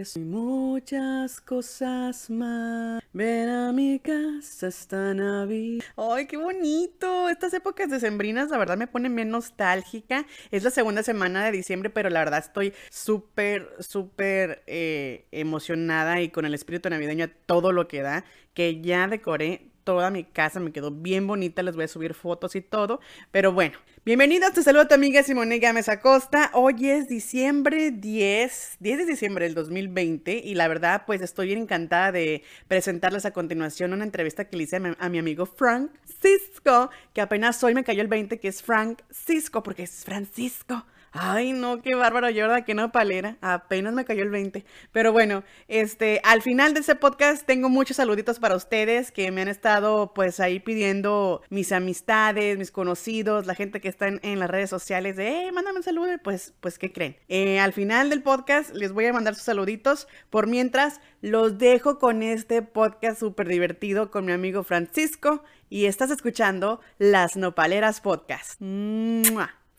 y 0.00 0.20
muchas 0.20 1.42
cosas 1.42 2.30
más. 2.30 3.02
Ven 3.12 3.50
a 3.50 3.70
mi 3.70 3.98
casa 3.98 4.68
esta 4.68 5.12
Navidad. 5.12 5.84
¡Ay, 5.94 6.26
qué 6.26 6.38
bonito! 6.38 7.28
Estas 7.28 7.52
épocas 7.52 7.90
decembrinas, 7.90 8.48
la 8.48 8.56
verdad, 8.56 8.78
me 8.78 8.86
ponen 8.86 9.14
bien 9.14 9.28
nostálgica. 9.28 10.26
Es 10.50 10.64
la 10.64 10.70
segunda 10.70 11.02
semana 11.02 11.44
de 11.44 11.52
diciembre, 11.52 11.90
pero 11.90 12.08
la 12.08 12.20
verdad 12.20 12.38
estoy 12.38 12.72
súper, 12.88 13.74
súper 13.80 14.62
eh, 14.66 15.26
emocionada 15.32 16.22
y 16.22 16.30
con 16.30 16.46
el 16.46 16.54
espíritu 16.54 16.88
navideño 16.88 17.26
a 17.26 17.30
todo 17.44 17.72
lo 17.72 17.86
que 17.86 18.00
da, 18.00 18.24
que 18.54 18.80
ya 18.80 19.06
decoré 19.06 19.69
toda 19.84 20.10
mi 20.10 20.24
casa, 20.24 20.60
me 20.60 20.72
quedó 20.72 20.90
bien 20.90 21.26
bonita, 21.26 21.62
les 21.62 21.74
voy 21.74 21.84
a 21.84 21.88
subir 21.88 22.14
fotos 22.14 22.56
y 22.56 22.60
todo, 22.60 23.00
pero 23.30 23.52
bueno, 23.52 23.78
bienvenidos, 24.04 24.52
te 24.52 24.62
saludo 24.62 24.82
a 24.82 24.88
tu 24.88 24.94
amiga 24.94 25.22
Simone 25.22 25.58
Gámez 25.58 25.88
Acosta, 25.88 26.50
hoy 26.54 26.88
es 26.88 27.08
diciembre 27.08 27.90
10, 27.90 28.76
10 28.80 28.98
de 28.98 29.06
diciembre 29.06 29.44
del 29.44 29.54
2020 29.54 30.42
y 30.44 30.54
la 30.54 30.68
verdad 30.68 31.02
pues 31.06 31.20
estoy 31.20 31.48
bien 31.48 31.60
encantada 31.60 32.12
de 32.12 32.42
presentarles 32.68 33.24
a 33.24 33.32
continuación 33.32 33.92
una 33.92 34.04
entrevista 34.04 34.44
que 34.46 34.56
le 34.56 34.64
hice 34.64 34.76
a 34.76 34.80
mi, 34.80 34.94
a 34.98 35.08
mi 35.08 35.18
amigo 35.18 35.46
Frank 35.46 35.90
Cisco, 36.20 36.90
que 37.12 37.20
apenas 37.20 37.62
hoy 37.64 37.74
me 37.74 37.84
cayó 37.84 38.02
el 38.02 38.08
20 38.08 38.38
que 38.38 38.48
es 38.48 38.62
Frank 38.62 39.02
Cisco, 39.10 39.62
porque 39.62 39.84
es 39.84 40.04
Francisco. 40.04 40.84
Ay, 41.12 41.52
no, 41.52 41.82
qué 41.82 41.94
bárbaro, 41.96 42.30
yo 42.30 42.46
verdad 42.46 42.64
que 42.64 42.74
no 42.74 42.92
palera. 42.92 43.36
Apenas 43.40 43.94
me 43.94 44.04
cayó 44.04 44.22
el 44.22 44.30
20. 44.30 44.64
Pero 44.92 45.12
bueno, 45.12 45.42
este, 45.66 46.20
al 46.24 46.40
final 46.40 46.72
de 46.72 46.80
ese 46.80 46.94
podcast 46.94 47.44
tengo 47.44 47.68
muchos 47.68 47.96
saluditos 47.96 48.38
para 48.38 48.54
ustedes 48.54 49.10
que 49.10 49.30
me 49.32 49.42
han 49.42 49.48
estado 49.48 50.12
pues 50.14 50.38
ahí 50.38 50.60
pidiendo 50.60 51.42
mis 51.50 51.72
amistades, 51.72 52.58
mis 52.58 52.70
conocidos, 52.70 53.46
la 53.46 53.54
gente 53.54 53.80
que 53.80 53.88
está 53.88 54.08
en, 54.08 54.38
las 54.38 54.50
redes 54.50 54.70
sociales 54.70 55.16
de, 55.16 55.46
eh, 55.46 55.52
mándame 55.52 55.78
un 55.78 55.82
saludo. 55.82 56.10
Pues, 56.22 56.54
pues, 56.60 56.78
¿qué 56.78 56.92
creen? 56.92 57.16
Eh, 57.28 57.58
al 57.58 57.72
final 57.72 58.10
del 58.10 58.22
podcast 58.22 58.74
les 58.74 58.92
voy 58.92 59.06
a 59.06 59.12
mandar 59.12 59.34
sus 59.34 59.44
saluditos. 59.44 60.06
Por 60.30 60.46
mientras, 60.46 61.00
los 61.20 61.58
dejo 61.58 61.98
con 61.98 62.22
este 62.22 62.62
podcast 62.62 63.18
súper 63.20 63.48
divertido 63.48 64.10
con 64.10 64.24
mi 64.24 64.32
amigo 64.32 64.62
Francisco 64.62 65.42
y 65.68 65.86
estás 65.86 66.10
escuchando 66.10 66.80
Las 66.98 67.36
Nopaleras 67.36 68.00
Podcast. 68.00 68.60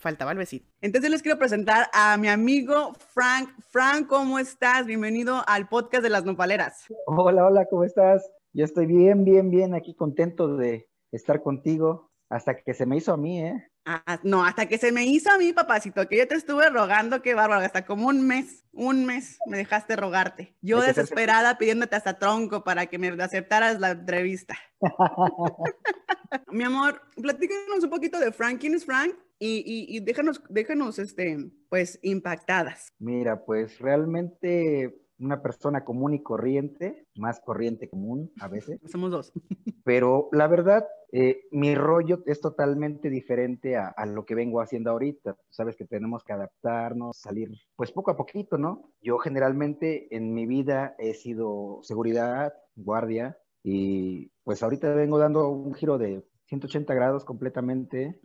Faltaba 0.01 0.31
el 0.31 0.39
besito. 0.39 0.67
Entonces 0.81 1.11
les 1.11 1.21
quiero 1.21 1.37
presentar 1.37 1.87
a 1.93 2.17
mi 2.17 2.27
amigo 2.27 2.93
Frank. 3.13 3.49
Frank, 3.69 4.07
¿cómo 4.07 4.39
estás? 4.39 4.87
Bienvenido 4.87 5.43
al 5.45 5.69
podcast 5.69 6.01
de 6.01 6.09
las 6.09 6.25
nopaleras. 6.25 6.85
Hola, 7.05 7.45
hola, 7.45 7.67
¿cómo 7.69 7.83
estás? 7.83 8.27
Yo 8.51 8.65
estoy 8.65 8.87
bien, 8.87 9.23
bien, 9.25 9.51
bien 9.51 9.75
aquí 9.75 9.93
contento 9.93 10.57
de 10.57 10.89
estar 11.11 11.43
contigo 11.43 12.09
hasta 12.31 12.57
que 12.57 12.73
se 12.73 12.87
me 12.87 12.97
hizo 12.97 13.13
a 13.13 13.17
mí, 13.17 13.43
¿eh? 13.43 13.67
Ah, 13.85 14.19
no, 14.23 14.43
hasta 14.43 14.65
que 14.65 14.79
se 14.79 14.91
me 14.91 15.05
hizo 15.05 15.29
a 15.31 15.37
mí, 15.37 15.53
papacito, 15.53 16.07
que 16.07 16.17
yo 16.17 16.27
te 16.27 16.33
estuve 16.33 16.69
rogando, 16.71 17.21
qué 17.21 17.35
bárbaro, 17.35 17.63
hasta 17.63 17.85
como 17.85 18.07
un 18.07 18.25
mes, 18.25 18.65
un 18.71 19.05
mes 19.05 19.37
me 19.45 19.57
dejaste 19.57 19.95
rogarte. 19.95 20.55
Yo 20.61 20.81
desesperada 20.81 21.59
pidiéndote 21.59 21.95
hasta 21.95 22.17
tronco 22.17 22.63
para 22.63 22.87
que 22.87 22.97
me 22.97 23.09
aceptaras 23.21 23.79
la 23.79 23.91
entrevista. 23.91 24.55
mi 26.51 26.63
amor, 26.63 27.03
platícanos 27.21 27.83
un 27.83 27.89
poquito 27.91 28.19
de 28.19 28.31
Frank. 28.31 28.59
¿Quién 28.59 28.73
es 28.73 28.85
Frank? 28.85 29.13
Y, 29.43 29.99
déjanos, 30.01 30.43
déjanos, 30.49 30.99
este, 30.99 31.51
pues, 31.69 31.99
impactadas. 32.03 32.93
Mira, 32.99 33.43
pues 33.43 33.79
realmente 33.79 35.01
una 35.17 35.41
persona 35.41 35.83
común 35.83 36.13
y 36.13 36.21
corriente, 36.21 37.05
más 37.15 37.39
corriente 37.39 37.89
común 37.89 38.31
a 38.39 38.47
veces. 38.47 38.79
Somos 38.91 39.11
dos. 39.11 39.33
Pero 39.83 40.29
la 40.31 40.47
verdad, 40.47 40.87
eh, 41.11 41.41
mi 41.51 41.75
rollo 41.75 42.23
es 42.25 42.39
totalmente 42.39 43.09
diferente 43.09 43.77
a, 43.77 43.87
a, 43.87 44.05
lo 44.05 44.25
que 44.25 44.35
vengo 44.35 44.61
haciendo 44.61 44.91
ahorita. 44.91 45.35
Sabes 45.49 45.75
que 45.75 45.85
tenemos 45.85 46.23
que 46.23 46.33
adaptarnos, 46.33 47.17
salir, 47.17 47.49
pues 47.75 47.91
poco 47.91 48.11
a 48.11 48.17
poquito, 48.17 48.57
¿no? 48.57 48.91
Yo 49.01 49.17
generalmente 49.17 50.15
en 50.15 50.33
mi 50.33 50.45
vida 50.45 50.95
he 50.99 51.13
sido 51.13 51.79
seguridad, 51.81 52.53
guardia, 52.75 53.37
y 53.63 54.31
pues 54.43 54.63
ahorita 54.63 54.93
vengo 54.93 55.17
dando 55.17 55.49
un 55.49 55.73
giro 55.73 55.97
de 55.97 56.23
180 56.45 56.93
grados 56.93 57.25
completamente 57.25 58.19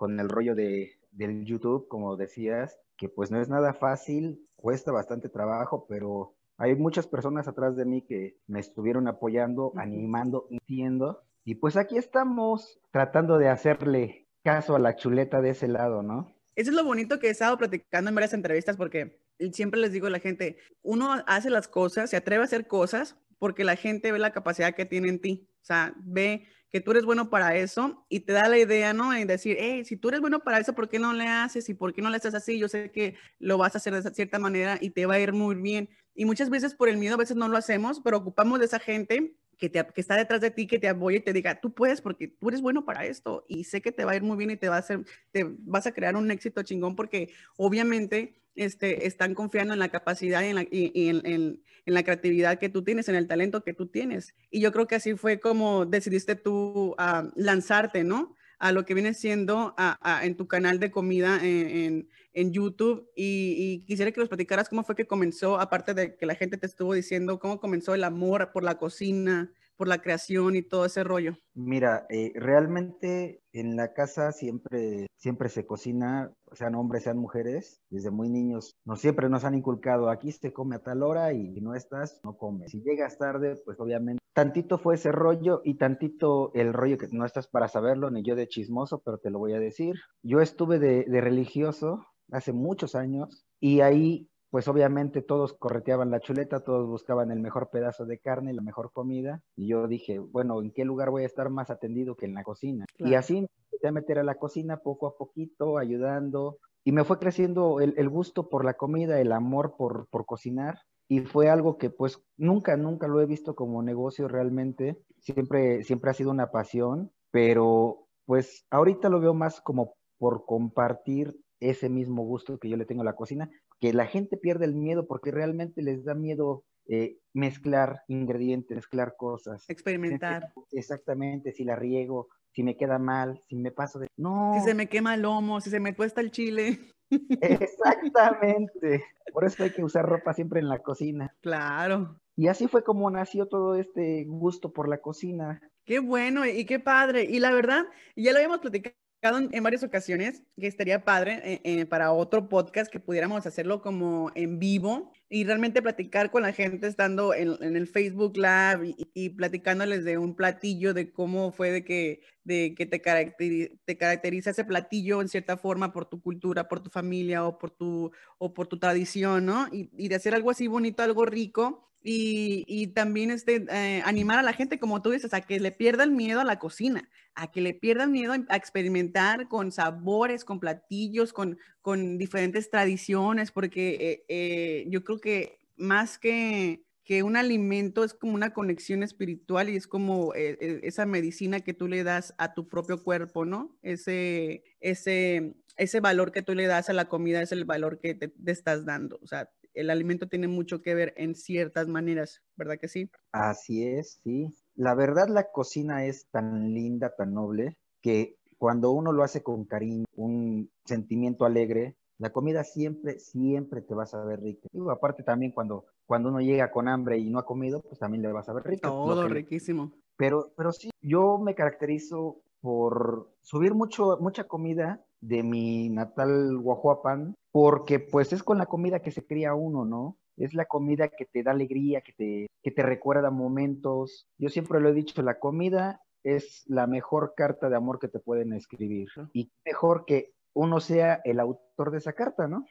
con 0.00 0.18
el 0.18 0.30
rollo 0.30 0.54
de, 0.54 0.98
del 1.12 1.44
YouTube, 1.44 1.86
como 1.86 2.16
decías, 2.16 2.78
que 2.96 3.10
pues 3.10 3.30
no 3.30 3.38
es 3.38 3.50
nada 3.50 3.74
fácil, 3.74 4.48
cuesta 4.56 4.92
bastante 4.92 5.28
trabajo, 5.28 5.84
pero 5.86 6.34
hay 6.56 6.74
muchas 6.74 7.06
personas 7.06 7.46
atrás 7.48 7.76
de 7.76 7.84
mí 7.84 8.00
que 8.00 8.38
me 8.46 8.60
estuvieron 8.60 9.08
apoyando, 9.08 9.74
animando, 9.76 10.46
entiendo. 10.48 11.22
Y 11.44 11.56
pues 11.56 11.76
aquí 11.76 11.98
estamos 11.98 12.80
tratando 12.90 13.36
de 13.36 13.48
hacerle 13.48 14.26
caso 14.42 14.74
a 14.74 14.78
la 14.78 14.96
chuleta 14.96 15.42
de 15.42 15.50
ese 15.50 15.68
lado, 15.68 16.02
¿no? 16.02 16.34
Eso 16.56 16.70
es 16.70 16.76
lo 16.76 16.84
bonito 16.84 17.18
que 17.18 17.26
he 17.26 17.30
estado 17.30 17.58
platicando 17.58 18.08
en 18.08 18.14
varias 18.14 18.32
entrevistas 18.32 18.78
porque 18.78 19.20
siempre 19.52 19.80
les 19.80 19.92
digo 19.92 20.06
a 20.06 20.10
la 20.10 20.18
gente, 20.18 20.56
uno 20.80 21.12
hace 21.26 21.50
las 21.50 21.68
cosas, 21.68 22.08
se 22.08 22.16
atreve 22.16 22.40
a 22.40 22.46
hacer 22.46 22.66
cosas 22.66 23.18
porque 23.38 23.64
la 23.64 23.76
gente 23.76 24.12
ve 24.12 24.18
la 24.18 24.32
capacidad 24.32 24.74
que 24.74 24.86
tiene 24.86 25.10
en 25.10 25.20
ti. 25.20 25.49
O 25.62 25.64
sea, 25.64 25.94
ve 25.98 26.46
que 26.70 26.80
tú 26.80 26.92
eres 26.92 27.04
bueno 27.04 27.30
para 27.30 27.56
eso 27.56 28.06
y 28.08 28.20
te 28.20 28.32
da 28.32 28.48
la 28.48 28.58
idea, 28.58 28.92
¿no? 28.92 29.12
En 29.12 29.26
decir, 29.26 29.56
hey, 29.58 29.84
si 29.84 29.96
tú 29.96 30.08
eres 30.08 30.20
bueno 30.20 30.40
para 30.40 30.58
eso, 30.58 30.74
¿por 30.74 30.88
qué 30.88 30.98
no 30.98 31.12
le 31.12 31.26
haces? 31.26 31.68
¿Y 31.68 31.74
por 31.74 31.92
qué 31.92 32.00
no 32.00 32.10
le 32.10 32.16
haces 32.16 32.34
así? 32.34 32.58
Yo 32.58 32.68
sé 32.68 32.90
que 32.92 33.16
lo 33.38 33.58
vas 33.58 33.74
a 33.74 33.78
hacer 33.78 34.00
de 34.00 34.10
cierta 34.14 34.38
manera 34.38 34.78
y 34.80 34.90
te 34.90 35.06
va 35.06 35.14
a 35.14 35.20
ir 35.20 35.32
muy 35.32 35.56
bien. 35.56 35.88
Y 36.14 36.24
muchas 36.24 36.48
veces 36.48 36.74
por 36.74 36.88
el 36.88 36.96
miedo, 36.96 37.14
a 37.14 37.18
veces 37.18 37.36
no 37.36 37.48
lo 37.48 37.56
hacemos, 37.56 38.00
pero 38.00 38.18
ocupamos 38.18 38.60
de 38.60 38.66
esa 38.66 38.78
gente 38.78 39.36
que, 39.60 39.68
te, 39.68 39.84
que 39.86 40.00
está 40.00 40.16
detrás 40.16 40.40
de 40.40 40.50
ti, 40.50 40.66
que 40.66 40.78
te 40.78 40.88
apoye 40.88 41.18
y 41.18 41.20
te 41.20 41.32
diga, 41.32 41.60
tú 41.60 41.74
puedes 41.74 42.00
porque 42.00 42.28
tú 42.28 42.48
eres 42.48 42.62
bueno 42.62 42.84
para 42.84 43.04
esto 43.04 43.44
y 43.48 43.64
sé 43.64 43.82
que 43.82 43.92
te 43.92 44.04
va 44.04 44.12
a 44.12 44.16
ir 44.16 44.22
muy 44.22 44.36
bien 44.36 44.50
y 44.50 44.56
te 44.56 44.68
va 44.68 44.76
a 44.76 44.80
hacer, 44.80 45.04
te 45.32 45.44
vas 45.44 45.86
a 45.86 45.92
crear 45.92 46.16
un 46.16 46.30
éxito 46.30 46.62
chingón 46.62 46.96
porque 46.96 47.32
obviamente 47.56 48.39
este, 48.54 49.06
están 49.06 49.34
confiando 49.34 49.72
en 49.72 49.80
la 49.80 49.88
capacidad 49.88 50.42
y, 50.42 50.46
en 50.48 50.54
la, 50.54 50.66
en, 50.70 51.62
la, 51.86 52.02
creatividad 52.02 52.58
que 52.58 52.68
tú 52.68 52.82
tienes, 52.82 53.08
en 53.08 53.14
el 53.14 53.26
talento 53.26 53.62
que 53.62 53.74
tú 53.74 53.86
tienes. 53.86 54.34
Y 54.50 54.60
yo 54.60 54.72
creo 54.72 54.86
que 54.86 54.96
así 54.96 55.14
fue 55.14 55.40
como 55.40 55.86
decidiste 55.86 56.34
tú 56.36 56.94
uh, 56.98 57.30
lanzarte, 57.36 58.04
¿no? 58.04 58.36
A 58.58 58.72
lo 58.72 58.84
que 58.84 58.92
viene 58.92 59.14
siendo 59.14 59.74
en 60.22 60.36
tu 60.36 60.46
canal 60.46 60.78
de 60.78 60.90
comida 60.90 61.40
en, 61.42 62.06
YouTube. 62.34 63.08
Y, 63.16 63.54
y, 63.56 63.84
quisiera 63.86 64.12
que 64.12 64.20
nos 64.20 64.28
platicaras 64.28 64.68
cómo 64.68 64.84
fue 64.84 64.94
que 64.94 65.06
comenzó, 65.06 65.58
aparte 65.58 65.94
de 65.94 66.16
que 66.16 66.26
la 66.26 66.34
gente 66.34 66.58
te 66.58 66.66
estuvo 66.66 66.92
diciendo, 66.92 67.38
cómo 67.38 67.58
comenzó 67.58 67.94
el 67.94 68.04
amor 68.04 68.50
por 68.52 68.62
la 68.62 68.76
cocina, 68.76 69.50
por 69.80 69.88
la 69.88 70.02
creación 70.02 70.56
y 70.56 70.62
todo 70.62 70.84
ese 70.84 71.02
rollo? 71.04 71.38
Mira, 71.54 72.04
eh, 72.10 72.32
realmente 72.34 73.40
en 73.54 73.76
la 73.76 73.94
casa 73.94 74.30
siempre, 74.30 75.06
siempre 75.16 75.48
se 75.48 75.64
cocina, 75.64 76.34
sean 76.52 76.74
hombres, 76.74 77.04
sean 77.04 77.16
mujeres, 77.16 77.80
desde 77.88 78.10
muy 78.10 78.28
niños, 78.28 78.76
no 78.84 78.96
siempre 78.96 79.30
nos 79.30 79.44
han 79.44 79.54
inculcado, 79.54 80.10
aquí 80.10 80.32
se 80.32 80.52
come 80.52 80.76
a 80.76 80.82
tal 80.82 81.02
hora 81.02 81.32
y 81.32 81.62
no 81.62 81.74
estás, 81.74 82.20
no 82.24 82.36
comes. 82.36 82.72
Si 82.72 82.82
llegas 82.82 83.16
tarde, 83.16 83.56
pues 83.64 83.80
obviamente, 83.80 84.20
tantito 84.34 84.76
fue 84.76 84.96
ese 84.96 85.12
rollo 85.12 85.62
y 85.64 85.78
tantito 85.78 86.52
el 86.52 86.74
rollo 86.74 86.98
que 86.98 87.08
no 87.10 87.24
estás 87.24 87.48
para 87.48 87.66
saberlo, 87.66 88.10
ni 88.10 88.22
yo 88.22 88.36
de 88.36 88.48
chismoso, 88.48 89.00
pero 89.02 89.16
te 89.16 89.30
lo 89.30 89.38
voy 89.38 89.54
a 89.54 89.60
decir. 89.60 89.94
Yo 90.22 90.42
estuve 90.42 90.78
de, 90.78 91.04
de 91.04 91.20
religioso 91.22 92.04
hace 92.32 92.52
muchos 92.52 92.94
años 92.94 93.46
y 93.60 93.80
ahí 93.80 94.28
pues 94.50 94.66
obviamente 94.66 95.22
todos 95.22 95.52
correteaban 95.54 96.10
la 96.10 96.20
chuleta, 96.20 96.60
todos 96.60 96.86
buscaban 96.88 97.30
el 97.30 97.40
mejor 97.40 97.70
pedazo 97.70 98.04
de 98.04 98.18
carne, 98.18 98.52
la 98.52 98.62
mejor 98.62 98.92
comida, 98.92 99.42
y 99.56 99.68
yo 99.68 99.86
dije, 99.86 100.18
bueno, 100.18 100.60
¿en 100.60 100.72
qué 100.72 100.84
lugar 100.84 101.10
voy 101.10 101.22
a 101.22 101.26
estar 101.26 101.50
más 101.50 101.70
atendido 101.70 102.16
que 102.16 102.26
en 102.26 102.34
la 102.34 102.42
cocina? 102.42 102.84
Y 102.98 103.14
así 103.14 103.42
me 103.42 103.48
empecé 103.70 103.88
a 103.88 103.92
meter 103.92 104.18
a 104.18 104.24
la 104.24 104.34
cocina 104.34 104.78
poco 104.78 105.06
a 105.06 105.16
poquito, 105.16 105.78
ayudando, 105.78 106.58
y 106.84 106.92
me 106.92 107.04
fue 107.04 107.18
creciendo 107.18 107.80
el, 107.80 108.08
gusto 108.08 108.48
por 108.48 108.64
la 108.64 108.74
comida, 108.74 109.20
el 109.20 109.32
amor 109.32 109.76
por, 109.76 110.08
por 110.08 110.26
cocinar, 110.26 110.80
y 111.08 111.20
fue 111.20 111.48
algo 111.48 111.78
que 111.78 111.90
pues 111.90 112.20
nunca, 112.36 112.76
nunca 112.76 113.06
lo 113.06 113.20
he 113.20 113.26
visto 113.26 113.54
como 113.54 113.82
negocio 113.82 114.26
realmente, 114.26 115.00
siempre, 115.18 115.84
siempre 115.84 116.10
ha 116.10 116.14
sido 116.14 116.30
una 116.30 116.50
pasión, 116.50 117.12
pero 117.30 118.06
pues 118.26 118.64
ahorita 118.70 119.08
lo 119.08 119.20
veo 119.20 119.34
más 119.34 119.60
como 119.60 119.94
por 120.18 120.44
compartir 120.44 121.36
ese 121.60 121.88
mismo 121.88 122.24
gusto 122.24 122.58
que 122.58 122.68
yo 122.68 122.76
le 122.76 122.86
tengo 122.86 123.02
a 123.02 123.04
la 123.04 123.16
cocina, 123.16 123.50
que 123.80 123.92
la 123.92 124.06
gente 124.06 124.36
pierde 124.36 124.66
el 124.66 124.74
miedo 124.74 125.06
porque 125.06 125.30
realmente 125.30 125.82
les 125.82 126.04
da 126.04 126.14
miedo 126.14 126.64
eh, 126.86 127.18
mezclar 127.32 128.02
ingredientes, 128.08 128.76
mezclar 128.76 129.14
cosas. 129.16 129.64
Experimentar. 129.68 130.52
Exactamente, 130.72 131.52
si 131.52 131.64
la 131.64 131.76
riego, 131.76 132.28
si 132.52 132.62
me 132.62 132.76
queda 132.76 132.98
mal, 132.98 133.40
si 133.48 133.56
me 133.56 133.70
paso 133.70 133.98
de... 133.98 134.08
No. 134.16 134.52
Si 134.54 134.60
se 134.64 134.74
me 134.74 134.88
quema 134.88 135.14
el 135.14 135.22
lomo, 135.22 135.60
si 135.60 135.70
se 135.70 135.80
me 135.80 135.94
cuesta 135.94 136.20
el 136.20 136.30
chile. 136.30 136.78
Exactamente. 137.40 139.04
Por 139.32 139.44
eso 139.44 139.62
hay 139.62 139.70
que 139.70 139.84
usar 139.84 140.04
ropa 140.06 140.34
siempre 140.34 140.60
en 140.60 140.68
la 140.68 140.80
cocina. 140.80 141.34
Claro. 141.40 142.20
Y 142.36 142.48
así 142.48 142.68
fue 142.68 142.82
como 142.82 143.10
nació 143.10 143.46
todo 143.46 143.76
este 143.76 144.24
gusto 144.24 144.72
por 144.72 144.88
la 144.88 144.98
cocina. 144.98 145.60
Qué 145.84 145.98
bueno 146.00 146.46
y 146.46 146.64
qué 146.64 146.78
padre. 146.78 147.24
Y 147.24 147.38
la 147.38 147.52
verdad, 147.52 147.84
ya 148.16 148.32
lo 148.32 148.38
habíamos 148.38 148.60
platicado 148.60 148.96
en 149.22 149.62
varias 149.62 149.82
ocasiones 149.82 150.42
que 150.58 150.66
estaría 150.66 151.04
padre 151.04 151.40
eh, 151.44 151.60
eh, 151.64 151.86
para 151.86 152.12
otro 152.12 152.48
podcast 152.48 152.90
que 152.90 153.00
pudiéramos 153.00 153.44
hacerlo 153.46 153.82
como 153.82 154.32
en 154.34 154.58
vivo 154.58 155.12
y 155.28 155.44
realmente 155.44 155.82
platicar 155.82 156.30
con 156.30 156.42
la 156.42 156.52
gente 156.52 156.86
estando 156.86 157.34
en, 157.34 157.58
el 157.60 157.86
Facebook 157.86 158.36
Live 158.36 158.96
y, 159.14 159.28
platicándoles 159.30 160.04
de 160.04 160.16
un 160.16 160.34
platillo, 160.34 160.94
de 160.94 161.12
cómo 161.12 161.52
fue 161.52 161.70
de 161.70 161.84
que, 161.84 162.22
de 162.44 162.74
que 162.74 162.86
te, 162.86 163.78
te 163.84 163.96
caracteriza 163.98 164.50
ese 164.50 164.64
platillo 164.64 165.20
en 165.20 165.28
cierta 165.28 165.58
forma 165.58 165.92
por 165.92 166.06
tu 166.06 166.22
cultura, 166.22 166.66
por 166.66 166.80
tu 166.80 166.88
familia 166.90 167.44
o 167.44 167.58
por 167.58 167.70
tu, 167.70 168.10
o 168.38 168.54
por 168.54 168.68
tu 168.68 168.78
tradición, 168.78 169.44
¿no? 169.44 169.68
Y 169.70 170.08
de 170.08 170.14
hacer 170.14 170.34
algo 170.34 170.50
así 170.50 170.66
bonito, 170.66 171.02
algo 171.02 171.26
rico 171.26 171.89
y, 172.02 172.86
también 172.88 173.30
este, 173.30 173.66
eh, 173.70 174.02
animar 174.04 174.38
a 174.38 174.42
la 174.42 174.54
gente, 174.54 174.78
como 174.78 175.02
tú 175.02 175.10
dices, 175.10 175.34
a 175.34 175.42
que 175.42 175.60
le 175.60 175.70
pierda 175.70 176.04
el 176.04 176.10
miedo 176.10 176.40
a 176.40 176.44
la 176.44 176.58
cocina, 176.58 177.10
a 177.34 177.50
que 177.50 177.60
le 177.60 177.74
pierda 177.74 178.04
el 178.04 178.10
miedo 178.10 178.32
a 178.48 178.56
experimentar 178.56 179.48
con 179.48 179.70
sabores, 179.70 180.44
con 180.44 180.60
platillos, 180.60 181.32
con, 181.32 181.58
con 181.82 182.16
diferentes 182.16 182.70
tradiciones, 182.70 183.50
porque 183.50 183.98
eh, 184.00 184.24
eh, 184.28 184.84
yo 184.88 185.04
creo 185.04 185.20
que 185.20 185.58
más 185.76 186.18
que, 186.18 186.84
que 187.04 187.22
un 187.22 187.36
alimento 187.36 188.02
es 188.02 188.14
como 188.14 188.34
una 188.34 188.54
conexión 188.54 189.02
espiritual 189.02 189.68
y 189.68 189.76
es 189.76 189.86
como 189.86 190.32
esa 190.34 191.04
medicina 191.04 191.60
que 191.60 191.74
tú 191.74 191.86
le 191.86 192.02
das 192.02 192.34
a 192.38 192.54
tu 192.54 192.68
propio 192.68 193.02
cuerpo, 193.02 193.44
¿no? 193.44 193.76
Ese, 193.82 194.62
ese, 194.80 195.54
ese 195.76 196.00
valor 196.00 196.32
que 196.32 196.42
tú 196.42 196.54
le 196.54 196.66
das 196.66 196.88
a 196.88 196.94
la 196.94 197.08
comida 197.08 197.42
es 197.42 197.52
el 197.52 197.66
valor 197.66 197.98
que 197.98 198.14
te, 198.14 198.28
te 198.28 198.52
estás 198.52 198.86
dando. 198.86 199.18
O 199.22 199.26
sea, 199.26 199.50
el 199.74 199.90
alimento 199.90 200.28
tiene 200.28 200.48
mucho 200.48 200.82
que 200.82 200.94
ver 200.94 201.14
en 201.16 201.34
ciertas 201.34 201.88
maneras, 201.88 202.42
¿verdad 202.56 202.78
que 202.78 202.88
sí? 202.88 203.10
Así 203.32 203.84
es, 203.86 204.20
sí. 204.24 204.54
La 204.74 204.94
verdad, 204.94 205.28
la 205.28 205.50
cocina 205.50 206.06
es 206.06 206.26
tan 206.30 206.72
linda, 206.72 207.14
tan 207.16 207.34
noble, 207.34 207.76
que 208.00 208.36
cuando 208.58 208.90
uno 208.90 209.12
lo 209.12 209.22
hace 209.22 209.42
con 209.42 209.64
cariño, 209.64 210.04
un 210.14 210.70
sentimiento 210.84 211.44
alegre, 211.44 211.96
la 212.18 212.30
comida 212.30 212.64
siempre, 212.64 213.18
siempre 213.18 213.80
te 213.80 213.94
va 213.94 214.02
a 214.02 214.06
saber 214.06 214.40
rica. 214.42 214.68
Y 214.72 214.80
aparte 214.90 215.22
también 215.22 215.52
cuando, 215.52 215.86
cuando 216.04 216.28
uno 216.28 216.40
llega 216.40 216.70
con 216.70 216.86
hambre 216.86 217.18
y 217.18 217.30
no 217.30 217.38
ha 217.38 217.46
comido, 217.46 217.80
pues 217.80 217.98
también 217.98 218.22
le 218.22 218.30
va 218.30 218.40
a 218.40 218.44
saber 218.44 218.64
rico. 218.64 218.88
Todo 218.88 219.26
riquísimo. 219.28 219.92
Pero, 220.16 220.52
pero 220.54 220.72
sí, 220.72 220.90
yo 221.00 221.38
me 221.38 221.54
caracterizo 221.54 222.42
por 222.60 223.32
subir 223.40 223.72
mucho, 223.72 224.18
mucha 224.20 224.44
comida 224.44 225.02
de 225.20 225.42
mi 225.42 225.88
natal 225.88 226.58
Guajuapan, 226.58 227.34
porque 227.52 228.00
pues 228.00 228.32
es 228.32 228.42
con 228.42 228.58
la 228.58 228.66
comida 228.66 229.00
que 229.00 229.10
se 229.10 229.26
cría 229.26 229.54
uno, 229.54 229.84
¿no? 229.84 230.18
Es 230.36 230.54
la 230.54 230.64
comida 230.64 231.08
que 231.08 231.26
te 231.26 231.42
da 231.42 231.50
alegría, 231.50 232.00
que 232.00 232.12
te, 232.12 232.46
que 232.62 232.70
te 232.70 232.82
recuerda 232.82 233.30
momentos. 233.30 234.26
Yo 234.38 234.48
siempre 234.48 234.80
lo 234.80 234.88
he 234.88 234.94
dicho, 234.94 235.20
la 235.22 235.38
comida 235.38 236.00
es 236.24 236.64
la 236.66 236.86
mejor 236.86 237.34
carta 237.36 237.68
de 237.68 237.76
amor 237.76 237.98
que 237.98 238.08
te 238.08 238.20
pueden 238.20 238.52
escribir. 238.52 239.08
Y 239.32 239.50
mejor 239.64 240.04
que 240.06 240.32
uno 240.54 240.80
sea 240.80 241.20
el 241.24 241.40
autor 241.40 241.90
de 241.90 241.98
esa 241.98 242.12
carta, 242.12 242.48
¿no? 242.48 242.64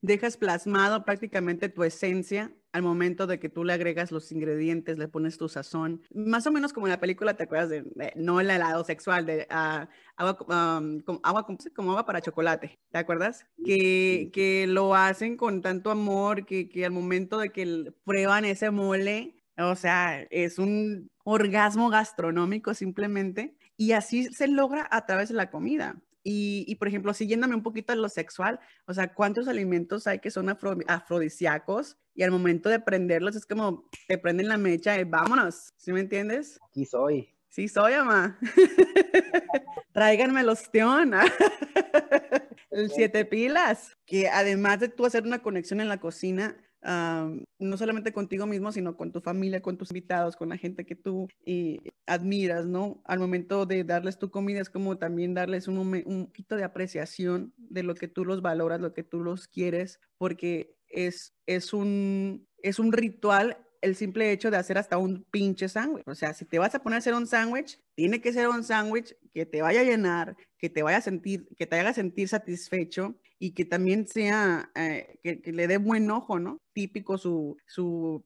Dejas 0.00 0.36
plasmado 0.36 1.04
prácticamente 1.04 1.68
tu 1.68 1.84
esencia 1.84 2.52
al 2.72 2.82
momento 2.82 3.26
de 3.26 3.38
que 3.38 3.48
tú 3.48 3.64
le 3.64 3.72
agregas 3.72 4.12
los 4.12 4.30
ingredientes, 4.32 4.96
le 4.96 5.08
pones 5.08 5.38
tu 5.38 5.48
sazón. 5.48 6.02
Más 6.14 6.46
o 6.46 6.52
menos 6.52 6.72
como 6.72 6.86
en 6.86 6.92
la 6.92 7.00
película, 7.00 7.34
¿te 7.34 7.42
acuerdas 7.42 7.68
de, 7.68 8.12
no 8.16 8.40
el 8.40 8.50
helado 8.50 8.84
sexual, 8.84 9.26
de 9.26 9.46
uh, 9.50 9.86
agua, 10.16 10.36
como, 10.38 11.20
agua 11.22 11.46
como 11.74 11.90
agua 11.90 12.06
para 12.06 12.20
chocolate? 12.20 12.78
¿Te 12.90 12.98
acuerdas? 12.98 13.44
Que, 13.64 14.30
que 14.32 14.66
lo 14.66 14.94
hacen 14.94 15.36
con 15.36 15.62
tanto 15.62 15.90
amor 15.90 16.46
que, 16.46 16.68
que 16.68 16.86
al 16.86 16.92
momento 16.92 17.38
de 17.38 17.50
que 17.50 17.92
prueban 18.04 18.44
ese 18.44 18.70
mole, 18.70 19.42
o 19.58 19.74
sea, 19.74 20.22
es 20.30 20.58
un 20.58 21.10
orgasmo 21.24 21.90
gastronómico 21.90 22.74
simplemente. 22.74 23.56
Y 23.76 23.92
así 23.92 24.24
se 24.32 24.46
logra 24.46 24.86
a 24.90 25.06
través 25.06 25.30
de 25.30 25.34
la 25.34 25.50
comida. 25.50 25.96
Y, 26.22 26.74
por 26.76 26.88
ejemplo, 26.88 27.14
siguiéndome 27.14 27.54
un 27.54 27.62
poquito 27.62 27.92
a 27.92 27.96
lo 27.96 28.08
sexual, 28.08 28.60
o 28.86 28.92
sea, 28.92 29.14
¿cuántos 29.14 29.48
alimentos 29.48 30.06
hay 30.06 30.18
que 30.18 30.30
son 30.30 30.48
afrodisíacos? 30.48 31.96
Y 32.14 32.22
al 32.22 32.30
momento 32.30 32.68
de 32.68 32.80
prenderlos 32.80 33.36
es 33.36 33.46
como 33.46 33.88
te 34.06 34.18
prenden 34.18 34.48
la 34.48 34.58
mecha 34.58 34.98
y 34.98 35.04
vámonos, 35.04 35.72
¿sí 35.76 35.92
me 35.92 36.00
entiendes? 36.00 36.58
Aquí 36.68 36.84
soy. 36.84 37.34
Sí 37.48 37.68
soy, 37.68 37.94
mamá. 37.94 38.38
Tráiganme 39.92 40.44
los 40.44 40.60
ostión. 40.60 41.12
El 42.70 42.90
siete 42.90 43.24
pilas. 43.24 43.96
Que 44.06 44.28
además 44.28 44.80
de 44.80 44.88
tú 44.88 45.04
hacer 45.04 45.24
una 45.24 45.40
conexión 45.40 45.80
en 45.80 45.88
la 45.88 45.98
cocina, 45.98 46.56
no 46.82 47.76
solamente 47.76 48.12
contigo 48.12 48.46
mismo, 48.46 48.72
sino 48.72 48.96
con 48.96 49.12
tu 49.12 49.20
familia, 49.20 49.60
con 49.60 49.76
tus 49.76 49.90
invitados, 49.90 50.36
con 50.36 50.48
la 50.48 50.56
gente 50.56 50.86
que 50.86 50.96
tú 50.96 51.28
eh, 51.44 51.78
admiras, 52.06 52.66
¿no? 52.66 53.02
Al 53.04 53.18
momento 53.18 53.66
de 53.66 53.84
darles 53.84 54.18
tu 54.18 54.30
comida 54.30 54.60
es 54.60 54.70
como 54.70 54.96
también 54.98 55.34
darles 55.34 55.68
un, 55.68 55.78
un 55.78 56.26
poquito 56.26 56.56
de 56.56 56.64
apreciación 56.64 57.52
de 57.56 57.82
lo 57.82 57.94
que 57.94 58.08
tú 58.08 58.24
los 58.24 58.42
valoras, 58.42 58.80
lo 58.80 58.94
que 58.94 59.02
tú 59.02 59.22
los 59.22 59.46
quieres, 59.46 60.00
porque 60.16 60.76
es, 60.88 61.34
es, 61.46 61.72
un, 61.72 62.46
es 62.62 62.78
un 62.78 62.92
ritual 62.92 63.58
el 63.82 63.96
simple 63.96 64.30
hecho 64.30 64.50
de 64.50 64.56
hacer 64.56 64.78
hasta 64.78 64.98
un 64.98 65.24
pinche 65.30 65.68
sándwich. 65.68 66.04
O 66.06 66.14
sea, 66.14 66.34
si 66.34 66.44
te 66.44 66.58
vas 66.58 66.74
a 66.74 66.82
poner 66.82 66.96
a 66.96 66.98
hacer 66.98 67.14
un 67.14 67.26
sándwich, 67.26 67.80
tiene 68.00 68.22
que 68.22 68.32
ser 68.32 68.48
un 68.48 68.64
sándwich 68.64 69.14
que 69.34 69.44
te 69.44 69.60
vaya 69.60 69.82
a 69.82 69.84
llenar, 69.84 70.34
que 70.56 70.70
te 70.70 70.82
vaya 70.82 70.96
a 70.96 71.02
sentir, 71.02 71.46
que 71.54 71.66
te 71.66 71.78
haga 71.78 71.92
sentir 71.92 72.28
satisfecho 72.28 73.14
y 73.38 73.52
que 73.52 73.66
también 73.66 74.06
sea, 74.06 74.70
eh, 74.74 75.18
que, 75.22 75.52
le 75.52 75.66
dé 75.66 75.76
buen 75.76 76.10
ojo, 76.10 76.38
¿no? 76.38 76.56
Típico 76.72 77.18
su, 77.18 77.58
su, 77.66 78.24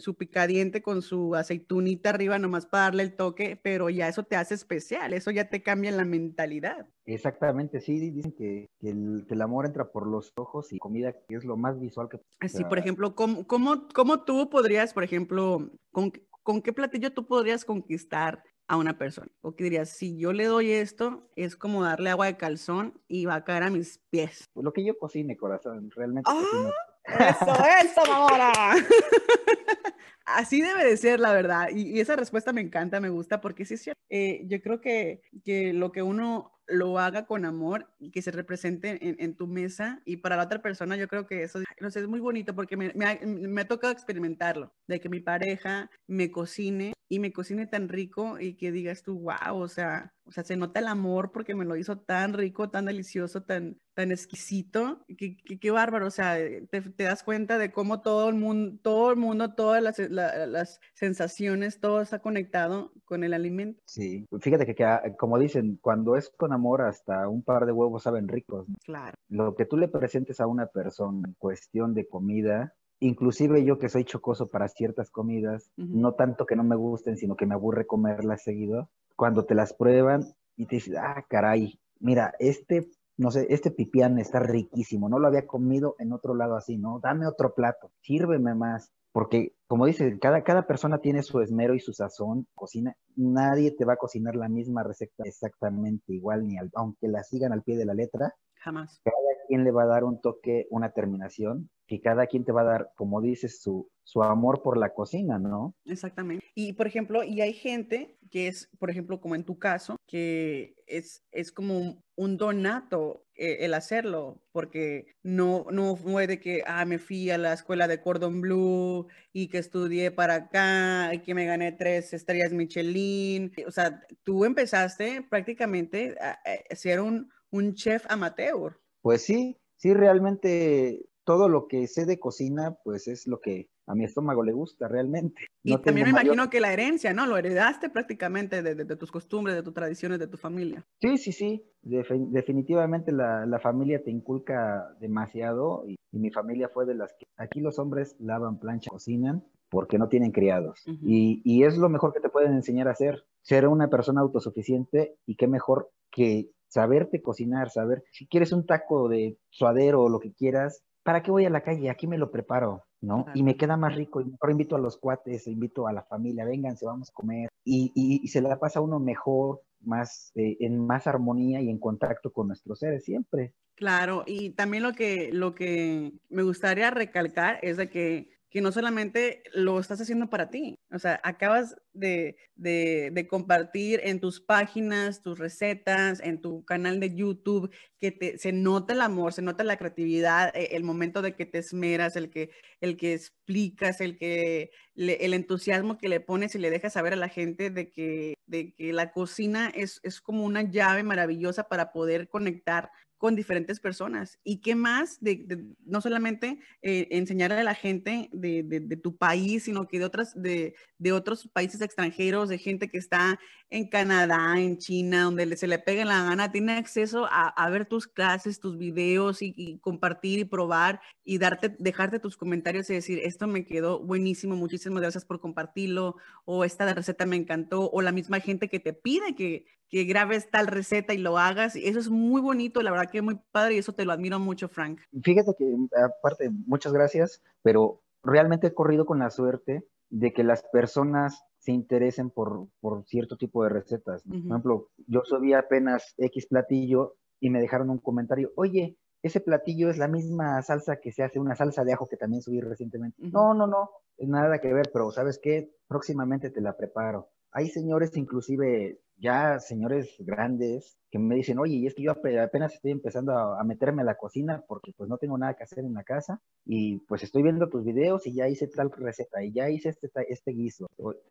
su 0.00 0.14
picadiente 0.14 0.82
con 0.82 1.00
su 1.00 1.34
aceitunita 1.34 2.10
arriba 2.10 2.38
nomás 2.38 2.66
para 2.66 2.84
darle 2.84 3.04
el 3.04 3.16
toque, 3.16 3.58
pero 3.62 3.88
ya 3.88 4.08
eso 4.08 4.24
te 4.24 4.36
hace 4.36 4.52
especial, 4.52 5.14
eso 5.14 5.30
ya 5.30 5.48
te 5.48 5.62
cambia 5.62 5.90
la 5.90 6.04
mentalidad. 6.04 6.86
Exactamente, 7.06 7.80
sí, 7.80 8.10
dicen 8.10 8.32
que, 8.32 8.68
el, 8.82 9.40
amor 9.40 9.64
entra 9.64 9.90
por 9.90 10.06
los 10.06 10.34
ojos 10.36 10.70
y 10.70 10.78
comida 10.78 11.14
que 11.14 11.34
es 11.34 11.46
lo 11.46 11.56
más 11.56 11.80
visual 11.80 12.10
que... 12.10 12.20
Así, 12.40 12.62
por 12.64 12.78
ejemplo, 12.78 13.14
¿cómo, 13.14 13.46
cómo, 13.46 13.88
cómo 13.88 14.24
tú 14.24 14.50
podrías, 14.50 14.92
por 14.92 15.02
ejemplo, 15.02 15.70
con, 15.92 16.12
con 16.42 16.60
qué 16.60 16.74
platillo 16.74 17.14
tú 17.14 17.26
podrías 17.26 17.64
conquistar 17.64 18.42
a 18.68 18.76
una 18.76 18.96
persona. 18.98 19.28
O 19.40 19.56
que 19.56 19.64
dirías, 19.64 19.90
si 19.90 20.18
yo 20.18 20.32
le 20.32 20.44
doy 20.44 20.70
esto, 20.70 21.28
es 21.36 21.56
como 21.56 21.82
darle 21.82 22.10
agua 22.10 22.26
de 22.26 22.36
calzón 22.36 23.00
y 23.08 23.24
va 23.24 23.36
a 23.36 23.44
caer 23.44 23.64
a 23.64 23.70
mis 23.70 23.98
pies. 24.10 24.48
Pues 24.52 24.64
lo 24.64 24.72
que 24.72 24.84
yo 24.84 24.96
cocine, 24.98 25.36
corazón, 25.36 25.90
realmente. 25.90 26.30
¡Ah! 26.32 26.70
Eso, 27.08 27.46
eso, 27.80 28.02
mamá. 28.06 28.74
Así 30.24 30.60
debe 30.60 30.84
de 30.84 30.96
ser, 30.96 31.20
la 31.20 31.32
verdad. 31.32 31.68
Y, 31.74 32.00
esa 32.00 32.16
respuesta 32.16 32.52
me 32.52 32.60
encanta, 32.60 33.00
me 33.00 33.08
gusta, 33.08 33.40
porque 33.40 33.64
sí 33.64 33.74
es 33.74 33.82
cierto. 33.82 34.00
Eh, 34.08 34.42
yo 34.46 34.60
creo 34.60 34.80
que, 34.80 35.22
que 35.44 35.72
lo 35.72 35.92
que 35.92 36.02
uno 36.02 36.58
lo 36.68 36.98
haga 36.98 37.26
con 37.26 37.44
amor 37.44 37.90
y 37.98 38.10
que 38.10 38.22
se 38.22 38.30
represente 38.30 38.98
en, 39.00 39.34
tu 39.36 39.46
mesa 39.46 40.02
y 40.04 40.18
para 40.18 40.36
la 40.36 40.44
otra 40.44 40.60
persona 40.60 40.96
yo 40.96 41.08
creo 41.08 41.26
que 41.26 41.42
eso 41.42 41.60
no 41.80 41.88
es 41.88 42.08
muy 42.08 42.20
bonito 42.20 42.54
porque 42.54 42.76
me, 42.76 42.92
me, 42.94 43.06
ha, 43.06 43.18
me, 43.24 43.62
ha, 43.62 43.68
tocado 43.68 43.92
experimentarlo, 43.92 44.72
de 44.86 45.00
que 45.00 45.08
mi 45.08 45.20
pareja 45.20 45.90
me 46.06 46.30
cocine 46.30 46.92
y 47.08 47.20
me 47.20 47.32
cocine 47.32 47.66
tan 47.66 47.88
rico 47.88 48.38
y 48.38 48.54
que 48.54 48.70
digas 48.70 49.02
tú, 49.02 49.18
wow, 49.20 49.56
o 49.56 49.68
sea, 49.68 50.12
o 50.24 50.30
sea, 50.30 50.44
se 50.44 50.56
nota 50.56 50.80
el 50.80 50.88
amor 50.88 51.32
porque 51.32 51.54
me 51.54 51.64
lo 51.64 51.74
hizo 51.76 51.98
tan 51.98 52.34
rico, 52.34 52.68
tan 52.68 52.84
delicioso, 52.84 53.44
tan, 53.44 53.80
tan 53.94 54.12
exquisito, 54.12 55.06
que, 55.16 55.38
qué 55.38 55.70
bárbaro, 55.70 56.06
o 56.06 56.10
sea, 56.10 56.36
te, 56.36 56.82
te, 56.82 57.04
das 57.04 57.22
cuenta 57.22 57.56
de 57.56 57.72
cómo 57.72 58.02
todo 58.02 58.28
el 58.28 58.34
mundo, 58.34 58.78
todo 58.82 59.10
el 59.10 59.16
mundo, 59.16 59.54
todas 59.54 59.82
las, 59.82 59.97
las 59.98 60.80
sensaciones, 60.94 61.80
todo 61.80 62.00
está 62.00 62.20
conectado 62.20 62.92
con 63.04 63.24
el 63.24 63.34
alimento. 63.34 63.80
Sí, 63.84 64.26
fíjate 64.40 64.66
que, 64.66 64.74
que, 64.74 64.84
ah, 64.84 65.02
como 65.18 65.38
dicen, 65.38 65.78
cuando 65.80 66.16
es 66.16 66.30
con 66.30 66.52
amor, 66.52 66.82
hasta 66.82 67.28
un 67.28 67.42
par 67.42 67.66
de 67.66 67.72
huevos 67.72 68.02
saben 68.02 68.28
ricos. 68.28 68.66
Claro. 68.84 69.16
Lo 69.28 69.54
que 69.54 69.66
tú 69.66 69.76
le 69.76 69.88
presentes 69.88 70.40
a 70.40 70.46
una 70.46 70.66
persona 70.66 71.26
en 71.26 71.34
cuestión 71.34 71.94
de 71.94 72.08
comida, 72.08 72.74
inclusive 73.00 73.64
yo 73.64 73.78
que 73.78 73.88
soy 73.88 74.04
chocoso 74.04 74.48
para 74.48 74.68
ciertas 74.68 75.10
comidas, 75.10 75.70
no 75.76 76.14
tanto 76.14 76.46
que 76.46 76.56
no 76.56 76.64
me 76.64 76.76
gusten, 76.76 77.16
sino 77.16 77.36
que 77.36 77.46
me 77.46 77.54
aburre 77.54 77.86
comerlas 77.86 78.42
seguido, 78.42 78.90
cuando 79.16 79.44
te 79.44 79.54
las 79.54 79.72
prueban 79.72 80.24
y 80.56 80.66
te 80.66 80.76
dicen, 80.76 80.96
ah, 80.98 81.24
caray, 81.28 81.80
mira, 82.00 82.34
este, 82.38 82.88
no 83.16 83.30
sé, 83.30 83.46
este 83.50 83.70
pipián 83.70 84.18
está 84.18 84.40
riquísimo, 84.40 85.08
no 85.08 85.18
lo 85.18 85.26
había 85.26 85.46
comido 85.46 85.96
en 85.98 86.12
otro 86.12 86.34
lado 86.34 86.56
así, 86.56 86.78
¿no? 86.78 87.00
Dame 87.00 87.26
otro 87.26 87.54
plato, 87.54 87.90
sírveme 88.00 88.54
más, 88.54 88.92
porque 89.18 89.52
como 89.66 89.84
dice, 89.86 90.16
cada, 90.20 90.44
cada 90.44 90.68
persona 90.68 90.98
tiene 90.98 91.24
su 91.24 91.40
esmero 91.40 91.74
y 91.74 91.80
su 91.80 91.92
sazón, 91.92 92.46
cocina, 92.54 92.94
nadie 93.16 93.72
te 93.72 93.84
va 93.84 93.94
a 93.94 93.96
cocinar 93.96 94.36
la 94.36 94.48
misma 94.48 94.84
receta 94.84 95.24
exactamente 95.24 96.12
igual, 96.12 96.46
ni 96.46 96.56
aunque 96.76 97.08
la 97.08 97.24
sigan 97.24 97.52
al 97.52 97.64
pie 97.64 97.76
de 97.76 97.84
la 97.84 97.94
letra. 97.94 98.32
Jamás. 98.60 99.00
Cada 99.04 99.16
quien 99.46 99.64
le 99.64 99.70
va 99.70 99.84
a 99.84 99.86
dar 99.86 100.04
un 100.04 100.20
toque, 100.20 100.66
una 100.70 100.92
terminación, 100.92 101.70
que 101.86 102.00
cada 102.00 102.26
quien 102.26 102.44
te 102.44 102.52
va 102.52 102.60
a 102.60 102.64
dar, 102.64 102.92
como 102.96 103.20
dices, 103.20 103.62
su, 103.62 103.90
su 104.04 104.22
amor 104.22 104.62
por 104.62 104.76
la 104.76 104.92
cocina, 104.92 105.38
¿no? 105.38 105.74
Exactamente. 105.86 106.44
Y 106.54 106.74
por 106.74 106.86
ejemplo, 106.86 107.24
y 107.24 107.40
hay 107.40 107.54
gente 107.54 108.18
que 108.30 108.48
es, 108.48 108.68
por 108.78 108.90
ejemplo, 108.90 109.20
como 109.20 109.34
en 109.34 109.44
tu 109.44 109.58
caso, 109.58 109.96
que 110.06 110.74
es, 110.86 111.24
es 111.32 111.50
como 111.50 112.02
un, 112.14 112.36
donato 112.36 113.24
eh, 113.34 113.58
el 113.60 113.72
hacerlo, 113.72 114.42
porque 114.52 115.14
no, 115.22 115.66
no 115.70 115.96
fue 115.96 116.26
de 116.26 116.40
que, 116.40 116.62
ah, 116.66 116.84
me 116.84 116.98
fui 116.98 117.30
a 117.30 117.38
la 117.38 117.54
escuela 117.54 117.88
de 117.88 118.02
Cordon 118.02 118.40
Blue 118.42 119.06
y 119.32 119.48
que 119.48 119.58
estudié 119.58 120.10
para 120.10 120.34
acá 120.34 121.14
y 121.14 121.20
que 121.20 121.34
me 121.34 121.46
gané 121.46 121.72
tres 121.72 122.12
estrellas 122.12 122.52
Michelin. 122.52 123.52
O 123.66 123.70
sea, 123.70 124.02
tú 124.24 124.44
empezaste 124.44 125.22
prácticamente 125.22 126.16
a, 126.20 126.38
a 126.70 126.74
ser 126.74 127.00
un, 127.00 127.30
un 127.50 127.74
chef 127.74 128.04
amateur. 128.08 128.78
Pues 129.02 129.22
sí, 129.22 129.56
sí, 129.76 129.94
realmente 129.94 131.08
todo 131.24 131.48
lo 131.48 131.68
que 131.68 131.86
sé 131.86 132.06
de 132.06 132.18
cocina, 132.18 132.78
pues 132.84 133.06
es 133.06 133.26
lo 133.26 133.40
que 133.40 133.68
a 133.86 133.94
mi 133.94 134.04
estómago 134.04 134.42
le 134.42 134.52
gusta 134.52 134.88
realmente. 134.88 135.46
Y 135.64 135.76
también 135.82 136.06
me 136.06 136.10
imagino 136.12 136.48
que 136.48 136.60
la 136.60 136.72
herencia, 136.72 137.12
¿no? 137.12 137.26
Lo 137.26 137.36
heredaste 137.36 137.90
prácticamente 137.90 138.62
de, 138.62 138.74
de, 138.74 138.96
tus 138.96 139.12
costumbres, 139.12 139.54
de 139.54 139.62
tus 139.62 139.74
tradiciones, 139.74 140.18
de 140.18 140.26
tu 140.26 140.38
familia. 140.38 140.86
Sí, 140.98 141.18
sí, 141.18 141.32
sí. 141.32 141.62
definitivamente 141.82 143.12
la, 143.12 143.44
la, 143.44 143.58
familia 143.58 144.02
te 144.02 144.10
inculca 144.10 144.96
demasiado 144.98 145.84
y, 145.86 145.96
y, 146.10 146.18
mi 146.18 146.30
familia 146.30 146.70
fue 146.70 146.86
de 146.86 146.94
las 146.94 147.12
que 147.18 147.26
aquí 147.36 147.60
los 147.60 147.78
hombres 147.78 148.16
lavan, 148.18 148.58
plancha, 148.58 148.88
cocinan 148.88 149.44
porque 149.68 149.98
no 149.98 150.08
tienen 150.08 150.32
criados. 150.32 150.86
Uh 150.86 150.92
-huh. 150.92 150.98
y, 151.02 151.42
y 151.44 151.64
es 151.64 151.76
lo 151.76 151.90
mejor 151.90 152.14
que 152.14 152.20
te 152.20 152.30
pueden 152.30 152.54
enseñar 152.54 152.88
a 152.88 152.92
hacer, 152.92 153.26
ser 153.42 153.68
una 153.68 153.90
persona 153.90 154.22
autosuficiente 154.22 155.16
y 155.26 155.36
qué 155.36 155.48
mejor 155.48 155.90
que 156.10 156.50
saberte 156.68 157.22
cocinar, 157.22 157.70
saber 157.70 158.02
si 158.12 158.26
quieres 158.26 158.52
un 158.52 158.66
taco 158.66 159.08
de 159.08 159.38
suadero 159.50 160.02
o 160.02 160.08
lo 160.08 160.20
que 160.20 160.32
quieras, 160.32 160.82
¿para 161.02 161.22
qué 161.22 161.30
voy 161.30 161.44
a 161.44 161.50
la 161.50 161.62
calle? 161.62 161.90
Aquí 161.90 162.06
me 162.06 162.18
lo 162.18 162.30
preparo, 162.30 162.84
¿no? 163.00 163.26
Y 163.34 163.42
me 163.42 163.56
queda 163.56 163.76
más 163.76 163.94
rico. 163.94 164.20
Y 164.20 164.26
mejor 164.26 164.50
invito 164.50 164.76
a 164.76 164.80
los 164.80 164.98
cuates, 164.98 165.46
invito 165.46 165.86
a 165.86 165.92
la 165.92 166.02
familia, 166.02 166.44
vénganse, 166.44 166.86
vamos 166.86 167.10
a 167.10 167.14
comer. 167.14 167.48
Y, 167.64 167.92
y, 167.94 168.20
y 168.22 168.28
se 168.28 168.40
la 168.40 168.58
pasa 168.58 168.80
uno 168.80 169.00
mejor, 169.00 169.62
más 169.80 170.32
eh, 170.34 170.56
en 170.60 170.86
más 170.86 171.06
armonía 171.06 171.60
y 171.60 171.70
en 171.70 171.78
contacto 171.78 172.32
con 172.32 172.48
nuestros 172.48 172.80
seres 172.80 173.04
siempre. 173.04 173.54
Claro, 173.74 174.24
y 174.26 174.50
también 174.50 174.82
lo 174.82 174.92
que, 174.92 175.30
lo 175.32 175.54
que 175.54 176.12
me 176.28 176.42
gustaría 176.42 176.90
recalcar 176.90 177.60
es 177.62 177.76
de 177.76 177.88
que 177.88 178.30
que 178.50 178.60
no 178.60 178.72
solamente 178.72 179.42
lo 179.52 179.78
estás 179.78 180.00
haciendo 180.00 180.30
para 180.30 180.50
ti, 180.50 180.78
o 180.90 180.98
sea, 180.98 181.20
acabas 181.22 181.76
de, 181.92 182.36
de, 182.54 183.26
compartir 183.28 184.00
en 184.04 184.20
tus 184.20 184.40
páginas, 184.40 185.22
tus 185.22 185.38
recetas, 185.38 186.20
en 186.20 186.40
tu 186.40 186.64
canal 186.64 186.98
de 186.98 187.14
YouTube, 187.14 187.70
que 187.98 188.36
se 188.38 188.52
nota 188.52 188.94
el 188.94 189.02
amor, 189.02 189.32
se 189.32 189.42
nota 189.42 189.64
la 189.64 189.76
creatividad, 189.76 190.54
eh, 190.56 190.70
el 190.72 190.84
momento 190.84 191.20
de 191.20 191.34
que 191.34 191.44
te 191.44 191.58
esmeras, 191.58 192.16
el 192.16 192.30
que, 192.30 192.50
el 192.80 192.96
que 192.96 193.14
explicas, 193.14 194.00
el, 194.00 194.16
que, 194.16 194.70
el 194.94 195.34
entusiasmo 195.34 195.98
que 195.98 196.08
le 196.08 196.20
pones 196.20 196.54
y 196.54 196.58
le 196.58 196.70
dejas 196.70 196.94
saber 196.94 197.12
a 197.12 197.16
la 197.16 197.28
gente 197.28 197.70
de 197.70 197.90
que, 197.90 198.34
de 198.46 198.72
que 198.72 198.92
la 198.92 199.12
cocina 199.12 199.70
es, 199.74 200.00
es 200.02 200.20
como 200.20 200.44
una 200.44 200.62
llave 200.62 201.02
maravillosa 201.02 201.68
para 201.68 201.92
poder 201.92 202.28
conectar 202.28 202.90
con 203.18 203.34
diferentes 203.34 203.80
personas. 203.80 204.38
¿Y 204.44 204.60
qué 204.60 204.76
más? 204.76 205.18
De, 205.20 205.66
no 205.84 206.00
solamente 206.00 206.60
eh, 206.82 207.08
enseñarle 207.10 207.58
a 207.58 207.64
la 207.64 207.74
gente 207.74 208.30
de, 208.32 208.62
de, 208.62 208.96
tu 208.96 209.16
país, 209.16 209.64
sino 209.64 209.88
que 209.88 209.98
de, 209.98 210.04
otras, 210.04 210.40
de, 210.40 210.74
otros 211.12 211.48
países 211.48 211.80
extranjeros, 211.80 212.48
de 212.48 212.58
gente 212.58 212.88
que 212.88 212.98
está 212.98 213.38
en 213.70 213.88
Canadá, 213.88 214.58
en 214.58 214.78
China, 214.78 215.24
donde 215.24 215.56
se 215.56 215.66
le 215.66 215.78
pegue 215.78 216.04
la 216.04 216.22
gana, 216.22 216.52
tiene 216.52 216.74
acceso 216.74 217.26
a, 217.26 217.48
a 217.48 217.68
ver 217.70 217.86
tus 217.86 218.06
clases, 218.06 218.60
tus 218.60 218.78
videos 218.78 219.42
y, 219.42 219.52
y, 219.56 219.78
compartir 219.78 220.38
y 220.38 220.44
probar 220.44 221.00
y 221.24 221.38
darte, 221.38 221.74
dejarte 221.78 222.20
tus 222.20 222.36
comentarios 222.36 222.88
y 222.88 222.94
decir, 222.94 223.20
esto 223.24 223.46
me 223.48 223.66
quedó 223.66 224.00
buenísimo, 224.00 224.54
muchísimas 224.56 225.02
gracias 225.02 225.24
por 225.24 225.40
compartirlo, 225.40 226.16
o 226.44 226.64
esta 226.64 226.92
receta 226.94 227.26
me 227.26 227.36
encantó, 227.36 227.90
o 227.90 228.00
la 228.00 228.12
misma 228.12 228.40
gente 228.40 228.68
que 228.68 228.80
te 228.80 228.92
pide 228.92 229.34
que, 229.34 229.66
que 229.88 230.04
grabes 230.04 230.50
tal 230.50 230.66
receta 230.66 231.14
y 231.14 231.18
lo 231.18 231.38
hagas. 231.38 231.76
Eso 231.76 231.98
es 231.98 232.10
muy 232.10 232.40
bonito, 232.40 232.82
la 232.82 232.90
verdad 232.90 233.10
que 233.10 233.18
es 233.18 233.24
muy 233.24 233.38
padre 233.52 233.74
y 233.74 233.78
eso 233.78 233.92
te 233.92 234.04
lo 234.04 234.12
admiro 234.12 234.38
mucho, 234.38 234.68
Frank. 234.68 235.00
Fíjate 235.22 235.52
que 235.58 235.74
aparte, 235.96 236.50
muchas 236.66 236.92
gracias, 236.92 237.42
pero 237.62 238.02
realmente 238.22 238.68
he 238.68 238.74
corrido 238.74 239.06
con 239.06 239.18
la 239.18 239.30
suerte 239.30 239.86
de 240.10 240.32
que 240.32 240.44
las 240.44 240.62
personas 240.72 241.44
se 241.58 241.72
interesen 241.72 242.30
por, 242.30 242.68
por 242.80 243.04
cierto 243.06 243.36
tipo 243.36 243.62
de 243.64 243.70
recetas. 243.70 244.24
Uh 244.26 244.30
-huh. 244.30 244.42
Por 244.42 244.50
ejemplo, 244.50 244.88
yo 245.06 245.22
subí 245.24 245.52
apenas 245.52 246.14
X 246.18 246.46
platillo 246.46 247.16
y 247.40 247.50
me 247.50 247.60
dejaron 247.60 247.90
un 247.90 247.98
comentario, 247.98 248.52
oye, 248.56 248.96
ese 249.22 249.40
platillo 249.40 249.90
es 249.90 249.98
la 249.98 250.06
misma 250.06 250.62
salsa 250.62 251.00
que 251.00 251.10
se 251.12 251.24
hace, 251.24 251.40
una 251.40 251.56
salsa 251.56 251.84
de 251.84 251.92
ajo 251.92 252.06
que 252.06 252.16
también 252.16 252.40
subí 252.42 252.60
recientemente. 252.60 253.20
Uh 253.20 253.26
-huh. 253.26 253.32
No, 253.32 253.54
no, 253.54 253.66
no, 253.66 253.90
nada 254.18 254.60
que 254.60 254.72
ver, 254.72 254.90
pero 254.92 255.10
¿sabes 255.10 255.38
qué? 255.42 255.70
Próximamente 255.88 256.50
te 256.50 256.60
la 256.60 256.76
preparo. 256.76 257.28
Hay 257.52 257.68
señores 257.68 258.16
inclusive 258.16 258.98
ya 259.20 259.58
señores 259.58 260.14
grandes 260.20 260.96
que 261.10 261.18
me 261.18 261.34
dicen, 261.34 261.58
oye, 261.58 261.76
y 261.76 261.86
es 261.86 261.94
que 261.94 262.02
yo 262.02 262.12
apenas 262.12 262.74
estoy 262.74 262.92
empezando 262.92 263.32
a, 263.32 263.64
meterme 263.64 264.02
a 264.02 264.04
la 264.04 264.16
cocina 264.16 264.62
porque 264.68 264.92
pues 264.96 265.08
no 265.08 265.18
tengo 265.18 265.38
nada 265.38 265.54
que 265.54 265.64
hacer 265.64 265.80
en 265.80 265.94
la 265.94 266.04
casa 266.04 266.40
y 266.64 266.98
pues 267.08 267.22
estoy 267.22 267.42
viendo 267.42 267.68
tus 267.68 267.84
videos 267.84 268.26
y 268.26 268.34
ya 268.34 268.48
hice 268.48 268.68
tal 268.68 268.90
receta 268.90 269.42
y 269.42 269.52
ya 269.52 269.70
hice 269.70 269.88
este, 269.88 270.10
este 270.28 270.52
guiso. 270.52 270.86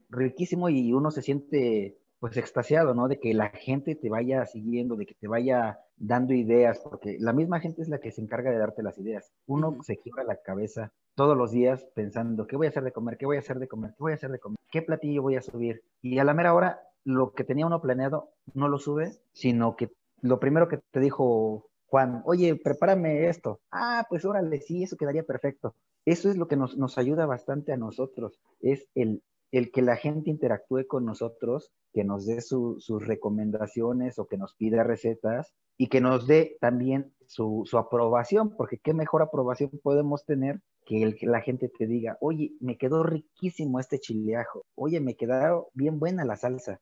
Riquísimo 0.10 0.70
y 0.70 0.92
uno 0.94 1.12
se 1.12 1.22
siente 1.22 1.98
pues 2.20 2.38
extasiado, 2.38 2.94
¿no? 2.94 3.08
De 3.08 3.20
que 3.20 3.34
la 3.34 3.50
gente 3.50 3.96
te 3.96 4.10
vaya 4.10 4.46
siguiendo, 4.46 4.96
de 4.96 5.06
que 5.06 5.16
te 5.16 5.28
vaya 5.28 5.80
dando 5.98 6.34
ideas, 6.34 6.80
porque 6.80 7.18
la 7.20 7.34
misma 7.34 7.60
gente 7.60 7.82
es 7.82 7.90
la 7.90 8.00
que 8.00 8.12
se 8.12 8.22
encarga 8.22 8.52
de 8.52 8.58
darte 8.58 8.84
las 8.84 8.98
ideas. 8.98 9.32
Uno 9.46 9.78
se 9.84 9.98
quiebra 9.98 10.24
la 10.24 10.38
cabeza 10.38 10.92
todos 11.16 11.38
los 11.38 11.52
días 11.52 11.86
pensando, 11.96 12.48
¿qué 12.48 12.56
voy 12.56 12.68
a 12.68 12.70
hacer 12.70 12.84
de 12.84 12.92
comer? 12.92 13.18
¿Qué 13.18 13.26
voy 13.26 13.38
a 13.38 13.40
hacer 13.40 13.60
de 13.60 13.68
comer? 13.68 13.92
¿Qué 13.92 14.04
voy 14.04 14.12
a 14.12 14.16
hacer 14.16 14.32
de 14.32 14.40
comer? 14.40 14.58
¿Qué 14.72 14.82
platillo 14.82 15.22
voy 15.22 15.36
a 15.36 15.42
subir? 15.42 15.84
Y 16.02 16.20
a 16.20 16.24
la 16.24 16.34
mera 16.34 16.54
hora 16.54 16.82
lo 17.04 17.34
que 17.34 17.44
tenía 17.44 17.66
uno 17.66 17.82
planeado 17.82 18.30
no 18.54 18.68
lo 18.68 18.80
sube, 18.80 19.14
sino 19.34 19.76
que 19.76 19.92
lo 20.22 20.40
primero 20.40 20.68
que 20.68 20.80
te 20.92 21.00
dijo 21.00 21.70
Juan, 21.88 22.22
oye, 22.26 22.56
prepárame 22.56 23.30
esto. 23.30 23.62
Ah, 23.72 24.06
pues 24.10 24.26
órale, 24.26 24.60
sí, 24.60 24.84
eso 24.84 24.98
quedaría 24.98 25.24
perfecto. 25.24 25.74
Eso 26.06 26.30
es 26.30 26.38
lo 26.38 26.48
que 26.48 26.58
nos, 26.58 26.78
nos 26.78 26.98
ayuda 26.98 27.26
bastante 27.26 27.72
a 27.72 27.78
nosotros, 27.78 28.40
es 28.62 28.88
el, 28.96 29.22
el 29.52 29.72
que 29.72 29.82
la 29.82 29.96
gente 29.96 30.30
interactúe 30.30 30.88
con 30.88 31.06
nosotros, 31.06 31.72
que 31.94 32.04
nos 32.04 32.26
dé 32.26 32.42
su, 32.42 32.76
sus 32.80 33.06
recomendaciones 33.06 34.20
o 34.20 34.28
que 34.28 34.38
nos 34.38 34.56
pida 34.56 34.84
recetas 34.84 35.54
y 35.78 35.88
que 35.88 36.02
nos 36.02 36.28
dé 36.28 36.58
también 36.60 37.14
su, 37.28 37.66
aprobación, 37.74 38.56
porque 38.56 38.80
qué 38.80 38.94
mejor 38.94 39.22
aprobación 39.22 39.72
podemos 39.84 40.26
tener 40.26 40.62
que 40.86 41.04
el 41.04 41.16
que 41.16 41.28
la 41.28 41.42
gente 41.42 41.70
te 41.70 41.86
diga, 41.86 42.18
oye, 42.22 42.54
me 42.60 42.78
quedó 42.78 43.04
riquísimo 43.04 43.80
este 43.80 44.00
chileajo, 44.00 44.66
oye, 44.76 45.02
me 45.02 45.16
quedó 45.16 45.70
bien 45.74 46.00
buena 46.00 46.26
la 46.26 46.38
salsa. 46.38 46.80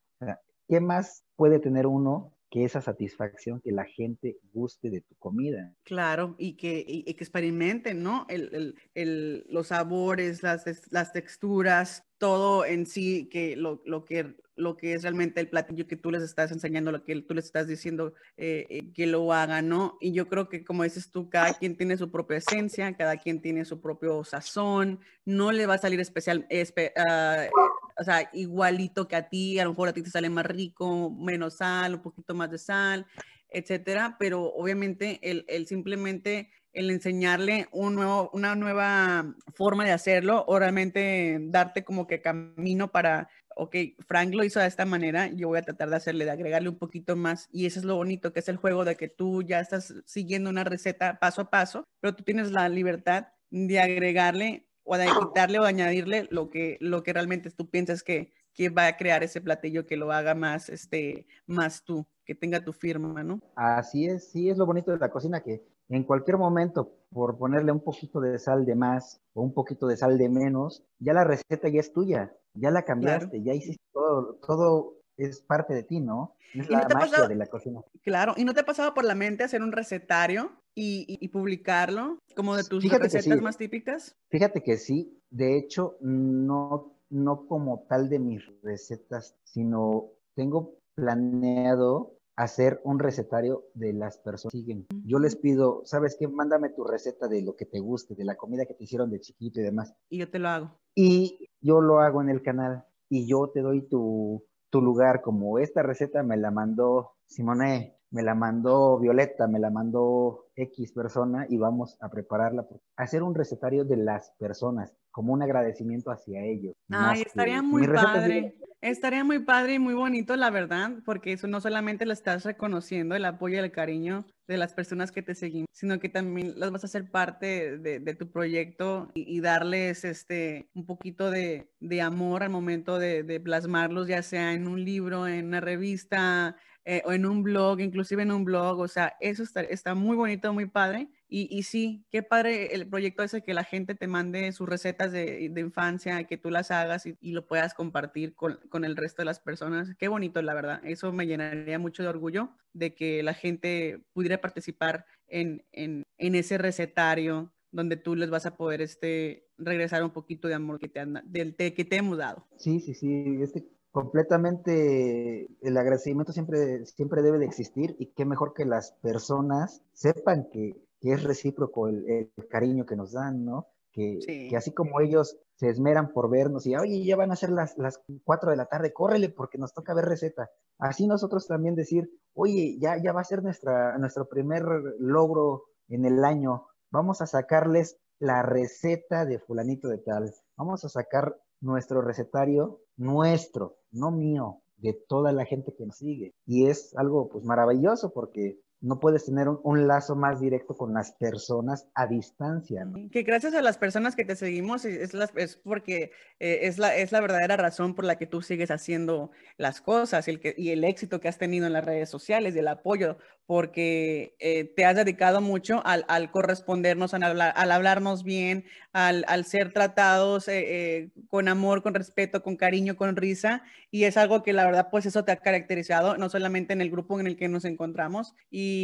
¿Qué 0.67 0.79
más 0.79 1.23
puede 1.35 1.59
tener 1.59 1.87
uno 1.87 2.34
que 2.49 2.63
esa 2.63 2.81
satisfacción 2.81 3.61
que 3.61 3.71
la 3.71 3.85
gente 3.85 4.37
guste 4.53 4.89
de 4.89 5.01
tu 5.01 5.15
comida? 5.15 5.73
Claro, 5.83 6.35
y 6.37 6.53
que, 6.53 7.03
experimenten, 7.07 8.03
¿no? 8.03 8.25
El, 8.29 8.49
el, 8.53 8.75
el, 8.93 9.45
los 9.49 9.67
sabores, 9.67 10.43
las, 10.43 10.65
las 10.91 11.11
texturas, 11.13 12.05
todo 12.17 12.65
en 12.65 12.85
sí, 12.85 13.27
que 13.29 13.55
lo, 13.55 13.81
lo, 13.85 14.05
que 14.05 14.35
lo 14.55 14.77
que 14.77 14.93
es 14.93 15.03
realmente 15.03 15.41
el 15.41 15.49
platillo 15.49 15.87
que 15.87 15.95
tú 15.95 16.11
les 16.11 16.23
estás 16.23 16.51
enseñando, 16.51 16.91
lo 16.91 17.03
que 17.03 17.21
tú 17.21 17.33
les 17.33 17.45
estás 17.45 17.67
diciendo 17.67 18.13
eh, 18.37 18.65
eh, 18.69 18.93
que 18.93 19.05
lo 19.05 19.31
hagan, 19.33 19.67
¿no? 19.67 19.97
Y 19.99 20.13
yo 20.13 20.27
creo 20.27 20.47
que, 20.47 20.63
como 20.63 20.83
dices 20.83 21.11
tú, 21.11 21.29
cada 21.29 21.53
quien 21.53 21.75
tiene 21.75 21.97
su 21.97 22.09
propia 22.11 22.37
esencia, 22.37 22.95
cada 22.95 23.17
quien 23.17 23.41
tiene 23.41 23.65
su 23.65 23.81
propio 23.81 24.23
sazón, 24.23 24.99
no 25.25 25.51
le 25.51 25.65
va 25.65 25.75
a 25.75 25.79
salir 25.79 25.99
especial, 25.99 26.45
espe, 26.49 26.93
uh, 26.97 27.49
o 27.97 28.03
sea, 28.03 28.29
igualito 28.33 29.07
que 29.07 29.15
a 29.15 29.29
ti, 29.29 29.59
a 29.59 29.63
lo 29.63 29.71
mejor 29.71 29.89
a 29.89 29.93
ti 29.93 30.03
te 30.03 30.09
sale 30.09 30.29
más 30.29 30.45
rico, 30.45 31.11
menos 31.11 31.57
sal, 31.57 31.95
un 31.95 32.01
poquito 32.01 32.33
más 32.33 32.51
de 32.51 32.57
sal, 32.57 33.05
etcétera, 33.49 34.17
pero 34.19 34.43
obviamente 34.53 35.19
el, 35.21 35.45
el 35.47 35.67
simplemente 35.67 36.49
el 36.75 36.91
enseñarle 36.91 37.67
una 37.71 38.55
nueva 38.55 39.33
forma 39.55 39.85
de 39.85 39.93
hacerlo 39.93 40.43
o 40.45 40.59
realmente 40.59 41.39
darte 41.41 41.85
como 41.85 42.05
que 42.05 42.21
camino 42.21 42.91
para, 42.91 43.29
ok, 43.55 43.75
Frank 44.05 44.33
lo 44.33 44.43
hizo 44.43 44.59
de 44.59 44.67
esta 44.67 44.85
manera, 44.85 45.27
yo 45.27 45.47
voy 45.47 45.59
a 45.59 45.63
tratar 45.63 45.89
de 45.89 45.95
hacerle, 45.95 46.25
de 46.25 46.31
agregarle 46.31 46.67
un 46.67 46.77
poquito 46.77 47.15
más 47.15 47.47
y 47.51 47.65
eso 47.65 47.79
es 47.79 47.85
lo 47.85 47.95
bonito 47.95 48.33
que 48.33 48.41
es 48.41 48.49
el 48.49 48.57
juego 48.57 48.83
de 48.83 48.97
que 48.97 49.07
tú 49.07 49.41
ya 49.41 49.61
estás 49.61 49.93
siguiendo 50.05 50.49
una 50.49 50.65
receta 50.65 51.17
paso 51.17 51.41
a 51.41 51.49
paso, 51.49 51.85
pero 52.01 52.13
tú 52.13 52.23
tienes 52.23 52.51
la 52.51 52.67
libertad 52.67 53.27
de 53.49 53.79
agregarle 53.79 54.67
o 54.85 54.97
de 54.97 55.05
quitarle 55.05 55.59
o 55.59 55.63
de 55.63 55.69
añadirle 55.69 56.27
lo 56.31 56.49
que, 56.49 56.77
lo 56.79 57.03
que 57.03 57.11
realmente 57.11 57.51
tú 57.51 57.69
piensas 57.69 58.03
que, 58.03 58.31
que 58.53 58.69
va 58.69 58.87
a 58.87 58.95
crear 58.95 59.23
ese 59.23 59.41
platillo 59.41 59.85
que 59.85 59.97
lo 59.97 60.11
haga 60.11 60.33
más, 60.33 60.69
este, 60.69 61.27
más 61.45 61.83
tú, 61.83 62.07
que 62.23 62.35
tenga 62.35 62.63
tu 62.63 62.71
firma, 62.71 63.23
¿no? 63.23 63.41
Así 63.55 64.05
es, 64.05 64.31
sí, 64.31 64.49
es 64.49 64.57
lo 64.57 64.65
bonito 64.65 64.91
de 64.91 64.99
la 64.99 65.09
cocina 65.09 65.41
que 65.41 65.63
en 65.89 66.03
cualquier 66.03 66.37
momento, 66.37 66.95
por 67.11 67.37
ponerle 67.37 67.71
un 67.71 67.81
poquito 67.81 68.19
de 68.19 68.39
sal 68.39 68.65
de 68.65 68.75
más 68.75 69.21
o 69.33 69.41
un 69.41 69.53
poquito 69.53 69.87
de 69.87 69.97
sal 69.97 70.17
de 70.17 70.29
menos, 70.29 70.83
ya 70.99 71.13
la 71.13 71.23
receta 71.23 71.69
ya 71.69 71.79
es 71.79 71.93
tuya, 71.93 72.33
ya 72.53 72.71
la 72.71 72.83
cambiaste, 72.83 73.29
claro. 73.29 73.43
ya 73.43 73.53
hiciste 73.53 73.83
todo, 73.93 74.35
todo 74.35 74.95
es 75.17 75.41
parte 75.41 75.73
de 75.73 75.83
ti, 75.83 75.99
¿no? 75.99 76.35
Es 76.53 76.69
la 76.69 76.81
no 76.81 76.95
magia 76.95 77.11
pasado, 77.11 77.27
de 77.27 77.35
la 77.35 77.45
cocina. 77.45 77.81
Claro, 78.01 78.33
¿y 78.37 78.45
no 78.45 78.53
te 78.53 78.61
ha 78.61 78.65
pasado 78.65 78.93
por 78.93 79.03
la 79.03 79.15
mente 79.15 79.43
hacer 79.43 79.61
un 79.61 79.71
recetario 79.71 80.51
y, 80.75 81.05
y, 81.07 81.25
y 81.25 81.29
publicarlo 81.29 82.19
como 82.35 82.55
de 82.55 82.63
tus 82.63 82.83
Fíjate 82.83 83.05
recetas 83.05 83.37
sí. 83.37 83.43
más 83.43 83.57
típicas? 83.57 84.15
Fíjate 84.29 84.61
que 84.61 84.77
sí, 84.77 85.21
de 85.29 85.57
hecho, 85.57 85.97
no, 86.01 86.97
no 87.09 87.47
como 87.47 87.85
tal 87.89 88.09
de 88.09 88.19
mis 88.19 88.43
recetas, 88.61 89.37
sino 89.43 90.11
tengo 90.35 90.75
planeado 90.95 92.19
hacer 92.35 92.81
un 92.83 92.99
recetario 92.99 93.65
de 93.73 93.93
las 93.93 94.17
personas 94.17 94.51
que 94.51 94.57
siguen. 94.57 94.85
Yo 95.05 95.19
les 95.19 95.35
pido, 95.35 95.81
¿sabes 95.85 96.17
qué? 96.19 96.27
Mándame 96.27 96.69
tu 96.69 96.83
receta 96.83 97.27
de 97.27 97.41
lo 97.41 97.55
que 97.55 97.65
te 97.65 97.79
guste, 97.79 98.15
de 98.15 98.25
la 98.25 98.35
comida 98.35 98.65
que 98.65 98.73
te 98.73 98.83
hicieron 98.83 99.09
de 99.09 99.21
chiquito 99.21 99.61
y 99.61 99.63
demás. 99.63 99.95
Y 100.09 100.17
yo 100.17 100.29
te 100.29 100.39
lo 100.39 100.49
hago. 100.49 100.71
Y 100.93 101.49
yo 101.61 101.81
lo 101.81 101.99
hago 101.99 102.21
en 102.21 102.29
el 102.29 102.41
canal 102.41 102.85
y 103.09 103.27
yo 103.27 103.49
te 103.53 103.61
doy 103.61 103.87
tu, 103.87 104.43
tu 104.69 104.81
lugar, 104.81 105.21
como 105.21 105.59
esta 105.59 105.81
receta 105.83 106.23
me 106.23 106.37
la 106.37 106.51
mandó 106.51 107.11
Simone, 107.27 107.97
me 108.15 108.23
la 108.23 108.33
mandó 108.33 108.97
Violeta, 108.97 109.45
me 109.45 109.59
la 109.59 109.69
mandó 109.69 110.47
X 110.55 110.93
persona 110.93 111.47
y 111.49 111.57
vamos 111.57 111.97
a 111.99 112.09
prepararla. 112.09 112.65
Hacer 112.95 113.21
un 113.23 113.35
recetario 113.35 113.83
de 113.83 113.97
las 113.97 114.31
personas, 114.39 114.95
como 115.11 115.33
un 115.33 115.43
agradecimiento 115.43 116.11
hacia 116.11 116.41
ellos. 116.41 116.73
Ay, 116.89 117.23
estaría 117.23 117.61
muy 117.61 117.85
padre. 117.85 118.57
Estaría 118.79 119.25
muy 119.25 119.39
padre 119.39 119.73
y 119.73 119.79
muy 119.79 119.95
bonito, 119.95 120.37
la 120.37 120.49
verdad, 120.49 120.91
porque 121.03 121.33
eso 121.33 121.47
no 121.47 121.59
solamente 121.59 122.05
lo 122.05 122.13
estás 122.13 122.45
reconociendo, 122.45 123.15
el 123.15 123.25
apoyo 123.25 123.55
y 123.55 123.59
el 123.59 123.71
cariño 123.71 124.25
de 124.47 124.57
las 124.57 124.73
personas 124.73 125.11
que 125.11 125.23
te 125.23 125.35
siguen, 125.35 125.65
sino 125.73 125.99
que 125.99 126.07
también 126.07 126.53
las 126.57 126.71
vas 126.71 126.83
a 126.83 126.87
hacer 126.87 127.09
parte 127.09 127.77
de, 127.79 128.13
tu 128.13 128.31
proyecto 128.31 129.11
y, 129.15 129.41
darles 129.41 130.05
este, 130.05 130.69
un 130.73 130.85
poquito 130.85 131.31
de, 131.31 131.67
amor 132.01 132.43
al 132.43 132.51
momento 132.51 132.97
de, 132.97 133.23
de 133.23 133.39
plasmarlos, 133.41 134.07
ya 134.07 134.21
sea 134.21 134.53
en 134.53 134.67
un 134.67 134.85
libro, 134.85 135.27
en 135.27 135.47
una 135.47 135.61
revista, 135.61 136.55
eh, 136.87 137.01
o 137.05 137.11
en 137.13 137.25
un 137.25 137.41
blog, 137.41 137.79
inclusive 137.79 138.21
en 138.21 138.31
un 138.31 138.45
blog, 138.45 138.79
o 138.79 138.87
sea, 138.87 139.15
eso 139.19 139.41
está, 139.41 139.61
está 139.61 139.95
muy 139.95 140.15
bonito, 140.15 140.53
muy 140.53 140.67
padre. 140.67 141.09
Y, 141.27 141.47
y, 141.49 141.63
sí, 141.63 142.05
qué 142.11 142.21
padre 142.21 142.75
el 142.75 142.87
proyecto 142.87 143.23
ese 143.23 143.41
que 143.41 143.55
la 143.55 143.63
gente 143.63 143.95
te 143.95 144.05
mande 144.05 144.51
sus 144.51 144.69
recetas 144.69 145.11
de, 145.11 145.49
de 145.49 145.61
infancia, 145.61 146.23
que 146.25 146.37
tú 146.37 146.51
las 146.51 146.69
hagas 146.69 147.07
y, 147.07 147.17
y 147.19 147.31
lo 147.31 147.47
puedas 147.47 147.73
compartir 147.73 148.35
con, 148.35 148.59
con, 148.69 148.85
el 148.85 148.95
resto 148.95 149.23
de 149.23 149.25
las 149.25 149.39
personas. 149.39 149.95
Qué 149.97 150.07
bonito, 150.07 150.39
la 150.43 150.53
verdad. 150.53 150.81
Eso 150.83 151.11
me 151.11 151.25
llenaría 151.25 151.79
mucho 151.79 152.03
de 152.03 152.09
orgullo 152.09 152.51
de 152.73 152.93
que 152.93 153.23
la 153.23 153.33
gente 153.33 154.03
pudiera 154.13 154.39
participar 154.39 155.07
en, 155.27 155.65
en, 155.71 156.03
en 156.19 156.35
ese 156.35 156.59
recetario 156.59 157.51
donde 157.71 157.97
tú 157.97 158.15
les 158.15 158.29
vas 158.29 158.45
a 158.45 158.55
poder 158.55 158.81
este, 158.81 159.47
regresar 159.57 160.03
un 160.03 160.11
poquito 160.11 160.47
de 160.47 160.53
amor 160.53 160.79
que 160.79 160.87
te, 160.87 160.99
han, 160.99 161.21
del, 161.25 161.55
que 161.55 161.85
te 161.85 161.95
hemos 161.97 162.17
dado. 162.17 162.47
Sí, 162.57 162.79
sí, 162.79 162.93
sí. 162.93 163.37
Este 163.41 163.65
completamente 163.95 165.47
el 165.61 165.77
agradecimiento 165.77 166.33
siempre, 166.33 166.85
siempre 166.85 167.21
debe 167.21 167.39
de 167.39 167.45
existir 167.45 167.95
y 167.97 168.07
qué 168.07 168.25
mejor 168.25 168.53
que 168.53 168.65
las 168.65 168.91
personas 169.01 169.83
sepan 169.93 170.49
que, 170.51 170.75
es 170.99 171.23
recíproco 171.23 171.87
el, 171.87 172.29
cariño 172.49 172.85
que 172.85 172.97
nos 172.97 173.13
dan, 173.13 173.45
¿no? 173.45 173.67
Que, 173.93 174.19
que, 174.49 174.57
así 174.57 174.73
como 174.73 174.99
ellos 174.99 175.37
se 175.53 175.69
esmeran 175.69 176.11
por 176.11 176.29
vernos 176.29 176.65
y, 176.65 176.75
oye, 176.75 177.05
ya 177.05 177.15
van 177.15 177.31
a 177.31 177.37
ser 177.37 177.51
las, 177.51 177.77
las 177.77 178.01
4 178.25 178.49
de 178.49 178.57
la 178.57 178.65
tarde, 178.65 178.91
córrele 178.91 179.29
porque 179.29 179.57
nos 179.57 179.73
toca 179.73 179.93
ver 179.93 180.05
receta. 180.05 180.49
Así 180.77 181.07
nosotros 181.07 181.47
también 181.47 181.75
decir, 181.75 182.09
oye, 182.33 182.77
ya, 182.77 183.01
ya 183.01 183.13
va 183.13 183.21
a 183.21 183.23
ser 183.23 183.43
nuestra, 183.43 183.97
nuestro 183.97 184.27
primer 184.27 184.65
logro 184.99 185.67
en 185.87 186.03
el 186.03 186.25
año, 186.25 186.67
vamos 186.91 187.21
a 187.21 187.27
sacarles 187.27 187.97
la 188.19 188.41
receta 188.41 189.23
de 189.23 189.39
fulanito 189.39 189.87
de 189.87 189.99
tal, 189.99 190.33
vamos 190.57 190.83
a 190.83 190.89
sacar 190.89 191.37
nuestro 191.61 192.01
recetario, 192.01 192.81
nuestro, 192.97 193.77
no 193.95 194.11
mío, 194.11 194.61
de 194.77 194.93
toda 195.07 195.31
la 195.31 195.45
gente 195.45 195.73
que 195.73 195.85
nos 195.85 195.97
sigue. 195.97 196.33
Y 196.45 196.67
es 196.67 196.95
algo 196.95 197.29
pues 197.29 197.43
maravilloso 197.43 198.11
porque 198.13 198.59
no 198.85 198.99
puedes 198.99 199.25
tener 199.25 199.47
un, 199.49 199.87
lazo 199.87 200.15
más 200.15 200.39
directo 200.39 200.75
con 200.75 200.93
las 200.93 201.11
personas 201.13 201.87
a 201.95 202.05
distancia. 202.05 202.87
Que 203.11 203.23
gracias 203.23 203.53
a 203.55 203.61
las 203.61 203.77
personas 203.77 204.15
que 204.15 204.23
te 204.23 204.35
seguimos 204.35 204.85
es, 204.85 205.13
es 205.13 205.55
porque 205.57 206.11
eh, 206.39 206.59
es, 206.63 206.77
la, 206.77 206.95
es 206.95 207.11
la 207.11 207.19
verdadera 207.19 207.57
razón 207.57 207.95
por 207.95 208.05
la 208.05 208.17
que 208.17 208.27
tú 208.27 208.41
sigues 208.41 208.69
haciendo 208.69 209.31
las 209.57 209.81
cosas 209.81 210.27
y 210.27 210.31
el, 210.31 210.39
que, 210.39 210.53
y 210.57 210.69
el 210.69 210.83
éxito 210.83 211.19
que 211.19 211.27
has 211.27 211.39
tenido 211.39 211.65
en 211.65 211.73
las 211.73 211.83
redes 211.83 212.09
sociales 212.09 212.55
y 212.55 212.59
el 212.59 212.67
apoyo, 212.67 213.17
porque 213.47 214.35
eh, 214.39 214.65
te 214.75 214.85
has 214.85 214.95
dedicado 214.95 215.41
mucho 215.41 215.81
al, 215.85 216.05
al 216.07 216.31
correspondernos, 216.31 217.13
al, 217.13 217.23
hablar, 217.23 217.53
al, 217.55 217.71
hablarnos 217.71 218.23
bien, 218.23 218.65
al, 218.93 219.25
al 219.27 219.45
ser 219.45 219.73
tratados 219.73 220.47
eh, 220.47 221.09
con 221.27 221.47
amor, 221.47 221.81
con 221.81 221.93
respeto, 221.93 222.43
con 222.43 222.55
cariño, 222.55 222.95
con 222.95 223.15
risa. 223.15 223.63
Y 223.91 224.03
es 224.03 224.17
algo 224.17 224.43
que 224.43 224.53
la 224.53 224.65
verdad, 224.65 224.89
pues 224.91 225.05
eso 225.05 225.23
te 225.23 225.31
ha 225.31 225.37
caracterizado, 225.37 226.17
no 226.17 226.29
solamente 226.29 226.73
en 226.73 226.81
el 226.81 226.91
grupo 226.91 227.19
en 227.19 227.27
el 227.27 227.37
que 227.37 227.47
nos 227.47 227.65
encontramos. 227.65 228.35
Y 228.49 228.74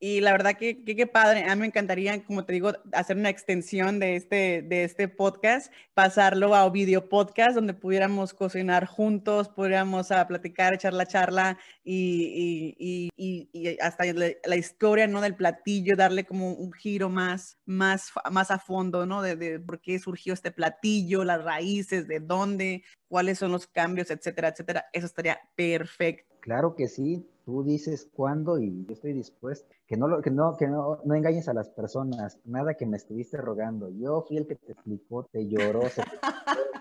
y, 0.00 0.20
la 0.20 0.32
verdad 0.32 0.56
que 0.56 0.84
qué 0.84 1.06
padre, 1.06 1.44
a 1.44 1.54
mí 1.54 1.62
me 1.62 1.66
encantaría, 1.66 2.22
como 2.24 2.44
te 2.44 2.52
digo, 2.52 2.72
hacer 2.92 3.16
una 3.16 3.30
extensión 3.30 3.98
de 3.98 4.16
este, 4.16 4.62
de 4.62 4.84
este 4.84 5.08
podcast, 5.08 5.72
pasarlo 5.94 6.54
a 6.54 6.68
video 6.70 7.08
podcast 7.08 7.54
donde 7.54 7.74
pudiéramos 7.74 8.32
cocinar 8.32 8.86
juntos, 8.86 9.48
pudiéramos 9.48 10.12
a 10.12 10.28
platicar, 10.28 10.74
echar 10.74 10.92
la 10.92 11.06
charla 11.06 11.58
y, 11.82 13.10
hasta 13.80 14.04
la, 14.12 14.56
historia 14.56 15.06
¿no? 15.06 15.20
del 15.20 15.34
platillo, 15.34 15.96
darle 15.96 16.24
como 16.24 16.52
un 16.52 16.72
giro 16.72 17.08
más, 17.08 17.58
más, 17.64 18.12
más 18.30 18.50
a 18.50 18.58
fondo, 18.58 19.06
¿no? 19.06 19.22
De 19.22 19.58
por 19.60 19.80
qué 19.80 19.98
surgió 19.98 20.34
este 20.34 20.52
platillo, 20.52 21.24
las 21.24 21.42
raíces, 21.42 22.06
de 22.06 22.20
dónde, 22.20 22.84
cuáles 23.08 23.38
son 23.38 23.50
los 23.52 23.66
cambios, 23.66 24.10
etcétera, 24.10 24.48
etcétera. 24.48 24.86
Eso 24.92 25.06
estaría 25.06 25.40
perfecto. 25.56 26.35
Claro 26.46 26.76
que 26.76 26.86
sí, 26.86 27.28
tú 27.44 27.64
dices 27.64 28.08
cuándo 28.14 28.60
y 28.60 28.86
yo 28.86 28.92
estoy 28.92 29.14
dispuesto. 29.14 29.68
Que 29.88 29.96
no, 29.96 30.22
que 30.22 30.30
no, 30.30 30.56
que 30.56 30.68
no, 30.68 31.00
no 31.04 31.14
engañes 31.16 31.48
a 31.48 31.54
las 31.54 31.68
personas, 31.68 32.38
nada 32.44 32.74
que 32.74 32.86
me 32.86 32.96
estuviste 32.96 33.36
rogando. 33.36 33.90
Yo 33.90 34.24
fui 34.28 34.36
el 34.36 34.46
que 34.46 34.54
te 34.54 34.70
explicó, 34.70 35.24
te 35.24 35.48
lloró. 35.48 35.80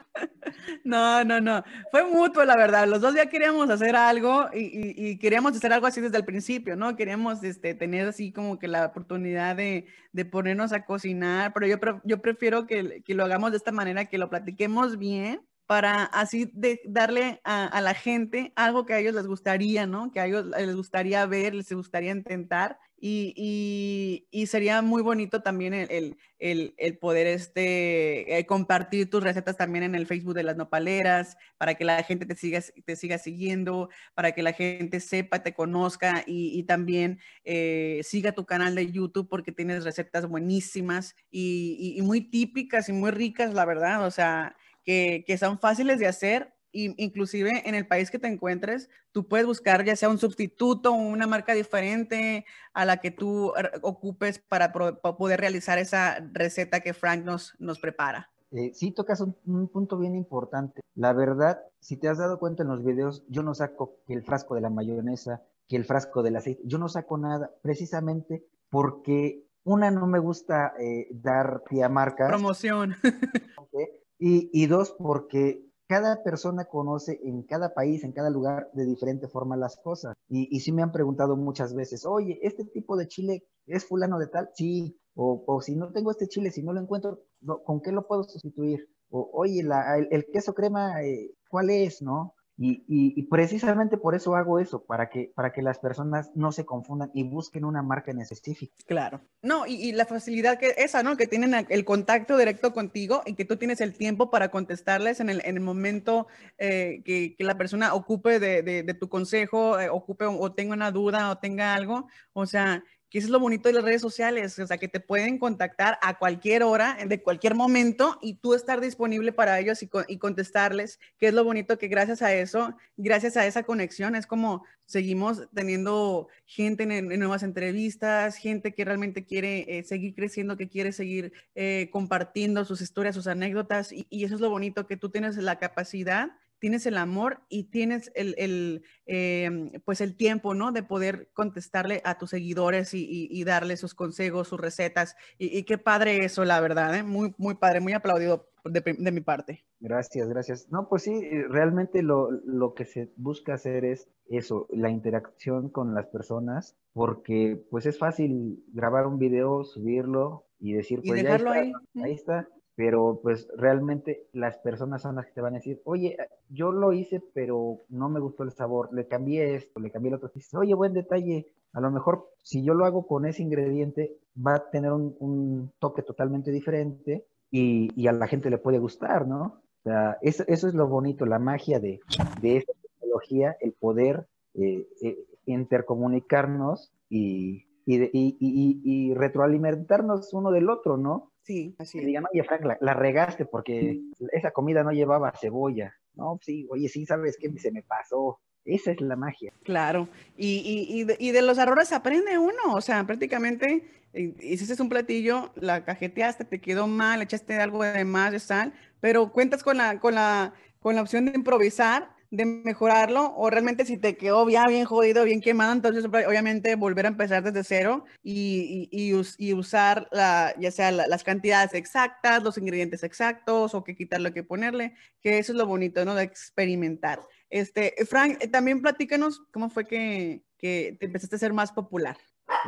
No, 0.84 1.24
no, 1.24 1.42
no. 1.42 1.64
Fue 1.90 2.04
mutuo, 2.04 2.46
la 2.46 2.56
verdad. 2.56 2.88
Los 2.88 3.02
dos 3.02 3.16
ya 3.16 3.28
queríamos 3.28 3.70
hacer 3.72 3.96
algo 3.96 4.46
y, 4.54 5.18
queríamos 5.18 5.56
hacer 5.56 5.74
algo 5.74 5.88
así 5.88 6.00
desde 6.00 6.18
el 6.18 6.26
principio, 6.26 6.76
¿no? 6.76 6.96
Queríamos 6.96 7.44
este, 7.44 7.74
tener 7.74 8.08
así 8.08 8.32
como 8.32 8.60
que 8.60 8.68
la 8.68 8.86
oportunidad 8.86 9.56
de, 9.56 9.88
de 10.12 10.26
ponernos 10.26 10.74
a 10.74 10.86
cocinar, 10.86 11.54
pero 11.54 11.66
yo, 11.66 11.78
yo 12.04 12.22
prefiero 12.22 12.68
que, 12.68 13.02
que, 13.04 13.16
lo 13.16 13.26
hagamos 13.26 13.52
de 13.52 13.58
esta 13.58 13.72
manera, 13.72 14.06
que 14.06 14.20
lo 14.20 14.30
platiquemos 14.30 14.98
bien 15.00 15.42
para 15.68 16.04
así 16.04 16.52
darle 16.86 17.42
a, 17.44 17.82
la 17.82 17.94
gente 17.94 18.54
algo 18.56 18.86
que 18.86 18.94
a 18.94 19.00
ellos 19.00 19.16
les 19.16 19.26
gustaría, 19.26 19.88
¿no? 19.88 20.12
Que 20.12 20.20
a 20.20 20.28
ellos 20.28 20.46
les 20.46 20.76
gustaría 20.76 21.26
ver, 21.26 21.56
les 21.56 21.72
gustaría 21.72 22.12
intentar. 22.12 22.80
Y, 22.98 24.28
sería 24.48 24.82
muy 24.82 25.02
bonito 25.02 25.42
también 25.42 25.74
el, 25.74 26.98
poder 27.00 27.28
este, 27.28 28.38
eh, 28.38 28.46
compartir 28.46 29.10
tus 29.10 29.24
recetas 29.24 29.58
también 29.58 29.84
en 29.84 29.96
el 29.96 30.08
Facebook 30.08 30.34
de 30.36 30.44
las 30.44 30.56
nopaleras, 30.56 31.38
para 31.58 31.76
que 31.76 31.84
la 31.84 32.02
gente 32.04 32.26
te 32.26 32.36
siga, 32.36 32.62
te 32.86 32.96
siga 32.96 33.18
siguiendo, 33.18 33.90
para 34.14 34.32
que 34.32 34.44
la 34.44 34.54
gente 34.54 35.00
sepa, 35.00 35.44
te 35.44 35.54
conozca 35.54 36.24
y, 36.26 36.64
también 36.64 37.20
eh, 37.44 38.02
siga 38.04 38.32
tu 38.32 38.46
canal 38.46 38.76
de 38.76 38.92
YouTube 38.92 39.28
porque 39.30 39.52
tienes 39.52 39.84
recetas 39.84 40.28
buenísimas 40.28 41.16
y 41.32 42.00
muy 42.04 42.22
típicas 42.22 42.90
y 42.90 42.94
muy 42.94 43.12
ricas, 43.12 43.54
la 43.54 43.66
verdad. 43.66 44.06
O 44.06 44.12
sea, 44.12 44.56
que, 44.86 45.38
son 45.40 45.60
fáciles 45.60 46.00
de 46.00 46.08
hacer 46.08 46.54
inclusive 46.78 47.70
en 47.70 47.74
el 47.74 47.88
país 47.88 48.12
que 48.12 48.20
te 48.20 48.28
encuentres, 48.28 48.90
tú 49.14 49.30
puedes 49.30 49.46
buscar 49.46 49.86
ya 49.86 49.96
sea 49.96 50.10
un 50.10 50.18
sustituto 50.18 50.92
o 50.92 50.96
una 50.96 51.26
marca 51.26 51.54
diferente 51.54 52.46
a 52.74 52.84
la 52.84 52.98
que 52.98 53.12
tú 53.12 53.54
ocupes 53.82 54.40
para, 54.40 54.74
poder 54.74 55.40
realizar 55.40 55.78
esa 55.78 56.20
receta 56.34 56.82
que 56.82 56.94
Frank 56.94 57.24
nos, 57.24 57.56
nos 57.60 57.80
prepara. 57.80 58.30
Eh, 58.52 58.72
sí, 58.74 58.92
tocas 58.92 59.22
un, 59.22 59.68
punto 59.68 59.98
bien 59.98 60.16
importante. 60.16 60.82
La 60.96 61.14
verdad, 61.14 61.62
si 61.80 61.98
te 61.98 62.08
has 62.08 62.18
dado 62.18 62.40
cuenta 62.40 62.64
en 62.64 62.70
los 62.70 62.84
videos, 62.84 63.24
yo 63.28 63.44
no 63.44 63.54
saco 63.54 63.98
que 64.06 64.14
el 64.14 64.24
frasco 64.24 64.56
de 64.56 64.62
la 64.62 64.70
mayonesa, 64.70 65.44
que 65.68 65.76
el 65.76 65.86
frasco 65.86 66.24
del 66.24 66.36
aceite, 66.36 66.62
yo 66.66 66.78
no 66.78 66.88
saco 66.88 67.18
nada, 67.18 67.52
precisamente 67.62 68.46
porque 68.70 69.46
una, 69.64 69.92
no 69.92 70.08
me 70.08 70.20
gusta 70.20 70.74
eh, 70.80 71.08
dar 71.12 71.64
pie 71.68 71.84
a 71.84 71.90
marcas. 71.90 72.30
Promoción. 72.30 72.96
Y, 74.18 74.66
dos, 74.68 74.96
porque 74.98 75.62
cada 75.88 76.24
persona 76.24 76.66
conoce 76.66 77.20
en 77.24 77.44
cada 77.44 77.74
país, 77.74 78.04
en 78.04 78.14
cada 78.14 78.30
lugar, 78.30 78.70
de 78.74 78.86
diferente 78.86 79.28
forma 79.28 79.58
las 79.58 79.78
cosas. 79.78 80.16
Y, 80.30 80.48
y 80.56 80.62
sí 80.62 80.72
me 80.72 80.82
han 80.84 80.92
preguntado 80.92 81.36
muchas 81.36 81.74
veces, 81.76 82.06
oye, 82.06 82.40
¿este 82.42 82.66
tipo 82.66 82.98
de 82.98 83.08
chile 83.08 83.44
es 83.68 83.86
fulano 83.86 84.18
de 84.18 84.28
tal? 84.28 84.50
Sí. 84.56 84.98
O, 85.18 85.62
si 85.62 85.76
no 85.76 85.92
tengo 85.94 86.12
este 86.12 86.28
chile, 86.28 86.52
si 86.52 86.62
no 86.62 86.74
lo 86.74 86.82
encuentro, 86.82 87.24
¿con 87.64 87.82
qué 87.82 87.92
lo 87.92 88.06
puedo 88.06 88.24
sustituir? 88.24 88.90
O, 89.10 89.30
oye, 89.34 89.64
la, 89.64 89.98
el, 89.98 90.26
queso 90.26 90.54
crema, 90.54 91.02
eh, 91.04 91.32
¿cuál 91.50 91.70
es? 91.70 92.02
¿No? 92.02 92.35
Y, 92.58 93.24
precisamente 93.24 93.98
por 93.98 94.16
eso 94.16 94.36
hago 94.36 94.60
eso, 94.60 94.86
para 94.86 95.10
que, 95.10 95.32
para 95.36 95.52
que 95.52 95.62
las 95.62 95.78
personas 95.78 96.32
no 96.36 96.54
se 96.54 96.66
confundan 96.66 97.12
y 97.14 97.24
busquen 97.24 97.66
una 97.66 97.82
marca 97.82 98.12
en 98.12 98.22
específico. 98.22 98.74
Claro. 98.86 99.22
No, 99.42 99.66
y, 99.66 99.92
la 99.92 100.06
facilidad 100.06 100.58
que 100.58 100.74
esa, 100.78 101.04
¿no? 101.04 101.18
Que 101.18 101.28
tienen 101.28 101.66
el 101.68 101.86
contacto 101.86 102.38
directo 102.38 102.74
contigo 102.74 103.24
y 103.26 103.34
que 103.34 103.44
tú 103.44 103.58
tienes 103.58 103.82
el 103.82 103.98
tiempo 103.98 104.30
para 104.30 104.52
contestarles 104.52 105.20
en 105.20 105.30
el, 105.30 105.42
en 105.44 105.58
el 105.58 105.64
momento 105.64 106.28
eh, 106.58 107.02
que, 107.04 107.36
que, 107.36 107.44
la 107.44 107.58
persona 107.58 107.94
ocupe 107.94 108.40
de, 108.40 108.64
de, 108.64 108.94
tu 108.94 109.10
consejo, 109.10 109.80
eh, 109.80 109.90
ocupe 109.90 110.26
o, 110.26 110.52
tenga 110.54 110.74
una 110.74 110.92
duda 110.92 111.32
o 111.32 111.38
tenga 111.38 111.74
algo. 111.74 112.08
O 112.32 112.46
sea, 112.46 112.84
que 113.10 113.20
eso 113.20 113.28
es 113.28 113.32
lo 113.32 113.40
bonito 113.40 113.70
de 113.70 113.74
las 113.74 113.84
redes 113.84 114.02
sociales, 114.02 114.58
o 114.60 114.68
sea, 114.68 114.78
que 114.78 114.88
te 114.88 115.00
pueden 115.00 115.38
contactar 115.38 115.98
a 116.02 116.18
cualquier 116.18 116.64
hora, 116.64 116.98
de 117.06 117.22
cualquier 117.22 117.56
momento, 117.56 118.18
y 118.22 118.36
tú 118.36 118.54
estar 118.54 118.82
disponible 118.82 119.32
para 119.32 119.60
ellos 119.60 119.84
y, 119.84 120.18
contestarles, 120.18 121.00
que 121.18 121.28
es 121.28 121.34
lo 121.34 121.44
bonito 121.44 121.78
que 121.78 121.88
gracias 121.88 122.22
a 122.22 122.34
eso, 122.34 122.76
gracias 122.98 123.38
a 123.38 123.46
esa 123.46 123.64
conexión, 123.64 124.16
es 124.16 124.28
como 124.28 124.64
seguimos 124.86 125.48
teniendo 125.54 126.28
gente 126.46 126.84
en, 126.84 127.08
nuevas 127.20 127.44
entrevistas, 127.44 128.38
gente 128.38 128.74
que 128.74 128.86
realmente 128.86 129.26
quiere 129.26 129.78
eh, 129.78 129.84
seguir 129.84 130.14
creciendo, 130.14 130.58
que 130.58 130.70
quiere 130.70 130.92
seguir 130.92 131.34
eh, 131.56 131.90
compartiendo 131.92 132.66
sus 132.66 132.82
historias, 132.82 133.16
sus 133.16 133.28
anécdotas, 133.28 133.92
y, 133.92 134.08
y 134.10 134.26
eso 134.26 134.36
es 134.36 134.42
lo 134.42 134.50
bonito, 134.50 134.88
que 134.88 134.98
tú 134.98 135.10
tienes 135.10 135.38
la 135.38 135.60
capacidad 135.60 136.32
tienes 136.60 136.86
el 136.86 136.98
amor 136.98 137.42
y 137.50 137.66
tienes 137.66 138.12
el, 138.16 138.84
em, 139.06 139.72
pues 139.86 140.02
el 140.02 140.16
tiempo, 140.16 140.54
¿no? 140.54 140.72
De 140.72 140.84
poder 140.84 141.30
contestarle 141.34 142.02
a 142.06 142.18
tus 142.18 142.32
seguidores 142.32 142.94
y, 142.94 143.28
y, 143.30 143.44
darle 143.44 143.78
sus 143.78 143.94
consejos, 143.94 144.48
sus 144.48 144.60
recetas. 144.60 145.16
Y, 145.38 145.64
qué 145.64 145.78
padre 145.78 146.26
eso, 146.26 146.46
la 146.46 146.60
verdad, 146.60 146.96
¿eh? 146.96 147.04
Muy, 147.04 147.34
muy 147.38 147.56
padre, 147.56 147.80
muy 147.80 147.94
aplaudido 147.94 148.50
de, 148.64 149.12
mi 149.12 149.22
parte. 149.22 149.64
Gracias, 149.80 150.28
gracias. 150.28 150.72
No, 150.72 150.90
pues 150.90 151.04
sí, 151.04 151.12
eh, 151.14 151.46
realmente 151.48 152.02
lo, 152.02 152.32
lo, 152.32 152.74
que 152.74 152.86
se 152.86 153.12
busca 153.16 153.54
hacer 153.54 153.86
es 153.86 154.10
eso, 154.28 154.68
la 154.72 154.90
interacción 154.90 155.70
con 155.70 155.94
las 155.94 156.08
personas, 156.08 156.76
porque 156.94 157.64
pues 157.70 157.86
es 157.86 158.00
fácil 158.00 158.64
grabar 158.74 159.06
un 159.06 159.20
video, 159.20 159.64
subirlo 159.64 160.48
y 160.60 160.74
decir, 160.74 161.02
pues 161.06 161.22
dejarlo 161.22 161.52
ahí, 161.52 161.72
ahí 162.02 162.14
está 162.14 162.48
pero 162.76 163.22
pues 163.24 163.48
realmente 163.56 164.28
las 164.34 164.58
personas 164.58 165.02
son 165.02 165.16
las 165.16 165.26
que 165.26 165.32
te 165.32 165.42
van 165.42 165.54
a 165.54 165.58
decir, 165.58 165.82
oye, 165.86 166.18
yo 166.50 166.74
lo 166.74 166.92
hice, 166.92 167.22
pero 167.34 167.82
no 167.90 168.10
me 168.10 168.20
gustó 168.20 168.44
el 168.44 168.52
sabor, 168.52 168.94
le 168.94 169.08
cambié 169.08 169.56
esto, 169.56 169.80
le 169.80 169.92
cambié 169.92 170.10
el 170.10 170.16
otro. 170.16 170.30
Dices, 170.34 170.54
oye, 170.54 170.74
buen 170.74 170.94
detalle, 170.94 171.48
a 171.72 171.80
lo 171.80 171.90
mejor 171.90 172.30
si 172.44 172.64
yo 172.64 172.74
lo 172.74 172.86
hago 172.86 173.08
con 173.08 173.26
ese 173.26 173.44
ingrediente, 173.44 174.18
va 174.46 174.56
a 174.56 174.70
tener 174.70 174.92
un, 174.92 175.72
toque 175.80 176.02
totalmente 176.02 176.52
diferente 176.52 177.26
y, 177.50 178.08
a 178.08 178.12
la 178.12 178.28
gente 178.28 178.50
le 178.50 178.58
puede 178.58 178.78
gustar, 178.78 179.26
¿no? 179.26 179.62
O 179.80 179.84
sea, 179.84 180.18
eso, 180.22 180.44
es 180.48 180.74
lo 180.74 180.88
bonito, 180.88 181.26
la 181.26 181.40
magia 181.40 181.80
de, 181.80 182.02
de 182.42 182.58
esta 182.58 182.74
tecnología, 183.00 183.56
el 183.62 183.72
poder 183.72 184.28
eh, 184.56 184.86
eh, 185.02 185.18
intercomunicarnos 185.46 186.92
y, 187.10 187.68
y 187.86 189.14
retroalimentarnos 189.14 190.34
uno 190.34 190.52
del 190.52 190.70
otro, 190.70 190.98
¿no? 190.98 191.32
Sí, 191.46 191.76
así 191.78 192.00
digan, 192.00 192.26
oye, 192.34 192.44
Frank, 192.44 192.64
la, 192.80 192.94
regaste 192.96 193.46
porque 193.46 194.02
esa 194.32 194.50
comida 194.50 194.84
no 194.84 194.92
llevaba 194.92 195.32
cebolla. 195.40 195.94
No, 196.16 196.40
sí, 196.42 196.66
oye, 196.72 196.90
sí, 196.90 197.06
¿sabes 197.06 197.38
qué? 197.40 197.52
Se 197.60 197.72
me 197.72 197.84
pasó. 197.84 198.40
Esa 198.66 198.90
es 198.90 199.00
la 199.00 199.16
magia. 199.16 199.54
Claro, 199.64 200.10
y, 200.36 200.88
y, 200.90 201.06
y, 201.20 201.32
de, 201.32 201.42
los 201.44 201.60
errores 201.60 201.94
aprende 201.94 202.40
uno, 202.40 202.74
o 202.74 202.82
sea, 202.82 203.06
prácticamente 203.06 203.84
eh, 204.14 204.34
hiciste 204.42 204.82
un 204.82 204.90
platillo, 204.90 205.52
la 205.54 205.86
cajeteaste, 205.86 206.46
te 206.46 206.60
quedó 206.60 206.88
mal, 206.88 207.22
echaste 207.22 207.54
algo 207.60 207.84
de 207.84 208.06
más 208.06 208.32
de 208.32 208.40
sal, 208.40 208.74
pero 209.00 209.32
cuentas 209.32 209.62
con 209.62 209.78
la, 209.78 210.00
con 210.00 210.16
la, 210.16 210.56
con 210.80 210.96
la 210.96 211.04
opción 211.04 211.26
de 211.26 211.34
improvisar 211.36 212.15
de 212.32 212.46
mejorarlo 212.46 213.34
o 213.36 213.50
realmente 213.50 213.86
si 213.86 213.98
te 213.98 214.18
quedó 214.18 214.48
ya 214.50 214.66
bien 214.68 214.86
jodido, 214.86 215.24
bien 215.24 215.42
quemado, 215.42 215.74
entonces 215.74 216.06
obviamente 216.06 216.76
volver 216.76 217.06
a 217.06 217.10
empezar 217.10 217.44
desde 217.44 217.64
cero 217.64 218.06
y, 218.24 218.90
y, 218.92 219.54
usar 219.54 220.08
la, 220.12 220.54
ya 220.60 220.72
sea 220.72 220.92
las 220.92 221.24
cantidades 221.24 221.74
exactas, 221.74 222.44
los 222.44 222.58
ingredientes 222.58 223.04
exactos 223.04 223.74
o 223.74 223.84
qué 223.84 223.96
quitarle, 223.96 224.34
qué 224.34 224.44
ponerle, 224.44 224.96
que 225.22 225.38
eso 225.38 225.52
es 225.52 225.58
lo 225.58 225.66
bonito, 225.66 226.04
¿no? 226.06 226.16
De 226.16 226.24
experimentar. 226.24 227.22
Este, 227.50 227.94
Frank, 228.06 228.38
eh, 228.42 228.48
también 228.48 228.82
platícanos 228.82 229.44
cómo 229.52 229.70
fue 229.70 229.88
que, 229.88 230.44
que 230.58 230.98
te 231.00 231.06
empezaste 231.06 231.36
a 231.36 231.40
ser 231.40 231.54
más 231.54 231.72
popular. 231.72 232.18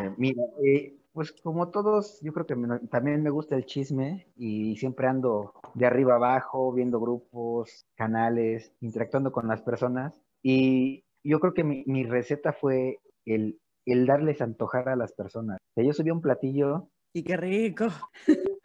Eh, 0.02 0.12
mira, 0.18 0.42
eh, 0.64 0.96
pues 1.18 1.32
como 1.42 1.72
todos, 1.72 2.22
yo 2.22 2.32
creo 2.32 2.46
que 2.46 2.56
también 2.92 3.24
me 3.24 3.32
gusta 3.32 3.56
el 3.56 3.66
chisme 3.66 4.28
y 4.36 4.76
siempre 4.76 5.08
ando 5.08 5.52
de 5.74 5.88
arriba 5.88 6.14
abajo, 6.14 6.72
viendo 6.72 7.00
grupos, 7.00 7.88
canales, 7.96 8.72
interactuando 8.82 9.32
con 9.32 9.48
las 9.48 9.64
personas. 9.64 10.22
Y 10.44 11.06
yo 11.24 11.40
creo 11.40 11.56
que 11.56 11.64
mi, 11.64 12.04
receta 12.04 12.54
fue 12.54 13.00
el, 13.26 13.60
el, 13.88 14.06
darles 14.06 14.44
antojar 14.44 14.90
a 14.90 14.96
las 14.96 15.12
personas. 15.12 15.58
O 15.60 15.74
sea, 15.74 15.84
yo 15.84 15.92
subí 15.92 16.12
un 16.12 16.22
platillo. 16.22 16.88
Y 17.14 17.24
qué 17.24 17.36
rico. 17.36 17.88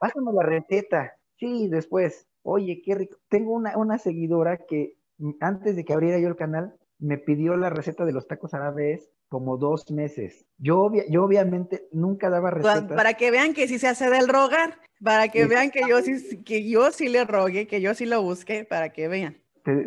Pásame 0.00 0.32
la 0.32 0.44
receta. 0.44 1.16
Sí, 1.34 1.66
después. 1.66 2.28
Oye, 2.44 2.80
qué 2.80 2.94
rico. 2.94 3.16
Tengo 3.28 3.54
una, 3.54 3.76
una 3.76 3.98
seguidora 3.98 4.56
que 4.68 4.94
antes 5.40 5.74
de 5.74 5.84
que 5.84 5.94
abriera 5.94 6.20
yo 6.20 6.28
el 6.28 6.36
canal, 6.36 6.76
me 6.98 7.18
pidió 7.18 7.56
la 7.56 7.70
receta 7.70 8.04
de 8.04 8.12
los 8.12 8.26
tacos 8.26 8.54
árabes 8.54 9.10
como 9.28 9.56
dos 9.56 9.90
meses. 9.90 10.46
Yo, 10.58 10.90
yo 11.08 11.24
obviamente 11.24 11.88
nunca 11.92 12.30
daba 12.30 12.50
recetas. 12.50 12.96
Para 12.96 13.14
que 13.14 13.30
vean 13.30 13.54
que 13.54 13.68
sí 13.68 13.78
se 13.78 13.88
hace 13.88 14.10
del 14.10 14.28
rogar, 14.28 14.78
para 15.02 15.28
que 15.28 15.46
vean 15.46 15.70
que 15.70 15.80
yo, 15.88 16.00
sí, 16.00 16.42
que 16.42 16.68
yo 16.68 16.90
sí 16.92 17.08
le 17.08 17.24
rogué, 17.24 17.66
que 17.66 17.80
yo 17.80 17.94
sí 17.94 18.06
lo 18.06 18.22
busqué, 18.22 18.64
para 18.64 18.90
que 18.90 19.08
vean. 19.08 19.38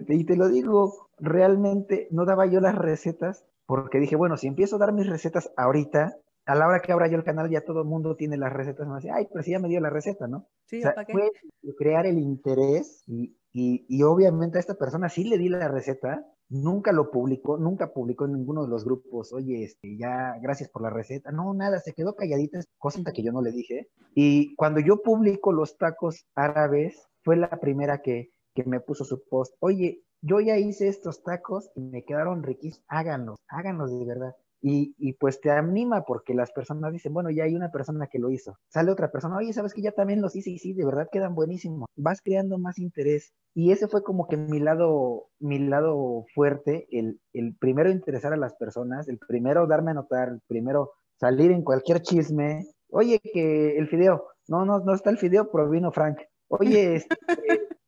y 0.07 0.23
te 0.25 0.35
lo 0.35 0.47
digo, 0.47 1.09
realmente 1.17 2.07
no 2.11 2.25
daba 2.25 2.45
yo 2.45 2.59
las 2.59 2.75
recetas 2.75 3.45
porque 3.65 3.99
dije, 3.99 4.15
bueno, 4.15 4.37
si 4.37 4.47
empiezo 4.47 4.75
a 4.75 4.79
dar 4.79 4.93
mis 4.93 5.07
recetas 5.07 5.51
ahorita, 5.55 6.17
a 6.45 6.55
la 6.55 6.67
hora 6.67 6.81
que 6.81 6.91
abra 6.91 7.07
yo 7.07 7.17
el 7.17 7.23
canal 7.23 7.49
ya 7.49 7.61
todo 7.61 7.81
el 7.81 7.87
mundo 7.87 8.15
tiene 8.15 8.35
las 8.35 8.51
recetas, 8.51 8.87
me 8.87 8.95
dice, 8.95 9.11
ay, 9.11 9.27
pero 9.31 9.43
si 9.43 9.51
ya 9.51 9.59
me 9.59 9.69
dio 9.69 9.79
la 9.79 9.89
receta, 9.89 10.27
¿no? 10.27 10.47
Sí, 10.65 10.81
¿para 10.81 11.05
qué? 11.05 11.13
Fue 11.13 11.31
crear 11.77 12.05
el 12.05 12.19
interés 12.19 13.03
y, 13.07 13.37
y, 13.53 13.85
y, 13.87 14.03
obviamente 14.03 14.57
a 14.57 14.59
esta 14.59 14.75
persona 14.75 15.07
sí 15.07 15.23
le 15.23 15.37
di 15.37 15.49
la 15.49 15.67
receta, 15.67 16.25
nunca 16.51 16.91
lo 16.91 17.09
publicó, 17.09 17.57
nunca 17.57 17.93
publicó 17.93 18.25
en 18.25 18.33
ninguno 18.33 18.63
de 18.63 18.69
los 18.69 18.83
grupos, 18.83 19.33
oye, 19.33 19.63
este, 19.63 19.97
ya, 19.97 20.35
gracias 20.41 20.69
por 20.69 20.83
la 20.83 20.89
receta. 20.89 21.31
No, 21.31 21.53
nada, 21.53 21.79
se 21.79 21.93
quedó 21.93 22.15
calladita, 22.15 22.59
cosa 22.77 22.99
que 23.13 23.23
yo 23.23 23.31
no 23.31 23.41
le 23.41 23.51
dije. 23.51 23.89
Y 24.13 24.53
cuando 24.55 24.81
yo 24.81 25.01
publico 25.01 25.53
los 25.53 25.77
tacos 25.77 26.25
árabes, 26.35 27.07
fue 27.23 27.37
la 27.37 27.49
primera 27.59 28.01
que, 28.01 28.31
que 28.53 28.65
me 28.65 28.81
puso 28.81 29.05
su 29.05 29.23
post, 29.23 29.55
oye, 29.59 30.03
yo 30.21 30.39
ya 30.39 30.57
hice 30.57 30.87
estos 30.87 31.23
tacos 31.23 31.71
y 31.75 31.81
me 31.81 32.03
quedaron 32.03 32.43
riquísimos, 32.43 32.83
háganlos, 32.87 33.39
háganlos 33.47 33.97
de 33.97 34.05
verdad. 34.05 34.35
Y, 34.61 34.93
y, 34.99 35.13
pues 35.13 35.41
te 35.41 35.49
anima 35.49 36.03
porque 36.03 36.35
las 36.35 36.51
personas 36.51 36.93
dicen, 36.93 37.13
bueno, 37.13 37.31
ya 37.31 37.45
hay 37.45 37.55
una 37.55 37.71
persona 37.71 38.07
que 38.07 38.19
lo 38.19 38.29
hizo. 38.29 38.57
Sale 38.67 38.91
otra 38.91 39.11
persona, 39.11 39.37
oye, 39.37 39.53
¿sabes 39.53 39.73
que 39.73 39.81
ya 39.81 39.91
también 39.91 40.21
los 40.21 40.35
hice? 40.35 40.51
Y 40.51 40.59
sí, 40.59 40.73
de 40.73 40.85
verdad 40.85 41.07
quedan 41.11 41.33
buenísimos. 41.33 41.87
Vas 41.95 42.21
creando 42.21 42.59
más 42.59 42.77
interés. 42.77 43.33
Y 43.55 43.71
ese 43.71 43.87
fue 43.87 44.03
como 44.03 44.27
que 44.27 44.37
mi 44.37 44.59
lado, 44.59 45.29
mi 45.39 45.57
lado 45.57 46.25
fuerte, 46.35 46.87
el, 46.91 47.19
el 47.33 47.55
primero 47.55 47.89
interesar 47.89 48.33
a 48.33 48.37
las 48.37 48.53
personas, 48.53 49.07
el 49.07 49.17
primero 49.17 49.65
darme 49.65 49.91
a 49.91 49.95
notar, 49.95 50.29
el 50.29 50.41
primero 50.47 50.91
salir 51.19 51.51
en 51.51 51.63
cualquier 51.63 52.01
chisme. 52.01 52.67
Oye, 52.89 53.19
que 53.33 53.77
el 53.77 53.87
fideo, 53.87 54.27
no, 54.47 54.65
no, 54.65 54.79
no 54.79 54.93
está 54.93 55.09
el 55.09 55.17
fideo, 55.17 55.49
pero 55.51 55.69
vino 55.69 55.91
Frank. 55.91 56.19
Oye, 56.49 56.95
este, 56.95 57.15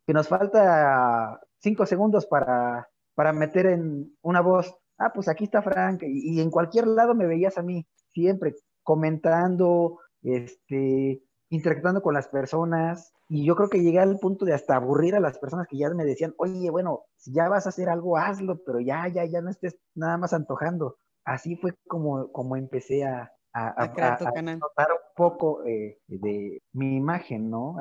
que 0.08 0.14
nos 0.14 0.28
falta 0.28 1.40
cinco 1.60 1.86
segundos 1.86 2.26
para, 2.26 2.88
para 3.16 3.34
meter 3.34 3.68
en 3.68 4.16
una 4.22 4.42
voz 4.42 4.76
ah, 5.06 5.12
pues 5.14 5.28
aquí 5.28 5.46
está 5.46 5.62
Frank, 5.62 6.02
y, 6.04 6.40
en 6.42 6.50
cualquier 6.50 6.88
lado 6.88 7.16
me 7.16 7.28
veías 7.28 7.58
a 7.58 7.64
mí, 7.64 7.86
siempre 8.14 8.56
comentando, 8.84 10.00
este, 10.22 11.22
interactuando 11.50 12.02
con 12.02 12.14
las 12.14 12.28
personas, 12.28 13.14
y 13.30 13.46
yo 13.46 13.56
creo 13.56 13.70
que 13.70 13.82
llegué 13.82 14.00
al 14.00 14.20
punto 14.20 14.46
de 14.46 14.54
hasta 14.54 14.76
aburrir 14.76 15.16
a 15.16 15.20
las 15.20 15.40
personas 15.40 15.68
que 15.68 15.78
ya 15.78 15.90
me 15.90 16.06
decían, 16.06 16.34
oye, 16.38 16.70
bueno, 16.70 17.04
si 17.18 17.34
ya 17.34 17.50
vas 17.50 17.66
a 17.66 17.70
hacer 17.70 17.90
algo, 17.90 18.18
hazlo, 18.18 18.60
pero 18.66 18.80
ya, 18.80 19.08
ya, 19.08 19.26
ya 19.26 19.42
no 19.42 19.50
estés 19.50 19.78
nada 19.96 20.18
más 20.18 20.34
antojando. 20.34 20.98
Así 21.26 21.56
fue 21.56 21.74
como, 21.88 22.32
como 22.32 22.58
empecé 22.58 23.06
a, 23.06 23.32
a, 23.54 23.88
notar 23.88 24.92
un 24.92 25.14
poco 25.16 25.64
eh, 25.66 26.00
de 26.08 26.62
mi 26.74 26.98
imagen, 26.98 27.50
¿no? 27.50 27.78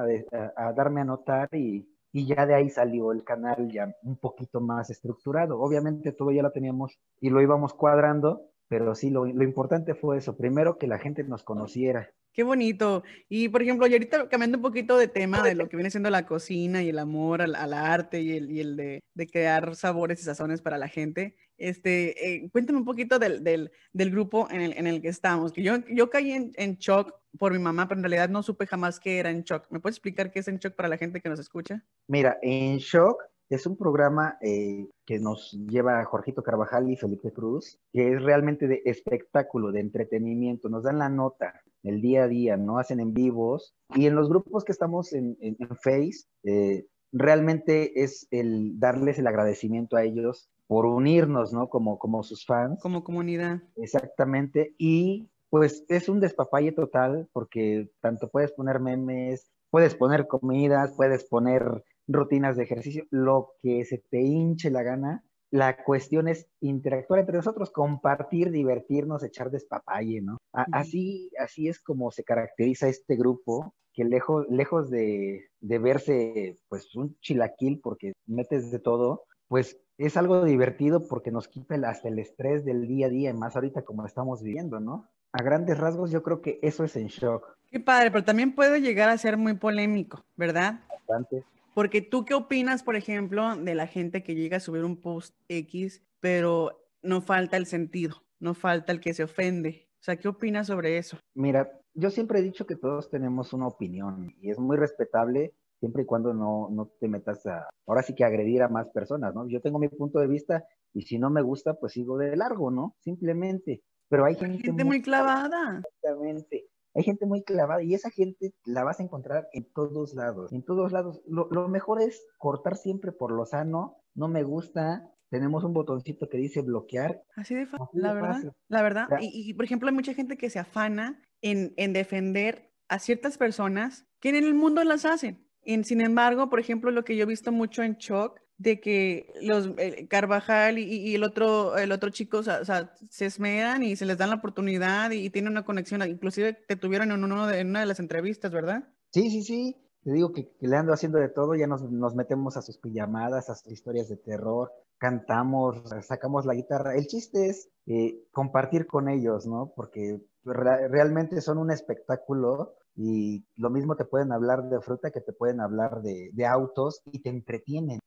a 0.56 0.72
darme 0.72 1.00
a 1.00 1.04
notar 1.04 1.48
y, 1.52 1.91
y 2.12 2.26
ya 2.26 2.46
de 2.46 2.54
ahí 2.54 2.68
salió 2.68 3.12
el 3.12 3.24
canal 3.24 3.70
ya 3.72 3.94
un 4.02 4.16
poquito 4.16 4.60
más 4.60 4.90
estructurado. 4.90 5.58
Obviamente 5.60 6.12
todo 6.12 6.30
ya 6.30 6.42
lo 6.42 6.52
teníamos 6.52 6.98
y 7.20 7.30
lo 7.30 7.40
íbamos 7.40 7.72
cuadrando, 7.72 8.51
pero 8.72 8.94
sí, 8.94 9.10
lo, 9.10 9.26
importante 9.26 9.94
fue 9.94 10.16
eso, 10.16 10.34
primero 10.34 10.78
que 10.78 10.86
la 10.86 10.98
gente 10.98 11.22
nos 11.24 11.42
conociera. 11.42 12.10
Qué 12.32 12.42
bonito. 12.42 13.02
Y 13.28 13.50
por 13.50 13.60
ejemplo, 13.60 13.86
y 13.86 13.92
ahorita 13.92 14.30
cambiando 14.30 14.56
un 14.56 14.62
poquito 14.62 14.96
de 14.96 15.08
tema 15.08 15.42
de 15.42 15.54
lo 15.54 15.68
que 15.68 15.76
viene 15.76 15.90
siendo 15.90 16.08
la 16.08 16.24
cocina 16.24 16.82
y 16.82 16.88
el 16.88 16.98
amor 16.98 17.42
al, 17.42 17.74
arte 17.74 18.22
y 18.22 18.34
el, 18.34 18.50
y 18.50 18.60
el 18.60 18.76
de, 18.78 19.02
de, 19.12 19.26
crear 19.26 19.76
sabores 19.76 20.22
y 20.22 20.24
sazones 20.24 20.62
para 20.62 20.78
la 20.78 20.88
gente, 20.88 21.36
este, 21.58 22.36
eh, 22.36 22.48
cuéntame 22.50 22.78
un 22.78 22.86
poquito 22.86 23.18
del, 23.18 23.44
del, 23.44 23.70
del 23.92 24.10
grupo 24.10 24.48
en 24.50 24.62
el, 24.62 24.72
en 24.78 24.86
el, 24.86 25.02
que 25.02 25.08
estamos, 25.08 25.52
que 25.52 25.62
yo, 25.62 25.74
yo 25.90 26.08
caí 26.08 26.32
en, 26.32 26.52
en 26.54 26.76
shock 26.76 27.12
por 27.38 27.52
mi 27.52 27.58
mamá, 27.58 27.88
pero 27.88 27.98
en 27.98 28.04
realidad 28.04 28.30
no 28.30 28.42
supe 28.42 28.66
jamás 28.66 29.00
qué 29.00 29.18
era 29.18 29.30
En 29.30 29.42
Shock. 29.42 29.66
¿Me 29.70 29.80
puedes 29.80 29.96
explicar 29.96 30.30
qué 30.30 30.40
es 30.40 30.48
En 30.48 30.58
Shock 30.58 30.74
para 30.74 30.88
la 30.88 30.98
gente 30.98 31.20
que 31.20 31.28
nos 31.28 31.40
escucha? 31.40 31.84
Mira, 32.06 32.38
En 32.42 32.78
Shock 32.78 33.22
es 33.54 33.66
un 33.66 33.76
programa 33.76 34.38
eh, 34.40 34.88
que 35.04 35.18
nos 35.18 35.52
lleva 35.52 36.04
Jorgito 36.04 36.42
Carvajal 36.42 36.90
y 36.90 36.96
Felipe 36.96 37.32
Cruz, 37.32 37.78
que 37.92 38.12
es 38.12 38.22
realmente 38.22 38.66
de 38.66 38.82
espectáculo, 38.84 39.72
de 39.72 39.80
entretenimiento. 39.80 40.68
Nos 40.68 40.84
dan 40.84 40.98
la 40.98 41.08
nota 41.08 41.60
el 41.82 42.00
día 42.00 42.24
a 42.24 42.28
día, 42.28 42.56
¿no? 42.56 42.78
Hacen 42.78 43.00
en 43.00 43.12
vivos. 43.12 43.74
Y 43.94 44.06
en 44.06 44.14
los 44.14 44.28
grupos 44.28 44.64
que 44.64 44.72
estamos 44.72 45.12
en, 45.12 45.36
en, 45.40 45.56
Face, 45.82 46.24
eh, 46.44 46.86
realmente 47.12 48.02
es 48.02 48.26
el 48.30 48.78
darles 48.78 49.18
el 49.18 49.26
agradecimiento 49.26 49.96
a 49.96 50.04
ellos 50.04 50.48
por 50.66 50.86
unirnos, 50.86 51.52
¿no? 51.52 51.68
Como, 51.68 51.98
como 51.98 52.22
sus 52.22 52.46
fans. 52.46 52.80
Como 52.80 53.04
comunidad. 53.04 53.62
Exactamente. 53.76 54.74
Y 54.78 55.28
pues 55.50 55.84
es 55.88 56.08
un 56.08 56.20
despapalle 56.20 56.72
total 56.72 57.28
porque 57.32 57.90
tanto 58.00 58.28
puedes 58.28 58.52
poner 58.52 58.80
memes, 58.80 59.50
puedes 59.70 59.94
poner 59.94 60.26
comidas, 60.26 60.92
puedes 60.96 61.24
poner 61.24 61.84
rutinas 62.12 62.56
de 62.56 62.64
ejercicio, 62.64 63.04
lo 63.10 63.52
que 63.62 63.84
se 63.84 63.98
te 63.98 64.20
hinche 64.20 64.70
la 64.70 64.82
gana. 64.82 65.24
La 65.50 65.84
cuestión 65.84 66.28
es 66.28 66.46
interactuar 66.60 67.20
entre 67.20 67.36
nosotros, 67.36 67.70
compartir, 67.70 68.50
divertirnos, 68.50 69.22
echar 69.22 69.50
despapalle, 69.50 70.22
¿no? 70.22 70.38
así, 70.52 71.30
así 71.38 71.68
es 71.68 71.78
como 71.78 72.10
se 72.10 72.24
caracteriza 72.24 72.88
este 72.88 73.16
grupo, 73.16 73.74
que 73.92 74.04
lejos, 74.04 74.46
lejos 74.48 74.90
de, 74.90 75.48
de 75.60 75.78
verse 75.78 76.56
pues 76.68 76.94
un 76.94 77.18
chilaquil 77.20 77.80
porque 77.82 78.12
metes 78.26 78.70
de 78.70 78.78
todo, 78.78 79.24
pues 79.48 79.78
es 79.98 80.16
algo 80.16 80.44
divertido 80.44 81.06
porque 81.06 81.30
nos 81.30 81.48
quita 81.48 81.74
hasta 81.86 82.08
el 82.08 82.18
estrés 82.18 82.64
del 82.64 82.88
día 82.88 83.06
a 83.06 83.10
día, 83.10 83.34
más 83.34 83.54
ahorita 83.54 83.82
como 83.82 84.06
estamos 84.06 84.42
viviendo, 84.42 84.80
¿no? 84.80 85.08
A 85.32 85.42
grandes 85.42 85.78
rasgos 85.78 86.10
yo 86.10 86.22
creo 86.22 86.40
que 86.40 86.58
eso 86.62 86.84
es 86.84 86.96
en 86.96 87.08
shock. 87.08 87.56
Qué 87.70 87.80
padre, 87.80 88.10
pero 88.10 88.24
también 88.24 88.54
puede 88.54 88.80
llegar 88.80 89.08
a 89.08 89.18
ser 89.18 89.36
muy 89.36 89.54
polémico, 89.54 90.24
¿verdad? 90.36 90.80
Bastante. 90.88 91.44
Porque 91.74 92.02
tú 92.02 92.24
qué 92.24 92.34
opinas, 92.34 92.82
por 92.82 92.96
ejemplo, 92.96 93.56
de 93.56 93.74
la 93.74 93.86
gente 93.86 94.22
que 94.22 94.34
llega 94.34 94.58
a 94.58 94.60
subir 94.60 94.84
un 94.84 95.00
post 95.00 95.34
X, 95.48 96.02
pero 96.20 96.82
no 97.02 97.20
falta 97.20 97.56
el 97.56 97.66
sentido, 97.66 98.22
no 98.40 98.54
falta 98.54 98.92
el 98.92 99.00
que 99.00 99.14
se 99.14 99.24
ofende. 99.24 99.88
O 100.00 100.04
sea, 100.04 100.16
¿qué 100.16 100.28
opinas 100.28 100.66
sobre 100.66 100.98
eso? 100.98 101.18
Mira, 101.34 101.70
yo 101.94 102.10
siempre 102.10 102.40
he 102.40 102.42
dicho 102.42 102.66
que 102.66 102.76
todos 102.76 103.08
tenemos 103.10 103.52
una 103.52 103.66
opinión 103.66 104.34
y 104.40 104.50
es 104.50 104.58
muy 104.58 104.76
respetable 104.76 105.54
siempre 105.78 106.02
y 106.02 106.06
cuando 106.06 106.32
no, 106.32 106.68
no 106.70 106.92
te 107.00 107.08
metas 107.08 107.44
a, 107.46 107.68
ahora 107.86 108.02
sí 108.02 108.14
que 108.14 108.24
agredir 108.24 108.62
a 108.62 108.68
más 108.68 108.88
personas, 108.90 109.34
¿no? 109.34 109.48
Yo 109.48 109.60
tengo 109.60 109.78
mi 109.78 109.88
punto 109.88 110.20
de 110.20 110.28
vista 110.28 110.64
y 110.94 111.02
si 111.02 111.18
no 111.18 111.30
me 111.30 111.42
gusta, 111.42 111.74
pues 111.74 111.92
sigo 111.92 112.18
de 112.18 112.36
largo, 112.36 112.70
¿no? 112.70 112.94
Simplemente. 113.00 113.82
Pero 114.08 114.24
hay 114.26 114.34
gente, 114.36 114.62
gente 114.62 114.84
muy, 114.84 115.00
clavada. 115.00 115.82
Exactamente. 115.84 116.66
Hay 116.94 117.02
gente 117.04 117.26
muy 117.26 117.42
clavada 117.42 117.82
y 117.82 117.94
esa 117.94 118.10
gente 118.10 118.54
la 118.64 118.84
vas 118.84 119.00
a 119.00 119.02
encontrar 119.02 119.48
en 119.52 119.64
todos 119.72 120.14
lados. 120.14 120.52
En 120.52 120.62
todos 120.62 120.92
lados. 120.92 121.22
Lo, 121.26 121.48
lo 121.50 121.68
mejor 121.68 122.02
es 122.02 122.26
cortar 122.38 122.76
siempre 122.76 123.12
por 123.12 123.32
lo 123.32 123.46
sano. 123.46 123.96
No 124.14 124.28
me 124.28 124.42
gusta, 124.42 125.10
tenemos 125.30 125.64
un 125.64 125.72
botoncito 125.72 126.28
que 126.28 126.36
dice 126.36 126.60
bloquear. 126.60 127.22
Así 127.36 127.54
de 127.54 127.66
fácil, 127.66 128.02
la, 128.02 128.12
verdad, 128.12 128.52
la 128.68 128.82
verdad. 128.82 129.08
Y, 129.20 129.50
y, 129.50 129.54
por 129.54 129.64
ejemplo, 129.64 129.88
hay 129.88 129.94
mucha 129.94 130.14
gente 130.14 130.36
que 130.36 130.50
se 130.50 130.58
afana 130.58 131.22
en, 131.40 131.72
en, 131.76 131.92
defender 131.92 132.70
a 132.88 132.98
ciertas 132.98 133.38
personas 133.38 134.06
que 134.20 134.28
en 134.28 134.36
el 134.36 134.54
mundo 134.54 134.84
las 134.84 135.06
hacen 135.06 135.48
sin 135.84 136.00
embargo, 136.00 136.50
por 136.50 136.60
ejemplo, 136.60 136.90
lo 136.90 137.04
que 137.04 137.16
yo 137.16 137.24
he 137.24 137.26
visto 137.26 137.52
mucho 137.52 137.82
en 137.82 137.94
Shock, 137.94 138.40
de 138.62 138.80
que 138.80 139.32
los 139.42 139.70
eh, 139.76 140.06
Carvajal 140.08 140.78
y, 140.78 141.14
el 141.14 141.24
otro 141.24 141.76
el 141.76 141.92
otro 141.92 142.10
chico 142.10 142.42
se 142.42 143.26
esmeran 143.26 143.82
y 143.82 143.96
se 143.96 144.06
les 144.06 144.18
dan 144.18 144.30
la 144.30 144.36
oportunidad 144.36 145.10
y, 145.10 145.30
tienen 145.30 145.52
una 145.52 145.64
conexión. 145.64 146.02
Inclusive 146.02 146.52
te 146.52 146.76
tuvieron 146.76 147.10
en, 147.10 147.24
uno 147.24 147.46
de, 147.46 147.60
en 147.60 147.70
una 147.70 147.80
de 147.80 147.86
las 147.86 148.00
entrevistas, 148.00 148.52
¿verdad? 148.52 148.84
Sí, 149.10 149.30
sí, 149.30 149.42
sí. 149.42 149.76
Te 150.04 150.12
digo 150.12 150.32
que, 150.32 150.52
le 150.60 150.76
ando 150.76 150.92
haciendo 150.92 151.18
de 151.18 151.28
todo, 151.28 151.54
ya 151.54 151.66
nos, 151.66 151.82
nos, 151.90 152.14
metemos 152.14 152.56
a 152.56 152.62
sus 152.62 152.78
pijamadas, 152.78 153.48
a 153.50 153.54
sus 153.54 153.72
historias 153.72 154.08
de 154.08 154.16
terror, 154.16 154.72
cantamos, 154.98 155.76
sacamos 156.00 156.44
la 156.44 156.54
guitarra. 156.54 156.96
El 156.96 157.06
chiste 157.06 157.48
es 157.48 157.68
eh, 157.86 158.24
compartir 158.32 158.86
con 158.86 159.08
ellos, 159.08 159.46
¿no? 159.46 159.72
Porque 159.76 160.20
realmente 160.44 161.40
son 161.40 161.58
un 161.58 161.70
espectáculo 161.70 162.74
y 162.94 163.44
lo 163.56 163.70
mismo 163.70 163.96
te 163.96 164.04
pueden 164.04 164.32
hablar 164.32 164.64
de 164.64 164.80
fruta 164.80 165.10
que 165.10 165.20
te 165.20 165.32
pueden 165.32 165.60
hablar 165.60 166.02
de, 166.02 166.30
de 166.32 166.46
autos 166.46 167.02
y 167.10 167.20
te 167.20 167.30
entretienen. 167.30 167.98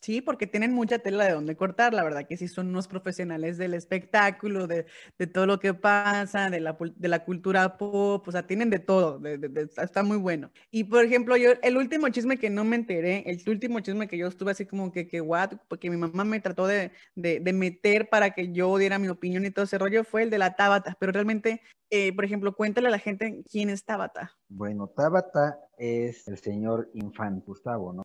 Sí, 0.00 0.20
porque 0.20 0.46
tienen 0.46 0.72
mucha 0.72 1.00
tela 1.00 1.24
de 1.24 1.32
donde 1.32 1.56
cortar, 1.56 1.94
la 1.94 2.04
verdad 2.04 2.26
que 2.28 2.36
sí 2.36 2.46
son 2.46 2.68
unos 2.68 2.86
profesionales 2.86 3.58
del 3.58 3.74
espectáculo, 3.74 4.68
de, 4.68 4.86
de 5.18 5.26
todo 5.26 5.46
lo 5.46 5.58
que 5.58 5.74
pasa, 5.74 6.48
de 6.48 6.60
la, 6.60 6.76
de 6.94 7.08
la 7.08 7.24
cultura 7.24 7.76
pop, 7.76 8.26
o 8.26 8.30
sea, 8.32 8.46
tienen 8.46 8.70
de 8.70 8.78
todo, 8.78 9.20
está 9.78 10.04
muy 10.04 10.16
bueno. 10.16 10.52
Y 10.70 10.84
por 10.84 11.04
ejemplo, 11.04 11.36
yo, 11.36 11.50
el 11.62 11.76
último 11.76 12.08
chisme 12.10 12.38
que 12.38 12.50
no 12.50 12.64
me 12.64 12.76
enteré, 12.76 13.24
el 13.26 13.42
último 13.48 13.80
chisme 13.80 14.06
que 14.06 14.16
yo 14.16 14.28
estuve 14.28 14.52
así 14.52 14.64
como 14.64 14.92
que, 14.92 15.08
que 15.08 15.20
what, 15.20 15.54
porque 15.66 15.90
mi 15.90 15.96
mamá 15.96 16.24
me 16.24 16.38
trató 16.38 16.68
de, 16.68 16.92
meter 17.16 18.08
para 18.08 18.30
que 18.30 18.52
yo 18.52 18.78
diera 18.78 18.98
mi 18.98 19.08
opinión 19.08 19.44
y 19.44 19.50
todo 19.50 19.64
ese 19.64 19.78
rollo, 19.78 20.04
fue 20.04 20.22
el 20.22 20.30
de 20.30 20.38
la 20.38 20.54
Tabata, 20.54 20.96
pero 21.00 21.10
realmente 21.10 21.62
eh, 21.94 22.10
por 22.14 22.24
ejemplo, 22.24 22.54
cuéntale 22.54 22.88
a 22.88 22.90
la 22.90 22.98
gente 22.98 23.44
quién 23.50 23.68
es 23.68 23.84
Tabata. 23.84 24.32
Bueno, 24.48 24.88
Tabata 24.96 25.60
es 25.76 26.26
el 26.26 26.38
señor 26.38 26.88
Infant 26.94 27.44
Gustavo, 27.44 27.92
¿no? 27.92 28.02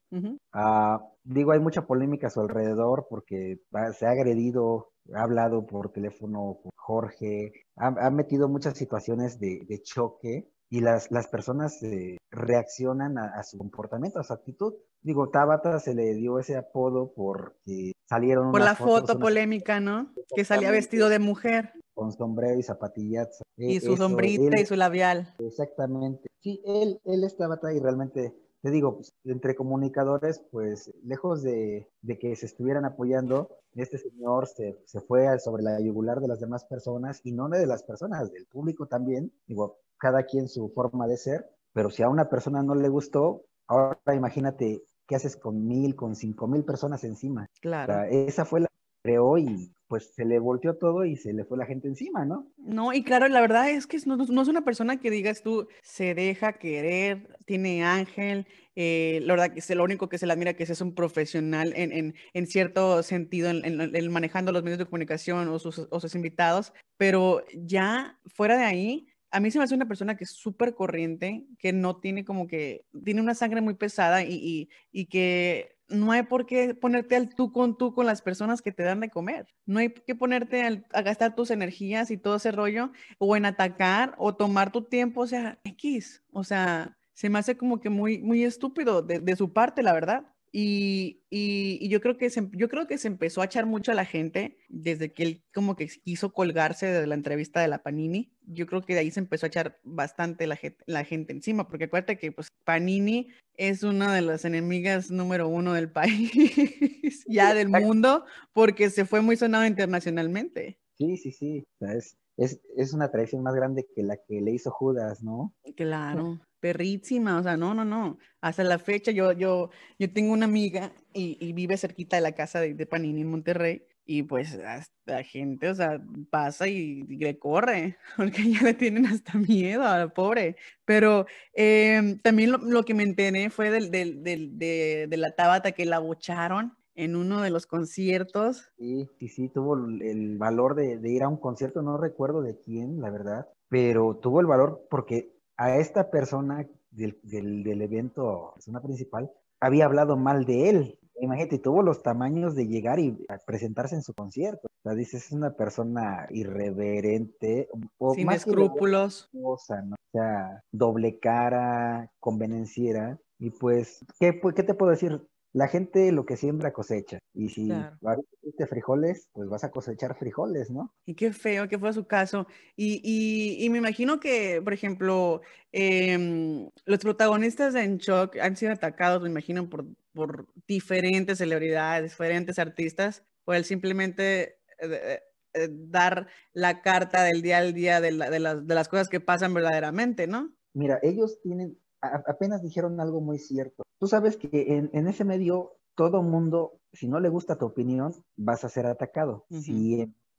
Ah, 0.51 1.01
digo, 1.23 1.53
hay 1.53 1.61
mucha 1.61 1.87
polémica 1.87 2.27
a 2.27 2.29
su 2.29 2.41
alrededor 2.41 3.07
porque 3.09 3.61
se 3.97 4.05
ha 4.05 4.09
agredido, 4.11 4.91
ha 5.13 5.21
hablado 5.23 5.65
por 5.65 5.93
teléfono 5.93 6.59
con 6.61 6.71
Jorge, 6.75 7.53
ha, 7.77 8.09
metido 8.09 8.49
muchas 8.49 8.77
situaciones 8.77 9.39
de, 9.39 9.81
choque 9.83 10.51
y 10.69 10.81
las, 10.81 11.09
las 11.09 11.29
personas 11.29 11.81
eh, 11.81 12.17
reaccionan 12.29 13.17
a, 13.17 13.41
su 13.43 13.57
comportamiento, 13.57 14.19
a 14.19 14.25
su 14.25 14.33
actitud. 14.33 14.73
Digo, 15.01 15.29
Tabata 15.29 15.79
se 15.79 15.95
le 15.95 16.13
dio 16.13 16.39
ese 16.39 16.57
apodo 16.57 17.13
porque 17.15 17.93
salieron. 18.03 18.51
Por 18.51 18.59
la 18.59 18.75
foto 18.75 19.17
polémica, 19.17 19.79
¿no? 19.79 20.13
Que 20.35 20.43
salía 20.43 20.71
vestido 20.71 21.07
de 21.07 21.19
mujer 21.19 21.71
con 21.97 22.11
sombrero 22.11 22.59
y 22.59 22.63
zapatillas. 22.63 23.41
Y 23.57 23.79
su 23.79 23.97
sombrita 23.97 24.59
y 24.59 24.65
su 24.65 24.75
labial. 24.75 25.33
Exactamente. 25.39 26.29
Sí, 26.41 26.61
él, 26.63 27.01
él 27.03 27.23
estaba 27.23 27.59
ahí 27.63 27.79
realmente, 27.79 28.35
te 28.61 28.69
digo, 28.69 28.97
pues, 28.97 29.15
entre 29.25 29.55
comunicadores, 29.55 30.43
pues 30.51 30.93
lejos 31.03 31.41
de, 31.41 31.89
de, 32.01 32.19
que 32.19 32.35
se 32.35 32.45
estuvieran 32.45 32.85
apoyando, 32.85 33.49
este 33.73 33.97
señor 33.97 34.47
se, 34.47 34.77
se 34.85 35.01
fue 35.01 35.39
sobre 35.39 35.63
la 35.63 35.81
yugular 35.81 36.19
de 36.21 36.27
las 36.27 36.39
demás 36.39 36.65
personas 36.65 37.19
y 37.23 37.31
no 37.31 37.49
de 37.49 37.65
las 37.65 37.81
personas, 37.83 38.31
del 38.31 38.45
público 38.45 38.85
también. 38.85 39.33
Digo, 39.47 39.79
cada 39.97 40.23
quien 40.23 40.47
su 40.47 40.69
forma 40.69 41.07
de 41.07 41.17
ser, 41.17 41.49
pero 41.73 41.89
si 41.89 42.03
a 42.03 42.09
una 42.09 42.29
persona 42.29 42.61
no 42.61 42.75
le 42.75 42.89
gustó, 42.89 43.45
ahora 43.67 43.97
imagínate 44.13 44.83
qué 45.07 45.15
haces 45.15 45.35
con 45.35 45.67
mil, 45.67 45.95
con 45.95 46.15
cinco 46.15 46.47
mil 46.47 46.63
personas 46.63 47.03
encima. 47.03 47.47
Claro. 47.59 48.03
esa 48.03 48.45
fue 48.45 48.61
la 48.61 48.67
creó 49.03 49.37
y 49.37 49.71
pues 49.87 50.13
se 50.13 50.25
le 50.25 50.39
volteó 50.39 50.75
todo 50.75 51.05
y 51.05 51.15
se 51.15 51.33
le 51.33 51.45
fue 51.45 51.57
la 51.57 51.65
gente 51.65 51.87
encima, 51.87 52.25
¿no? 52.25 52.51
No, 52.57 52.93
y 52.93 53.03
claro, 53.03 53.27
la 53.27 53.41
verdad 53.41 53.69
es 53.69 53.87
que 53.87 53.97
no, 54.05 54.21
es 54.21 54.47
una 54.47 54.63
persona 54.63 54.99
que 54.99 55.09
digas 55.09 55.41
tú, 55.41 55.67
se 55.81 56.13
deja 56.13 56.53
querer, 56.53 57.27
tiene 57.45 57.83
ángel, 57.83 58.47
eh, 58.75 59.19
la 59.23 59.33
verdad 59.33 59.53
que 59.53 59.59
es 59.59 59.69
lo 59.69 59.83
único 59.83 60.09
que 60.09 60.17
se 60.17 60.27
le 60.27 60.33
admira 60.33 60.53
que 60.53 60.63
es 60.63 60.81
un 60.81 60.93
profesional 60.93 61.73
en, 61.75 61.91
en, 61.91 62.15
en 62.33 62.47
cierto 62.47 63.01
sentido, 63.01 63.49
en, 63.49 63.63
en, 63.63 64.11
manejando 64.11 64.51
los 64.51 64.63
medios 64.63 64.79
de 64.79 64.85
comunicación 64.85 65.47
o 65.47 65.57
sus, 65.59 65.87
o 65.89 65.99
sus 65.99 66.15
invitados, 66.15 66.73
pero 66.97 67.43
ya 67.55 68.19
fuera 68.25 68.57
de 68.57 68.65
ahí, 68.65 69.07
a 69.31 69.39
mí 69.39 69.51
se 69.51 69.57
me 69.57 69.63
hace 69.63 69.75
una 69.75 69.87
persona 69.87 70.15
que 70.15 70.23
es 70.25 70.31
súper 70.31 70.73
corriente, 70.73 71.45
que 71.59 71.73
no 71.73 71.99
tiene 71.99 72.25
como 72.25 72.47
que, 72.47 72.85
tiene 73.03 73.21
una 73.21 73.35
sangre 73.35 73.61
muy 73.61 73.75
pesada 73.75 74.23
y, 74.23 74.33
y, 74.33 74.69
y 74.91 75.05
que 75.07 75.76
no 75.89 76.11
hay 76.11 76.23
por 76.23 76.45
qué 76.45 76.73
ponerte 76.75 77.15
al 77.15 77.33
tú 77.33 77.51
con 77.51 77.77
tú 77.77 77.93
con 77.93 78.05
las 78.05 78.21
personas 78.21 78.61
que 78.61 78.71
te 78.71 78.83
dan 78.83 78.99
de 78.99 79.09
comer. 79.09 79.47
No 79.65 79.79
hay 79.79 79.89
que 79.89 80.15
ponerte 80.15 80.85
a 80.91 81.01
gastar 81.01 81.35
tus 81.35 81.51
energías 81.51 82.11
y 82.11 82.17
todo 82.17 82.35
ese 82.35 82.51
rollo 82.51 82.91
o 83.19 83.35
en 83.35 83.45
atacar 83.45 84.15
o 84.17 84.35
tomar 84.35 84.71
tu 84.71 84.83
tiempo, 84.83 85.21
o 85.21 85.27
sea, 85.27 85.59
X. 85.63 86.23
O 86.31 86.43
sea, 86.43 86.97
se 87.13 87.29
me 87.29 87.39
hace 87.39 87.57
como 87.57 87.79
que 87.79 87.89
muy, 87.89 88.19
muy 88.19 88.43
estúpido 88.43 89.01
de, 89.01 89.19
de 89.19 89.35
su 89.35 89.53
parte, 89.53 89.83
la 89.83 89.93
verdad. 89.93 90.25
Y, 90.51 91.23
y, 91.29 91.87
yo, 91.89 91.99
creo 91.99 92.17
que 92.17 92.29
se, 92.29 92.47
yo 92.53 92.69
creo 92.69 92.87
que 92.87 92.97
se 92.97 93.07
empezó 93.07 93.41
a 93.41 93.45
echar 93.45 93.65
mucho 93.65 93.91
a 93.91 93.95
la 93.95 94.05
gente 94.05 94.57
desde 94.69 95.11
que 95.11 95.23
él 95.23 95.43
como 95.53 95.75
que 95.75 95.87
quiso 95.87 96.31
colgarse 96.31 96.85
de 96.85 97.05
la 97.05 97.15
entrevista 97.15 97.59
de 97.59 97.67
la 97.67 97.83
Panini. 97.83 98.31
Yo 98.45 98.65
creo 98.65 98.81
que 98.81 98.93
de 98.93 99.01
ahí 99.01 99.11
se 99.11 99.19
empezó 99.19 99.45
a 99.45 99.49
echar 99.49 99.79
bastante 99.83 100.47
la 100.47 100.55
gente, 100.55 100.83
la 100.87 101.03
gente 101.03 101.33
encima, 101.33 101.67
porque 101.67 101.85
acuérdate 101.85 102.17
que 102.17 102.31
pues, 102.31 102.47
Panini 102.63 103.29
es 103.55 103.83
una 103.83 104.13
de 104.15 104.21
las 104.21 104.45
enemigas 104.45 105.11
número 105.11 105.47
uno 105.47 105.73
del 105.73 105.91
país, 105.91 107.25
ya 107.27 107.53
del 107.53 107.69
mundo, 107.69 108.25
porque 108.53 108.89
se 108.89 109.05
fue 109.05 109.21
muy 109.21 109.35
sonado 109.35 109.65
internacionalmente. 109.65 110.79
Sí, 110.93 111.17
sí, 111.17 111.31
sí. 111.31 111.63
es, 111.81 112.17
es, 112.37 112.61
es 112.75 112.93
una 112.93 113.11
traición 113.11 113.43
más 113.43 113.53
grande 113.53 113.85
que 113.93 114.01
la 114.01 114.17
que 114.17 114.41
le 114.41 114.51
hizo 114.51 114.71
Judas, 114.71 115.21
¿no? 115.21 115.53
Claro 115.75 116.39
perrísima, 116.59 117.39
o 117.39 117.43
sea, 117.43 117.57
no, 117.57 117.73
no, 117.73 117.85
no. 117.85 118.17
Hasta 118.41 118.63
la 118.63 118.79
fecha 118.79 119.11
yo, 119.11 119.31
yo, 119.31 119.69
yo 119.99 120.13
tengo 120.13 120.33
una 120.33 120.45
amiga 120.45 120.91
y, 121.13 121.53
vive 121.53 121.77
cerquita 121.77 122.15
de 122.17 122.21
la 122.21 122.33
casa 122.33 122.59
de, 122.59 122.85
Panini 122.85 123.21
en 123.21 123.31
Monterrey 123.31 123.83
y 124.05 124.23
pues 124.23 124.57
la 125.05 125.23
gente, 125.23 125.69
o 125.69 125.75
sea, 125.75 126.01
pasa 126.29 126.67
y, 126.67 127.03
le 127.03 127.37
corre, 127.37 127.97
porque 128.17 128.51
ya 128.51 128.61
le 128.63 128.73
tienen 128.73 129.05
hasta 129.05 129.37
miedo 129.37 129.83
a 129.83 129.99
la 129.99 130.09
pobre. 130.09 130.55
Pero 130.85 131.25
em, 131.53 132.19
también 132.19 132.51
lo, 132.51 132.83
que 132.83 132.93
me 132.93 133.03
enteré 133.03 133.49
fue 133.49 133.69
del, 133.69 133.91
de, 133.91 135.07
la 135.11 135.31
Tabata 135.31 135.73
que 135.73 135.85
la 135.85 135.99
bocharon 135.99 136.77
en 136.95 137.15
uno 137.15 137.41
de 137.41 137.49
los 137.49 137.67
conciertos. 137.67 138.71
Sí, 138.77 139.07
sí, 139.27 139.49
tuvo 139.49 139.75
el 139.75 140.37
valor 140.37 140.75
de 140.75 141.09
ir 141.09 141.23
a 141.23 141.27
un 141.27 141.37
concierto, 141.37 141.81
no 141.81 141.97
recuerdo 141.97 142.41
de 142.41 142.57
quién, 142.59 143.01
la 143.01 143.11
verdad, 143.11 143.47
pero 143.69 144.15
tuvo 144.15 144.39
el 144.39 144.47
valor 144.47 144.87
porque 144.89 145.36
a 145.57 145.77
esta 145.77 146.09
persona 146.09 146.67
del, 146.91 147.19
del, 147.23 147.63
del 147.63 147.81
evento, 147.81 148.51
persona 148.53 148.81
principal, 148.81 149.31
había 149.59 149.85
hablado 149.85 150.17
mal 150.17 150.45
de 150.45 150.69
él. 150.69 150.99
Imagínate, 151.19 151.57
tuvo 151.57 151.81
los 151.81 152.03
tamaños 152.03 152.55
de 152.55 152.67
llegar 152.67 152.99
y 152.99 153.17
presentarse 153.45 153.95
en 153.95 154.03
su 154.03 154.13
concierto. 154.13 154.67
O 154.67 154.81
sea, 154.83 154.93
dices, 154.93 155.25
es 155.25 155.31
una 155.31 155.55
persona 155.55 156.27
irreverente. 156.29 157.69
O 157.97 158.13
Sin 158.13 158.31
escrúpulos. 158.31 159.29
¿no? 159.33 159.49
O 159.49 159.57
sea, 159.57 160.63
doble 160.71 161.19
cara, 161.19 162.11
convenenciera. 162.19 163.19
Y 163.39 163.49
pues, 163.49 164.05
¿qué, 164.19 164.39
¿qué 164.55 164.63
te 164.63 164.75
puedo 164.75 164.91
decir? 164.91 165.27
La 165.53 165.67
gente 165.67 166.11
lo 166.11 166.25
que 166.25 166.37
siembra 166.37 166.73
cosecha. 166.73 167.19
Y 167.33 167.49
si 167.49 167.67
claro. 167.67 168.23
frijoles, 168.69 169.29
pues 169.31 169.49
vas 169.49 169.63
a 169.63 169.71
cosechar 169.71 170.17
frijoles, 170.17 170.69
¿no? 170.69 170.93
Y 171.05 171.15
qué 171.15 171.31
feo 171.33 171.67
que 171.67 171.79
fue 171.79 171.93
su 171.93 172.05
caso. 172.05 172.47
Y, 172.75 173.67
me 173.71 173.79
imagino 173.79 174.19
que, 174.19 174.61
por 174.63 174.73
ejemplo, 174.73 175.41
em, 175.71 176.69
los 176.85 176.99
protagonistas 176.99 177.75
en 177.75 177.97
Shock 177.97 178.37
han 178.37 178.55
sido 178.55 178.71
atacados, 178.71 179.21
me 179.21 179.29
imagino, 179.29 179.69
por, 179.69 179.85
por 180.13 180.47
diferentes 180.67 181.39
celebridades, 181.39 182.11
diferentes 182.11 182.59
artistas, 182.59 183.23
por 183.43 183.55
el 183.55 183.65
simplemente 183.65 184.59
eh, 184.79 185.21
eh, 185.53 185.69
dar 185.71 186.27
la 186.53 186.81
carta 186.81 187.23
del 187.23 187.41
día 187.41 187.59
al 187.59 187.73
día 187.73 188.01
de, 188.01 188.11
de, 188.11 188.39
las, 188.39 188.67
de 188.67 188.75
las 188.75 188.89
cosas 188.89 189.09
que 189.09 189.19
pasan 189.19 189.53
verdaderamente, 189.53 190.27
¿no? 190.27 190.53
Mira, 190.73 190.99
ellos 191.01 191.39
tienen, 191.41 191.79
apenas 192.01 192.61
dijeron 192.61 192.99
algo 192.99 193.21
muy 193.21 193.39
cierto. 193.39 193.83
Tú 193.99 194.07
sabes 194.07 194.37
que 194.37 194.49
en, 194.91 195.07
ese 195.07 195.23
medio 195.23 195.73
todo 195.95 196.21
mundo, 196.21 196.79
si 196.93 197.07
no 197.07 197.19
le 197.19 197.29
gusta 197.29 197.57
tu 197.57 197.65
opinión, 197.65 198.13
vas 198.35 198.63
a 198.63 198.69
ser 198.69 198.85
atacado. 198.85 199.45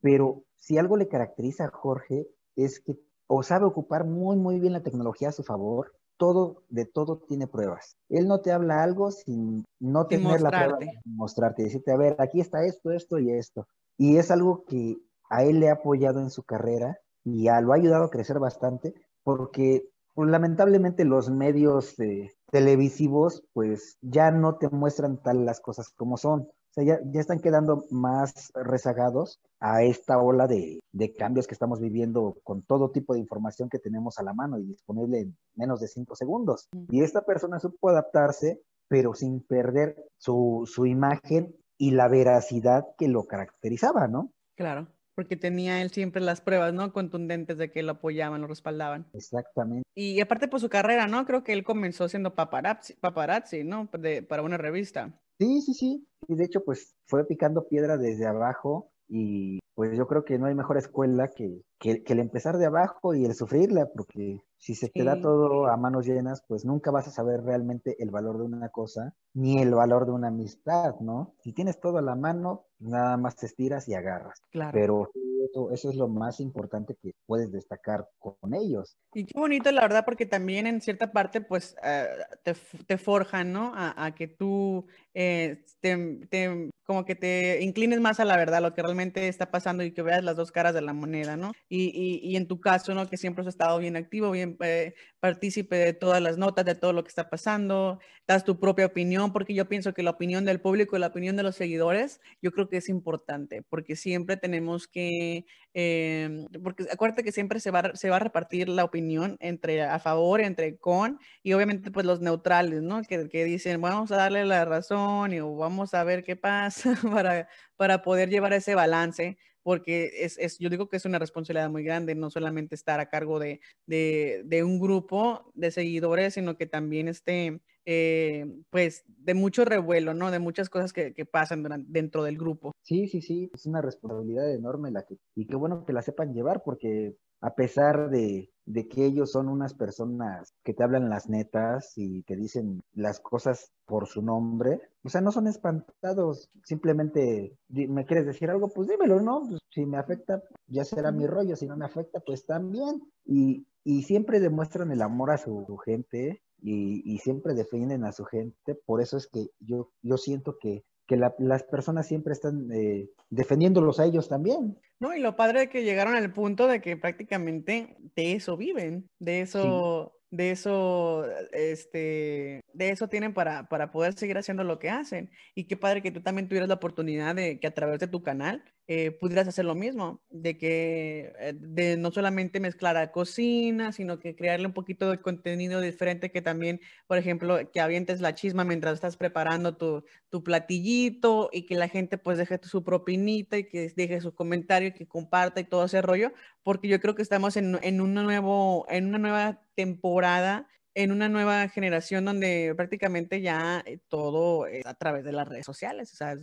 pero 0.01 0.45
si 0.57 0.79
algo 0.79 0.97
le 0.97 1.09
caracteriza 1.09 1.65
a 1.65 1.71
Jorge 1.71 2.29
es 2.57 2.81
que 2.81 2.99
o 3.27 3.43
sabe 3.43 3.67
ocupar 3.67 4.05
muy, 4.05 4.37
muy 4.37 4.59
bien 4.59 4.73
la 4.73 4.83
tecnología 4.83 5.29
a 5.29 5.33
su 5.33 5.43
favor, 5.43 5.93
todo, 6.17 6.65
de 6.69 6.87
todo 6.87 7.19
tiene 7.19 7.47
pruebas. 7.47 7.97
Él 8.09 8.27
no 8.27 8.41
te 8.41 8.53
habla 8.53 8.83
algo 8.83 9.11
sin 9.11 9.65
no 9.79 10.07
tener 10.07 10.41
la 10.41 10.51
prueba 10.51 10.79
de 10.79 10.91
mostrarte, 11.05 11.63
decirte, 11.63 11.93
a 11.93 11.97
ver, 11.97 12.17
aquí 12.19 12.41
está 12.41 12.65
esto, 12.65 12.91
esto 12.91 13.19
y 13.19 13.31
esto. 13.31 13.67
Y 13.97 14.17
es 14.17 14.31
algo 14.31 14.65
que 14.65 14.97
a 15.31 15.45
él 15.45 15.61
le 15.61 15.69
ha 15.69 15.75
apoyado 15.75 16.21
en 16.21 16.31
su 16.31 16.43
carrera 16.43 16.99
y 17.25 17.45
lo 17.45 17.73
ha 17.73 17.77
ayudado 17.77 18.05
a 18.05 18.11
crecer 18.11 18.39
bastante 18.39 18.95
porque 19.23 19.89
pues, 20.19 20.31
lamentablemente 20.31 21.05
los 21.05 21.31
medios 21.31 21.97
eh, 22.01 22.33
televisivos 22.51 23.45
pues 23.53 23.99
ya 24.01 24.33
no 24.33 24.57
te 24.57 24.69
muestran 24.69 25.23
tal 25.23 25.47
las 25.47 25.61
cosas 25.61 25.91
como 25.91 26.17
son. 26.17 26.41
O 26.41 26.73
sea, 26.73 26.83
ya, 26.83 26.99
ya 27.05 27.21
están 27.21 27.39
quedando 27.39 27.85
más 27.93 28.51
rezagados 28.53 29.39
a 29.61 29.85
esta 29.85 30.19
ola 30.19 30.49
de, 30.49 30.81
de, 30.91 31.15
cambios 31.15 31.47
que 31.47 31.55
estamos 31.55 31.79
viviendo 31.79 32.37
con 32.43 32.63
todo 32.63 32.91
tipo 32.91 33.15
de 33.15 33.21
información 33.21 33.69
que 33.69 33.79
tenemos 33.79 34.19
a 34.19 34.25
la 34.25 34.35
mano 34.35 34.59
y 34.59 34.65
disponible 34.65 35.21
en 35.21 35.37
menos 35.55 35.79
de 35.79 35.87
cinco 35.87 36.17
segundos. 36.17 36.67
Y 36.91 37.05
esta 37.05 37.25
persona 37.25 37.61
supo 37.61 37.89
adaptarse, 37.89 38.61
pero 38.89 39.15
sin 39.15 39.41
perder 39.47 40.05
su, 40.17 40.65
su 40.67 40.87
imagen 40.87 41.55
y 41.79 41.93
la 41.93 42.09
veracidad 42.09 42.89
que 42.99 43.07
lo 43.07 43.29
caracterizaba, 43.29 44.09
¿no? 44.09 44.33
Claro 44.57 44.89
porque 45.19 45.37
tenía 45.37 45.83
él 45.83 45.91
siempre 45.91 46.23
las 46.23 46.41
pruebas, 46.41 46.73
¿no? 46.73 46.93
Contundentes 46.93 47.59
de 47.59 47.73
que 47.73 47.83
lo 47.83 47.91
apoyaban, 47.91 48.41
lo 48.41 48.47
respaldaban. 48.47 49.09
Exactamente. 49.15 49.83
Y 49.97 50.21
aparte 50.21 50.47
por 50.47 50.61
su 50.61 50.69
carrera, 50.69 51.09
¿no? 51.09 51.27
Creo 51.27 51.43
que 51.43 51.53
él 51.53 51.65
comenzó 51.65 52.09
siendo 52.09 52.37
paparazzi, 52.37 52.95
paparazzi 52.95 53.65
¿no? 53.65 53.91
para 54.29 54.45
una 54.45 54.59
revista. 54.59 55.21
Sí, 55.41 55.61
sí, 55.63 55.75
sí. 55.75 56.07
Y 56.29 56.37
de 56.37 56.45
hecho, 56.45 56.63
pues 56.65 56.95
fue 57.09 57.27
picando 57.27 57.67
piedra 57.67 57.97
desde 57.97 58.29
abajo 58.29 58.93
y 59.09 59.59
pues 59.75 59.99
yo 59.99 60.07
creo 60.07 60.25
que 60.25 60.39
no 60.39 60.47
hay 60.47 60.55
mejor 60.55 60.79
escuela 60.79 61.27
que, 61.35 61.63
que, 61.81 62.01
el 62.07 62.21
empezar 62.21 62.57
de 62.57 62.67
abajo 62.67 63.13
y 63.13 63.25
el 63.25 63.35
sufrirla, 63.35 63.89
porque 63.93 64.39
si 64.59 64.75
se 64.75 64.89
te 64.89 65.05
da 65.05 65.21
todo 65.21 65.67
a 65.67 65.77
manos 65.77 66.07
llenas, 66.07 66.43
pues 66.47 66.65
nunca 66.65 66.91
vas 66.91 67.07
a 67.07 67.13
saber 67.13 67.43
realmente 67.43 67.97
el 68.03 68.11
valor 68.11 68.39
de 68.39 68.45
una 68.45 68.69
cosa, 68.69 69.15
ni 69.33 69.63
el 69.63 69.73
valor 69.73 70.05
de 70.05 70.13
una 70.13 70.29
amistad, 70.29 70.97
¿no? 71.01 71.35
Si 71.41 71.53
tienes 71.53 71.81
todo 71.81 71.99
a 71.99 72.03
la 72.03 72.17
mano, 72.17 72.67
nada 72.81 73.17
más 73.17 73.37
te 73.37 73.47
estiras 73.47 73.89
y 73.89 73.95
agarras. 73.95 74.43
Claro. 74.51 74.73
Pero 74.73 75.11
eso, 75.49 75.71
eso, 75.73 75.91
es 75.91 75.97
lo 75.97 76.09
más 76.09 76.41
importante 76.41 76.97
que 77.01 77.13
puedes 77.27 77.53
destacar 77.53 78.09
con 78.19 78.53
ellos. 78.53 78.97
Y 79.15 79.25
qué 79.25 79.39
bonito, 79.39 79.71
la 79.71 79.83
verdad, 79.83 80.05
porque 80.05 80.27
también 80.27 80.67
en 80.67 80.81
cierta 80.81 81.13
parte, 81.13 81.41
pues, 81.41 81.77
eh, 81.85 82.09
te, 82.43 82.55
te, 82.87 82.99
forjan, 82.99 83.53
¿no? 83.53 83.73
A, 83.75 84.13
que 84.15 84.27
tú 84.27 84.87
eh, 85.15 85.65
te, 85.81 86.71
como 86.85 87.05
que 87.05 87.15
te 87.15 87.63
inclines 87.63 88.01
más 88.01 88.19
a 88.19 88.25
la 88.25 88.37
verdad, 88.37 88.63
lo 88.63 88.75
que 88.75 88.83
realmente 88.83 89.29
está 89.29 89.51
pasando 89.51 89.85
y 89.85 89.93
que 89.93 90.03
veas 90.03 90.25
las 90.25 90.37
dos 90.37 90.51
caras 90.51 90.75
de 90.75 90.81
la 90.81 90.93
moneda, 90.93 91.37
¿no? 91.37 91.53
Y, 91.69 91.91
y, 91.95 92.29
y 92.29 92.37
en 92.37 92.49
tu 92.49 92.61
caso, 92.61 92.95
¿no? 92.95 93.09
Que 93.09 93.17
siempre 93.17 93.43
has 93.43 93.49
estado 93.49 93.79
bien 93.79 93.97
activo, 93.97 94.31
bien 94.31 94.48
eh, 94.61 94.95
partícipe 95.21 95.77
de 95.77 95.93
todas 95.93 96.23
las 96.23 96.39
notas, 96.39 96.65
de 96.65 96.75
todo 96.75 96.93
lo 96.93 97.03
que 97.03 97.09
está 97.09 97.29
pasando, 97.29 97.99
das 98.27 98.45
tu 98.45 98.59
propia 98.61 98.87
opinión, 98.87 99.33
porque 99.33 99.55
yo 99.55 99.69
pienso 99.69 99.95
que 99.95 100.03
la 100.03 100.11
opinión 100.11 100.45
del 100.45 100.61
público 100.61 100.99
la 100.99 101.09
opinión 101.09 101.37
de 101.37 101.43
los 101.43 101.57
seguidores, 101.57 102.21
yo 102.43 102.53
creo 102.53 102.69
que 102.69 102.79
es 102.79 102.89
importante, 102.89 103.63
porque 103.69 103.97
siempre 103.97 104.37
tenemos 104.37 104.87
que, 104.89 105.47
eh, 105.75 106.47
porque 106.63 106.85
acuérdate 106.93 107.25
que 107.25 107.33
siempre 107.33 107.61
se 107.61 107.71
va, 107.71 107.95
se 107.95 108.11
va 108.11 108.17
a 108.17 108.21
repartir 108.21 108.69
la 108.69 108.85
opinión 108.85 109.37
entre 109.41 109.83
a 109.83 109.99
favor, 109.99 110.41
entre 110.41 110.79
con, 110.79 111.19
y 111.43 111.53
obviamente 111.53 111.91
pues 111.91 112.07
los 112.07 112.21
neutrales, 112.21 112.83
¿no? 112.83 113.03
Que, 113.03 113.29
que 113.29 113.45
dicen, 113.45 113.81
vamos 113.81 114.13
a 114.13 114.17
darle 114.17 114.45
la 114.45 114.65
razón 114.65 115.33
y 115.33 115.41
vamos 115.41 115.95
a 115.95 116.05
ver 116.05 116.25
qué 116.25 116.37
pasa 116.37 116.95
para, 117.13 117.49
para 117.77 118.03
poder 118.03 118.29
llevar 118.31 118.53
ese 118.53 118.75
balance 118.75 119.39
porque 119.69 120.25
es, 120.25 120.39
es, 120.39 120.59
yo 120.59 120.71
digo 120.71 120.89
que 120.89 120.97
es 120.97 121.05
una 121.05 121.19
responsabilidad 121.19 121.69
muy 121.69 121.85
grande, 121.85 122.15
no 122.15 122.31
solamente 122.31 122.75
estar 122.75 123.01
a 123.01 123.11
cargo 123.11 123.39
de, 123.39 123.61
de, 123.85 124.65
un 124.65 124.81
grupo 124.81 125.53
de 125.55 125.71
seguidores, 125.71 126.33
sino 126.33 126.57
que 126.57 126.65
también 126.65 127.07
esté, 127.07 127.61
eh, 127.85 128.47
pues, 128.71 129.05
de 129.07 129.35
mucho 129.35 129.67
revuelo, 129.67 130.15
¿no? 130.15 130.31
De 130.31 130.39
muchas 130.39 130.71
cosas 130.71 130.95
que, 130.95 131.13
que 131.13 131.27
pasan 131.27 131.67
dentro 131.87 132.25
del 132.25 132.39
grupo. 132.39 132.73
Sí, 132.81 133.09
sí, 133.09 133.21
sí, 133.21 133.51
es 133.53 133.67
una 133.67 133.83
responsabilidad 133.83 134.51
enorme 134.51 134.91
la 134.91 135.03
que, 135.03 135.19
y 135.35 135.47
qué 135.47 135.57
bueno 135.57 135.85
que 135.85 135.93
la 135.93 136.01
sepan 136.01 136.33
llevar, 136.33 136.63
porque 136.65 137.19
a 137.43 137.55
pesar 137.55 138.09
de, 138.09 138.51
de, 138.69 138.89
que 138.89 139.05
ellos 139.05 139.33
son 139.33 139.49
unas 139.49 139.75
personas 139.75 140.55
que 140.63 140.75
te 140.75 140.83
hablan 140.83 141.09
las 141.09 141.29
netas 141.29 141.93
y 141.97 142.23
te 142.23 142.37
dicen 142.37 142.83
las 142.95 143.21
cosas 143.21 143.73
por 143.87 144.07
su 144.07 144.23
nombre, 144.23 144.81
o 145.03 145.09
sea, 145.09 145.21
no 145.21 145.33
son 145.33 145.47
espantados, 145.47 146.51
simplemente 146.65 147.57
me 147.69 148.05
quieres 148.05 148.27
decir 148.27 148.51
algo, 148.51 148.69
pues 148.69 148.89
dímelo, 148.89 149.21
¿no? 149.21 149.43
Pues, 149.49 149.61
si 149.71 149.87
me 149.87 149.99
afecta, 149.99 150.43
ya 150.67 150.85
será 150.85 151.11
mi 151.13 151.27
rollo, 151.27 151.57
si 151.57 151.67
no 151.67 151.77
me 151.77 151.87
afecta, 151.87 152.21
pues 152.21 152.45
también. 152.45 153.03
Y, 153.25 153.67
y 153.85 154.03
siempre 154.03 154.41
demuestran 154.41 154.91
el 154.91 155.01
amor 155.03 155.31
a 155.31 155.39
su, 155.39 155.65
gente 155.79 156.43
y, 156.61 157.03
y, 157.11 157.19
siempre 157.19 157.55
defienden 157.55 158.05
a 158.05 158.13
su 158.13 158.25
gente, 158.25 158.75
por 158.75 159.01
eso 159.01 159.17
es 159.17 159.27
que 159.29 159.49
yo, 159.61 159.91
yo 160.03 160.19
siento 160.19 160.59
que 160.59 160.85
que 161.09 161.17
las 161.17 161.63
personas 161.65 162.07
siempre 162.07 162.35
están 162.35 162.71
eh, 162.71 163.09
defendiéndolos 163.31 163.99
a 163.99 164.05
ellos 164.05 164.29
también. 164.29 164.79
No, 165.01 165.17
y 165.17 165.21
lo 165.21 165.37
padre 165.37 165.63
es 165.63 165.69
que 165.71 165.83
llegaron 165.83 166.15
al 166.15 166.33
punto 166.35 166.67
de 166.67 166.83
que 166.83 166.99
prácticamente 166.99 167.97
de 168.15 168.33
eso 168.35 168.59
viven, 168.59 169.09
de 169.19 169.41
eso, 169.41 170.13
de 170.31 170.51
eso, 170.51 171.25
este, 171.53 172.61
de 172.75 172.91
eso 172.91 173.09
tienen 173.09 173.33
para, 173.33 173.71
para 173.71 173.91
poder 173.91 174.13
seguir 174.13 174.37
haciendo 174.37 174.65
lo 174.65 174.79
que 174.79 174.91
hacen. 174.91 175.31
Y 175.55 175.65
qué 175.65 175.79
padre 175.79 176.03
que 176.03 176.11
tú 176.11 176.21
también 176.21 176.47
tuvieras 176.47 176.69
la 176.69 176.75
oportunidad 176.75 177.35
de 177.35 177.59
que 177.59 177.67
a 177.67 177.75
través 177.75 178.01
de 178.01 178.09
tu 178.09 178.23
canal 178.23 178.63
eh, 178.91 179.11
pudieras 179.11 179.47
hacer 179.47 179.67
lo 179.67 179.75
mismo, 179.75 180.23
de 180.31 180.57
que 180.57 181.35
eh, 181.41 181.53
de 181.55 181.99
no 181.99 182.11
solamente 182.11 182.59
mezclar 182.59 182.97
a 182.97 183.13
cocina, 183.13 183.93
sino 183.93 184.19
que 184.19 184.35
crearle 184.35 184.67
un 184.67 184.73
poquito 184.73 185.11
de 185.11 185.21
contenido 185.21 185.83
diferente 185.83 186.31
que 186.31 186.41
también, 186.41 186.81
por 187.07 187.19
ejemplo, 187.19 187.71
que 187.71 187.83
avientes 187.83 188.23
la 188.23 188.35
chisma 188.35 188.65
mientras 188.65 188.95
estás 188.95 189.19
preparando 189.19 189.77
tu, 189.77 190.05
tu 190.31 190.43
platillito 190.43 191.51
y 191.53 191.67
que 191.67 191.75
la 191.75 191.89
gente 191.89 192.17
pues 192.17 192.39
deje 192.39 192.59
su 192.63 192.83
propinita 192.83 193.59
y 193.59 193.65
que 193.65 193.93
deje 193.95 194.23
su 194.23 194.35
comentario 194.35 194.89
y 194.89 194.93
que 194.93 195.07
comparta 195.07 195.61
y 195.61 195.65
todo 195.65 195.85
ese 195.85 196.01
rollo, 196.01 196.33
porque 196.63 196.89
yo 196.89 196.99
creo 196.99 197.15
que 197.15 197.21
estamos 197.21 197.59
en, 197.59 197.79
en, 197.83 198.01
un 198.01 198.15
nuevo, 198.15 198.87
en 198.89 199.07
una 199.09 199.19
nueva 199.19 199.61
temporada 199.75 200.67
en 200.99 201.13
una 201.13 201.29
nueva 201.29 201.69
generación 201.69 202.25
donde 202.25 202.75
prácticamente 202.77 203.41
ya 203.41 203.85
eh, 203.87 203.99
todo 204.09 204.67
es 204.67 204.85
a 204.85 204.95
través 204.95 205.23
de 205.23 205.31
las 205.31 205.47
redes 205.47 205.65
sociales. 205.65 206.13
O 206.13 206.17
sea, 206.17 206.37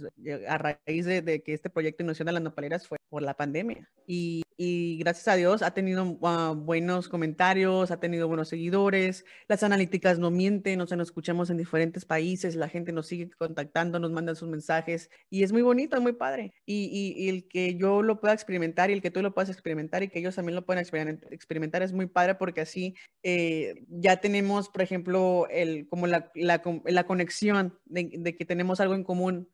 a 0.47 0.57
raíz 0.57 1.05
de, 1.05 1.43
que 1.43 1.53
este 1.53 1.69
proyecto 1.69 2.03
Innovación 2.03 2.27
de 2.27 2.31
las 2.31 2.41
Nopaleras 2.41 2.87
fue 2.87 2.97
por 3.09 3.21
la 3.21 3.33
pandemia. 3.33 3.91
Y, 4.07 4.44
y 4.57 4.97
gracias 4.97 5.27
a 5.27 5.35
Dios 5.35 5.61
ha 5.61 5.73
tenido 5.73 6.17
ah, 6.23 6.53
buenos 6.55 7.09
comentarios, 7.09 7.91
ha 7.91 7.99
tenido 7.99 8.27
buenos 8.27 8.49
seguidores, 8.49 9.25
las 9.47 9.63
analíticas 9.63 10.19
no 10.19 10.31
mienten, 10.31 10.79
nos, 10.79 10.91
nos 10.91 11.07
escuchamos 11.07 11.49
en 11.49 11.57
diferentes 11.57 12.05
países, 12.05 12.55
la 12.55 12.69
gente 12.69 12.91
nos 12.91 13.07
sigue 13.07 13.29
contactando, 13.31 13.99
nos 13.99 14.11
mandan 14.11 14.35
sus 14.35 14.49
mensajes 14.49 15.09
y 15.29 15.43
es 15.43 15.51
muy 15.51 15.61
bonito, 15.61 15.95
es 15.95 16.01
muy 16.01 16.13
padre. 16.13 16.53
Y, 16.65 17.29
el 17.29 17.47
que 17.47 17.75
yo 17.75 18.01
lo 18.01 18.19
pueda 18.19 18.33
experimentar 18.33 18.89
y 18.89 18.93
el 18.93 19.01
que 19.01 19.11
tú 19.11 19.21
lo 19.21 19.33
puedas 19.33 19.49
experimentar 19.49 20.03
y 20.03 20.09
que 20.09 20.19
ellos 20.19 20.35
también 20.35 20.55
lo 20.55 20.65
puedan 20.65 20.83
experimentar 21.31 21.81
es 21.81 21.91
muy 21.91 22.07
padre 22.07 22.35
porque 22.35 22.61
así 22.61 22.95
eh, 23.23 23.83
ya 23.89 24.17
tenemos, 24.17 24.69
por 24.69 24.81
ejemplo, 24.81 25.47
el, 25.49 25.87
como 25.87 26.07
la, 26.07 26.31
la, 26.35 26.61
la 26.85 27.05
conexión 27.05 27.77
de, 27.85 28.35
que 28.37 28.45
tenemos 28.45 28.79
algo 28.79 28.95
en 28.95 29.03
común 29.03 29.49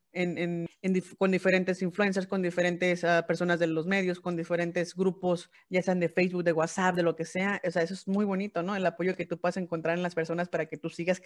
con 1.18 1.30
diferentes 1.30 1.82
influencers, 1.82 2.26
con 2.26 2.42
diferentes 2.42 3.04
ah, 3.04 3.24
personas 3.26 3.58
de 3.58 3.66
los 3.66 3.86
medios, 3.86 4.20
con 4.20 4.36
diferentes 4.36 4.94
grupos, 4.94 5.50
ya 5.70 5.82
sean 5.82 6.00
de 6.00 6.08
Facebook, 6.08 6.44
de 6.44 6.52
WhatsApp, 6.52 6.96
de 6.96 7.02
lo 7.02 7.16
que 7.16 7.24
sea. 7.24 7.60
O 7.66 7.70
sea, 7.70 7.82
eso 7.82 7.94
es 7.94 8.06
muy 8.08 8.24
bonito, 8.24 8.62
¿no? 8.62 8.76
El 8.76 8.86
apoyo 8.86 9.16
que 9.16 9.26
tú 9.26 9.38
puedas 9.38 9.56
encontrar 9.56 9.96
en 9.96 10.02
las 10.02 10.14
personas 10.14 10.48
para 10.48 10.66
que 10.66 10.76
tú 10.76 10.88
sigas 10.88 11.20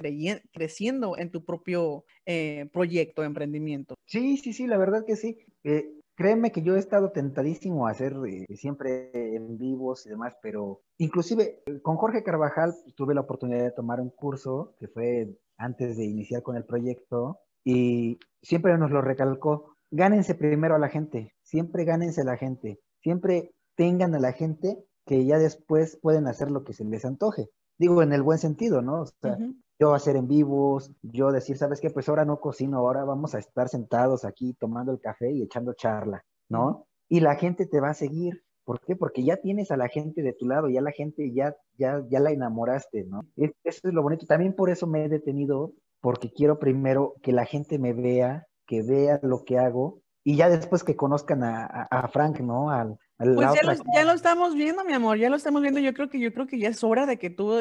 creciendo 0.53 1.17
en 1.19 1.31
tu 1.31 1.45
propio 1.45 2.05
eh, 2.25 2.69
proyecto, 2.73 3.25
emprendimiento. 3.25 3.95
Sí, 4.07 4.37
sí, 4.37 4.53
sí, 4.53 4.67
la 4.67 4.79
verdad 4.79 5.05
que 5.07 5.17
sí. 5.17 5.39
Eh, 5.65 5.97
créeme 6.15 6.51
que 6.51 6.63
yo 6.63 6.77
he 6.77 6.79
estado 6.79 7.13
tentadísimo 7.13 7.87
a 7.87 7.91
hacer 7.91 8.15
eh, 8.27 8.47
siempre 8.57 9.11
en 9.13 9.59
vivos 9.59 10.07
y 10.07 10.11
demás, 10.11 10.37
pero 10.43 10.83
inclusive 10.99 11.63
con 11.83 11.97
Jorge 11.97 12.23
Carvajal 12.23 12.75
tuve 12.97 13.15
la 13.15 13.21
oportunidad 13.21 13.65
de 13.65 13.73
tomar 13.73 14.01
un 14.01 14.11
curso 14.11 14.75
que 14.79 14.89
fue 14.89 15.37
antes 15.59 15.97
de 15.97 16.05
iniciar 16.05 16.43
con 16.43 16.57
el 16.57 16.65
proyecto 16.65 17.41
y 17.67 18.21
siempre 18.43 18.79
nos 18.79 18.93
lo 18.93 19.03
recalcó, 19.03 19.77
gánense 19.91 20.37
primero 20.37 20.77
a 20.77 20.79
la 20.79 20.89
gente, 20.89 21.35
siempre 21.43 21.85
gánense 21.85 22.21
a 22.21 22.25
la 22.25 22.37
gente, 22.37 22.81
siempre 23.03 23.53
tengan 23.75 24.15
a 24.15 24.21
la 24.21 24.33
gente 24.33 24.79
que 25.05 25.27
ya 25.27 25.39
después 25.39 25.99
pueden 26.01 26.29
hacer 26.29 26.53
lo 26.53 26.63
que 26.63 26.73
se 26.73 26.85
les 26.85 27.05
antoje. 27.05 27.51
Digo, 27.77 28.05
en 28.05 28.13
el 28.13 28.23
buen 28.23 28.39
sentido, 28.39 28.83
¿no? 28.83 29.03
O 29.03 29.07
sea, 29.07 29.37
yo 29.81 29.95
hacer 29.95 30.15
en 30.15 30.29
vivos, 30.29 30.93
yo 31.03 31.33
decir, 31.33 31.59
¿sabes 31.59 31.81
qué? 31.81 31.91
Pues 31.91 32.09
ahora 32.09 32.25
no 32.25 32.39
cocino, 32.39 32.79
ahora 32.79 33.05
vamos 33.05 33.35
a 33.35 33.41
estar 33.41 33.69
sentados 33.69 34.25
aquí 34.25 34.55
tomando 34.55 34.93
el 34.93 35.01
café 35.01 35.33
y 35.33 35.43
echando 35.43 35.75
charla, 35.75 36.25
¿no? 36.49 36.87
Y 37.09 37.19
la 37.19 37.35
gente 37.35 37.67
te 37.67 37.81
va 37.81 37.91
a 37.91 37.95
seguir. 37.95 38.45
¿Por 38.65 38.81
qué? 38.81 38.95
Porque 38.95 39.25
ya 39.25 39.39
tienes 39.39 39.73
a 39.73 39.77
la 39.77 39.89
gente 39.89 40.23
de 40.23 40.33
tu 40.33 40.47
lado, 40.47 40.69
ya 40.69 40.81
la 40.81 40.93
gente 40.93 41.33
ya, 41.33 41.57
ya, 41.77 42.05
ya 42.09 42.21
la 42.21 42.31
enamoraste, 42.31 43.05
¿no? 43.05 43.27
Eso 43.37 43.89
es 43.89 43.93
lo 43.93 44.03
bonito. 44.03 44.25
También 44.25 44.55
por 44.55 44.71
eso 44.71 44.87
me 44.87 45.05
he 45.05 45.09
detenido 45.09 45.73
porque 46.01 46.31
quiero 46.33 46.59
primero 46.59 47.15
que 47.23 47.33
la 47.33 47.45
gente 47.45 47.79
me 47.79 47.93
vea, 47.93 48.47
que 48.67 48.83
vea 48.83 49.21
lo 49.23 49.45
que 49.45 49.59
hago 49.59 50.03
y 50.25 50.37
ya 50.37 50.49
después 50.49 50.83
que 50.83 50.97
conozcan 50.97 51.45
a, 51.45 52.11
Frank, 52.13 52.41
¿no? 52.41 52.71
Al, 52.71 52.99
pues 53.17 53.49
ya, 53.95 54.05
lo, 54.05 54.13
estamos 54.13 54.57
viendo, 54.57 54.85
mi 54.85 54.93
amor, 54.93 55.19
ya 55.19 55.31
lo 55.31 55.37
estamos 55.37 55.63
viendo. 55.63 55.79
Yo 55.79 55.95
creo 55.95 56.11
que 56.11 56.19
yo 56.19 56.35
creo 56.35 56.49
que 56.49 56.59
ya 56.59 56.69
es 56.69 56.83
hora 56.83 57.07
de 57.07 57.17
que 57.17 57.31
tú 57.31 57.61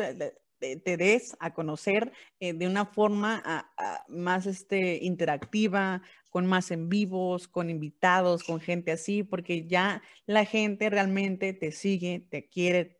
te, 0.59 0.97
des 0.97 1.37
a 1.39 1.53
conocer 1.53 2.11
eh, 2.39 2.53
de 2.53 2.65
una 2.65 2.87
forma 2.87 3.71
más 4.07 4.47
este, 4.47 4.97
interactiva, 5.03 6.01
con 6.31 6.47
más 6.47 6.71
en 6.71 6.89
vivos, 6.89 7.47
con 7.47 7.69
invitados, 7.69 8.43
con 8.43 8.59
gente 8.59 8.91
así, 8.91 9.21
porque 9.21 9.67
ya 9.67 10.01
la 10.25 10.43
gente 10.43 10.89
realmente 10.89 11.53
te 11.53 11.71
sigue, 11.71 12.25
te 12.31 12.49
quiere, 12.49 12.99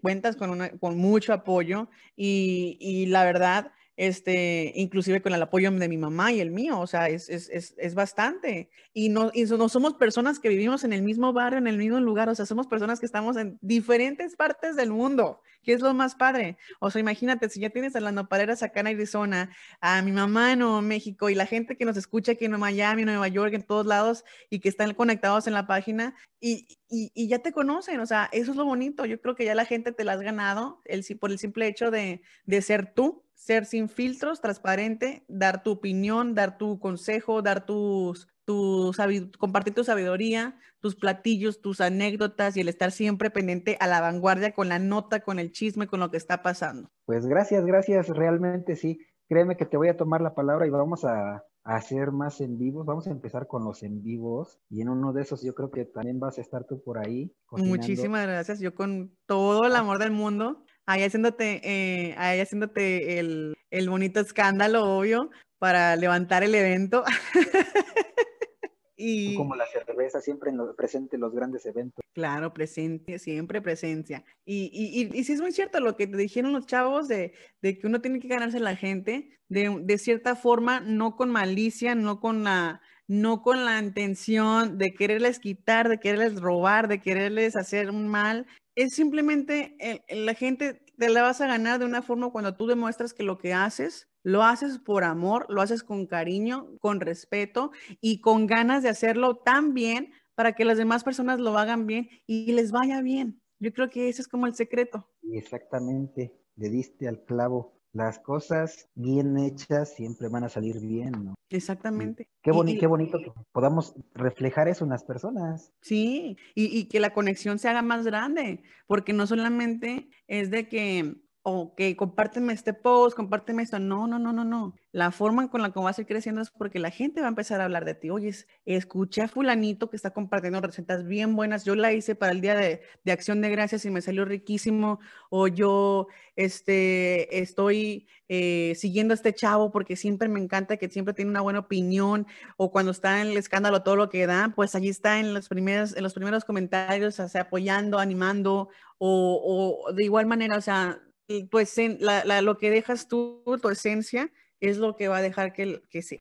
cuentas 0.00 0.36
con, 0.36 0.78
con 0.80 0.96
mucho 0.96 1.34
apoyo 1.34 1.90
y, 2.16 2.78
y 2.80 3.06
la 3.06 3.24
verdad 3.24 3.72
este, 4.02 4.72
inclusive 4.74 5.22
con 5.22 5.32
el 5.32 5.40
apoyo 5.40 5.70
de 5.70 5.88
mi 5.88 5.96
mamá 5.96 6.32
y 6.32 6.40
el 6.40 6.50
mío, 6.50 6.80
o 6.80 6.88
sea, 6.88 7.08
es, 7.08 7.28
es, 7.28 7.48
es, 7.50 7.76
es 7.78 7.94
bastante. 7.94 8.68
Y 8.92 9.10
no, 9.10 9.30
y 9.32 9.44
no 9.44 9.68
somos 9.68 9.94
personas 9.94 10.40
que 10.40 10.48
vivimos 10.48 10.82
en 10.82 10.92
el 10.92 11.02
mismo 11.02 11.32
barrio, 11.32 11.60
en 11.60 11.68
el 11.68 11.78
mismo 11.78 12.00
lugar, 12.00 12.28
o 12.28 12.34
sea, 12.34 12.44
somos 12.44 12.66
personas 12.66 12.98
que 12.98 13.06
estamos 13.06 13.36
en 13.36 13.60
diferentes 13.60 14.34
partes 14.34 14.74
del 14.74 14.90
mundo, 14.90 15.40
que 15.62 15.72
es 15.72 15.80
lo 15.80 15.94
más 15.94 16.16
padre. 16.16 16.56
O 16.80 16.90
sea, 16.90 16.98
imagínate, 16.98 17.48
si 17.48 17.60
ya 17.60 17.70
tienes 17.70 17.94
a 17.94 18.00
las 18.00 18.12
nopaleras 18.12 18.64
acá 18.64 18.80
en 18.80 18.88
Arizona, 18.88 19.54
a 19.80 20.02
mi 20.02 20.10
mamá 20.10 20.54
en 20.54 20.58
Nuevo 20.58 20.82
México 20.82 21.30
y 21.30 21.36
la 21.36 21.46
gente 21.46 21.76
que 21.76 21.84
nos 21.84 21.96
escucha 21.96 22.32
aquí 22.32 22.46
en 22.46 22.58
Miami, 22.58 23.04
Nueva 23.04 23.28
York, 23.28 23.54
en 23.54 23.62
todos 23.62 23.86
lados 23.86 24.24
y 24.50 24.58
que 24.58 24.68
están 24.68 24.94
conectados 24.94 25.46
en 25.46 25.52
la 25.52 25.68
página 25.68 26.16
y, 26.40 26.66
y, 26.90 27.12
y 27.14 27.28
ya 27.28 27.38
te 27.38 27.52
conocen, 27.52 28.00
o 28.00 28.06
sea, 28.06 28.28
eso 28.32 28.50
es 28.50 28.56
lo 28.56 28.64
bonito. 28.64 29.06
Yo 29.06 29.20
creo 29.20 29.36
que 29.36 29.44
ya 29.44 29.54
la 29.54 29.64
gente 29.64 29.92
te 29.92 30.02
la 30.02 30.14
has 30.14 30.22
ganado 30.22 30.82
el, 30.86 31.04
por 31.20 31.30
el 31.30 31.38
simple 31.38 31.68
hecho 31.68 31.92
de, 31.92 32.22
de 32.46 32.62
ser 32.62 32.92
tú 32.92 33.22
ser 33.44 33.66
sin 33.66 33.88
filtros, 33.88 34.40
transparente, 34.40 35.24
dar 35.26 35.64
tu 35.64 35.72
opinión, 35.72 36.34
dar 36.34 36.58
tu 36.58 36.78
consejo, 36.78 37.42
dar 37.42 37.66
tus, 37.66 38.28
tus 38.44 38.96
compartir 39.36 39.74
tu 39.74 39.82
sabiduría, 39.82 40.56
tus 40.78 40.94
platillos, 40.94 41.60
tus 41.60 41.80
anécdotas 41.80 42.56
y 42.56 42.60
el 42.60 42.68
estar 42.68 42.92
siempre 42.92 43.30
pendiente 43.30 43.76
a 43.80 43.88
la 43.88 44.00
vanguardia 44.00 44.52
con 44.52 44.68
la 44.68 44.78
nota, 44.78 45.20
con 45.20 45.40
el 45.40 45.50
chisme, 45.50 45.88
con 45.88 45.98
lo 45.98 46.10
que 46.10 46.18
está 46.18 46.40
pasando. 46.42 46.88
Pues 47.04 47.26
gracias, 47.26 47.66
gracias, 47.66 48.08
realmente 48.08 48.76
sí. 48.76 49.00
Créeme 49.28 49.56
que 49.56 49.66
te 49.66 49.76
voy 49.76 49.88
a 49.88 49.96
tomar 49.96 50.20
la 50.20 50.34
palabra 50.34 50.66
y 50.66 50.70
vamos 50.70 51.04
a, 51.04 51.44
hacer 51.64 52.10
más 52.10 52.40
en 52.40 52.58
vivos. 52.58 52.86
Vamos 52.86 53.06
a 53.06 53.10
empezar 53.10 53.46
con 53.46 53.64
los 53.64 53.82
en 53.82 54.02
vivos 54.02 54.60
y 54.68 54.82
en 54.82 54.88
uno 54.88 55.12
de 55.12 55.22
esos 55.22 55.42
yo 55.42 55.54
creo 55.54 55.70
que 55.70 55.84
también 55.84 56.18
vas 56.18 56.38
a 56.38 56.40
estar 56.40 56.64
tú 56.64 56.82
por 56.82 56.98
ahí. 56.98 57.32
Muchísimas 57.52 58.26
gracias. 58.26 58.58
Yo 58.58 58.74
con 58.74 59.16
todo 59.26 59.64
el 59.64 59.76
amor 59.76 59.98
del 59.98 60.10
mundo 60.10 60.64
ahí 60.86 61.02
haciéndote, 61.02 61.60
eh, 61.64 62.14
ahí 62.18 62.40
haciéndote 62.40 63.18
el, 63.18 63.54
el 63.70 63.90
bonito 63.90 64.20
escándalo, 64.20 64.98
obvio, 64.98 65.30
para 65.58 65.96
levantar 65.96 66.42
el 66.42 66.54
evento. 66.54 67.04
y... 68.96 69.36
Como 69.36 69.54
la 69.54 69.66
cerveza, 69.66 70.20
siempre 70.20 70.50
en 70.50 70.58
presente 70.76 71.18
los 71.18 71.32
grandes 71.34 71.64
eventos. 71.66 72.02
Claro, 72.14 72.52
presente, 72.52 73.18
siempre 73.18 73.62
presencia. 73.62 74.24
Y, 74.44 74.70
y, 74.72 75.18
y, 75.18 75.24
sí 75.24 75.32
es 75.32 75.40
muy 75.40 75.52
cierto 75.52 75.80
lo 75.80 75.96
que 75.96 76.06
te 76.06 76.16
dijeron 76.16 76.52
los 76.52 76.66
chavos 76.66 77.08
de, 77.08 77.32
de 77.62 77.78
que 77.78 77.86
uno 77.86 78.00
tiene 78.00 78.20
que 78.20 78.28
ganarse 78.28 78.60
la 78.60 78.76
gente 78.76 79.38
de, 79.48 79.80
de, 79.82 79.98
cierta 79.98 80.36
forma, 80.36 80.80
no 80.80 81.16
con 81.16 81.30
malicia, 81.30 81.94
no 81.94 82.20
con 82.20 82.44
la 82.44 82.80
no 83.08 83.42
con 83.42 83.64
la 83.64 83.78
intención 83.78 84.78
de 84.78 84.94
quererles 84.94 85.38
quitar, 85.38 85.88
de 85.88 85.98
quererles 85.98 86.40
robar, 86.40 86.88
de 86.88 87.00
quererles 87.00 87.56
hacer 87.56 87.90
un 87.90 88.08
mal, 88.08 88.46
es 88.74 88.94
simplemente 88.94 89.76
la 90.08 90.34
gente 90.34 90.84
te 90.98 91.08
la 91.08 91.22
vas 91.22 91.40
a 91.40 91.46
ganar 91.46 91.78
de 91.78 91.86
una 91.86 92.02
forma 92.02 92.30
cuando 92.30 92.56
tú 92.56 92.66
demuestras 92.66 93.14
que 93.14 93.22
lo 93.22 93.38
que 93.38 93.52
haces 93.52 94.08
lo 94.22 94.42
haces 94.42 94.78
por 94.78 95.04
amor, 95.04 95.46
lo 95.48 95.60
haces 95.60 95.82
con 95.82 96.06
cariño, 96.06 96.68
con 96.80 97.00
respeto 97.00 97.72
y 98.00 98.20
con 98.20 98.46
ganas 98.46 98.82
de 98.82 98.88
hacerlo 98.88 99.36
tan 99.36 99.74
bien 99.74 100.12
para 100.34 100.52
que 100.52 100.64
las 100.64 100.78
demás 100.78 101.04
personas 101.04 101.40
lo 101.40 101.56
hagan 101.58 101.86
bien 101.86 102.08
y 102.26 102.52
les 102.52 102.70
vaya 102.70 103.02
bien. 103.02 103.42
Yo 103.58 103.72
creo 103.72 103.90
que 103.90 104.08
ese 104.08 104.22
es 104.22 104.28
como 104.28 104.46
el 104.46 104.54
secreto. 104.54 105.08
Exactamente, 105.22 106.32
le 106.56 106.68
diste 106.68 107.08
al 107.08 107.24
clavo 107.24 107.81
las 107.92 108.18
cosas 108.18 108.88
bien 108.94 109.38
hechas 109.38 109.94
siempre 109.94 110.28
van 110.28 110.44
a 110.44 110.48
salir 110.48 110.80
bien, 110.80 111.12
¿no? 111.12 111.34
Exactamente. 111.50 112.28
Qué, 112.42 112.50
qué 112.80 112.86
bonito 112.86 113.18
que 113.18 113.32
podamos 113.52 113.94
reflejar 114.14 114.68
eso 114.68 114.84
en 114.84 114.90
las 114.90 115.04
personas. 115.04 115.72
Sí, 115.82 116.36
y, 116.54 116.78
y, 116.78 116.88
que 116.88 117.00
la 117.00 117.12
conexión 117.12 117.58
se 117.58 117.68
haga 117.68 117.82
más 117.82 118.06
grande, 118.06 118.62
porque 118.86 119.12
no 119.12 119.26
solamente 119.26 120.08
es 120.26 120.50
de 120.50 120.68
que 120.68 121.16
ok, 121.44 121.80
compárteme 121.96 122.52
este 122.52 122.72
post, 122.72 123.16
compárteme 123.16 123.62
esto. 123.62 123.78
No, 123.78 124.06
no, 124.06 124.18
no, 124.18 124.32
no, 124.32 124.44
no. 124.44 124.74
La 124.92 125.10
forma 125.10 125.50
con 125.50 125.62
la 125.62 125.72
que 125.72 125.80
vas 125.80 125.98
a 125.98 126.02
ir 126.02 126.06
creciendo 126.06 126.40
es 126.40 126.50
porque 126.50 126.78
la 126.78 126.90
gente 126.90 127.20
va 127.20 127.26
a 127.26 127.30
empezar 127.30 127.60
a 127.60 127.64
hablar 127.64 127.84
de 127.84 127.94
ti. 127.94 128.10
Oye, 128.10 128.32
escuché 128.64 129.22
a 129.22 129.28
fulanito 129.28 129.90
que 129.90 129.96
está 129.96 130.10
compartiendo 130.12 130.60
recetas 130.60 131.04
bien 131.04 131.34
buenas. 131.34 131.64
Yo 131.64 131.74
la 131.74 131.92
hice 131.92 132.14
para 132.14 132.32
el 132.32 132.40
día 132.40 132.54
de, 132.54 132.82
acción 133.10 133.40
de 133.40 133.50
gracias 133.50 133.84
y 133.84 133.90
me 133.90 134.02
salió 134.02 134.24
riquísimo. 134.24 135.00
O 135.30 135.48
yo 135.48 136.06
este, 136.36 137.40
estoy 137.40 138.06
eh, 138.28 138.74
siguiendo 138.76 139.12
a 139.12 139.16
este 139.16 139.34
chavo 139.34 139.72
porque 139.72 139.96
siempre 139.96 140.28
me 140.28 140.40
encanta 140.40 140.76
que 140.76 140.88
siempre 140.88 141.14
tiene 141.14 141.30
una 141.32 141.40
buena 141.40 141.60
opinión. 141.60 142.26
O 142.56 142.70
cuando 142.70 142.92
está 142.92 143.20
en 143.20 143.28
el 143.28 143.36
escándalo 143.36 143.82
todo 143.82 143.96
lo 143.96 144.10
que 144.10 144.26
da, 144.28 144.52
pues 144.54 144.76
allí 144.76 144.88
está 144.90 145.18
en 145.18 145.34
los 145.34 145.48
primeros, 145.48 145.96
en 145.96 146.04
los 146.04 146.14
primeros 146.14 146.44
comentarios, 146.44 147.18
o 147.18 147.28
sea, 147.28 147.42
apoyando, 147.42 147.98
animando. 147.98 148.68
O, 148.98 149.86
o 149.88 149.92
de 149.92 150.04
igual 150.04 150.26
manera, 150.26 150.56
o 150.56 150.60
sea, 150.60 151.00
pues 151.50 151.76
lo 151.76 152.58
que 152.58 152.70
dejas 152.70 153.08
tú, 153.08 153.42
tu 153.60 153.68
esencia, 153.68 154.32
es 154.60 154.78
lo 154.78 154.96
que 154.96 155.08
va 155.08 155.18
a 155.18 155.22
dejar 155.22 155.52
que, 155.52 155.82
que 155.90 156.02
se 156.02 156.20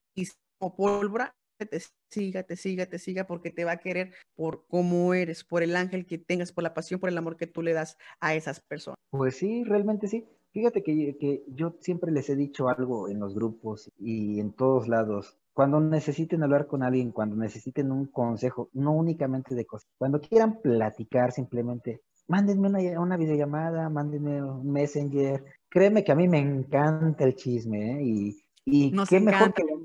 como 0.59 0.75
pólvora 0.75 1.35
te 1.65 1.79
siga, 2.09 2.43
te 2.43 2.55
siga, 2.55 2.85
te 2.85 2.99
siga, 2.99 3.27
porque 3.27 3.51
te 3.51 3.65
va 3.65 3.73
a 3.73 3.77
querer 3.77 4.13
por 4.35 4.65
cómo 4.67 5.13
eres, 5.13 5.43
por 5.43 5.63
el 5.63 5.75
ángel 5.75 6.05
que 6.05 6.17
tengas, 6.17 6.51
por 6.51 6.63
la 6.63 6.73
pasión, 6.73 6.99
por 6.99 7.09
el 7.09 7.17
amor 7.17 7.37
que 7.37 7.47
tú 7.47 7.61
le 7.61 7.73
das 7.73 7.97
a 8.19 8.35
esas 8.35 8.59
personas. 8.61 8.97
Pues 9.09 9.37
sí, 9.37 9.63
realmente 9.63 10.07
sí. 10.07 10.25
Fíjate 10.51 10.83
que, 10.83 11.17
que 11.17 11.43
yo 11.47 11.77
siempre 11.79 12.11
les 12.11 12.29
he 12.29 12.35
dicho 12.35 12.67
algo 12.67 13.07
en 13.07 13.19
los 13.19 13.33
grupos 13.33 13.89
y 13.97 14.39
en 14.39 14.51
todos 14.51 14.87
lados. 14.87 15.37
Cuando 15.53 15.79
necesiten 15.79 16.43
hablar 16.43 16.67
con 16.67 16.83
alguien, 16.83 17.11
cuando 17.11 17.35
necesiten 17.35 17.91
un 17.91 18.07
consejo, 18.07 18.69
no 18.73 18.91
únicamente 18.91 19.55
de 19.55 19.65
cosas, 19.65 19.87
cuando 19.97 20.19
quieran 20.19 20.61
platicar 20.61 21.31
simplemente, 21.31 22.01
mándenme 22.31 22.69
una, 22.69 23.01
una, 23.01 23.17
videollamada, 23.17 23.89
mándenme 23.89 24.41
un 24.41 24.71
messenger. 24.71 25.43
Créeme 25.69 26.01
que 26.03 26.13
a 26.13 26.15
mí 26.15 26.29
me 26.29 26.39
encanta 26.39 27.25
el 27.25 27.35
chisme, 27.35 27.91
¿eh? 27.91 28.03
Y, 28.03 28.43
y 28.65 28.91
qué 29.09 29.19
mejor 29.19 29.53
que 29.53 29.63
la, 29.63 29.75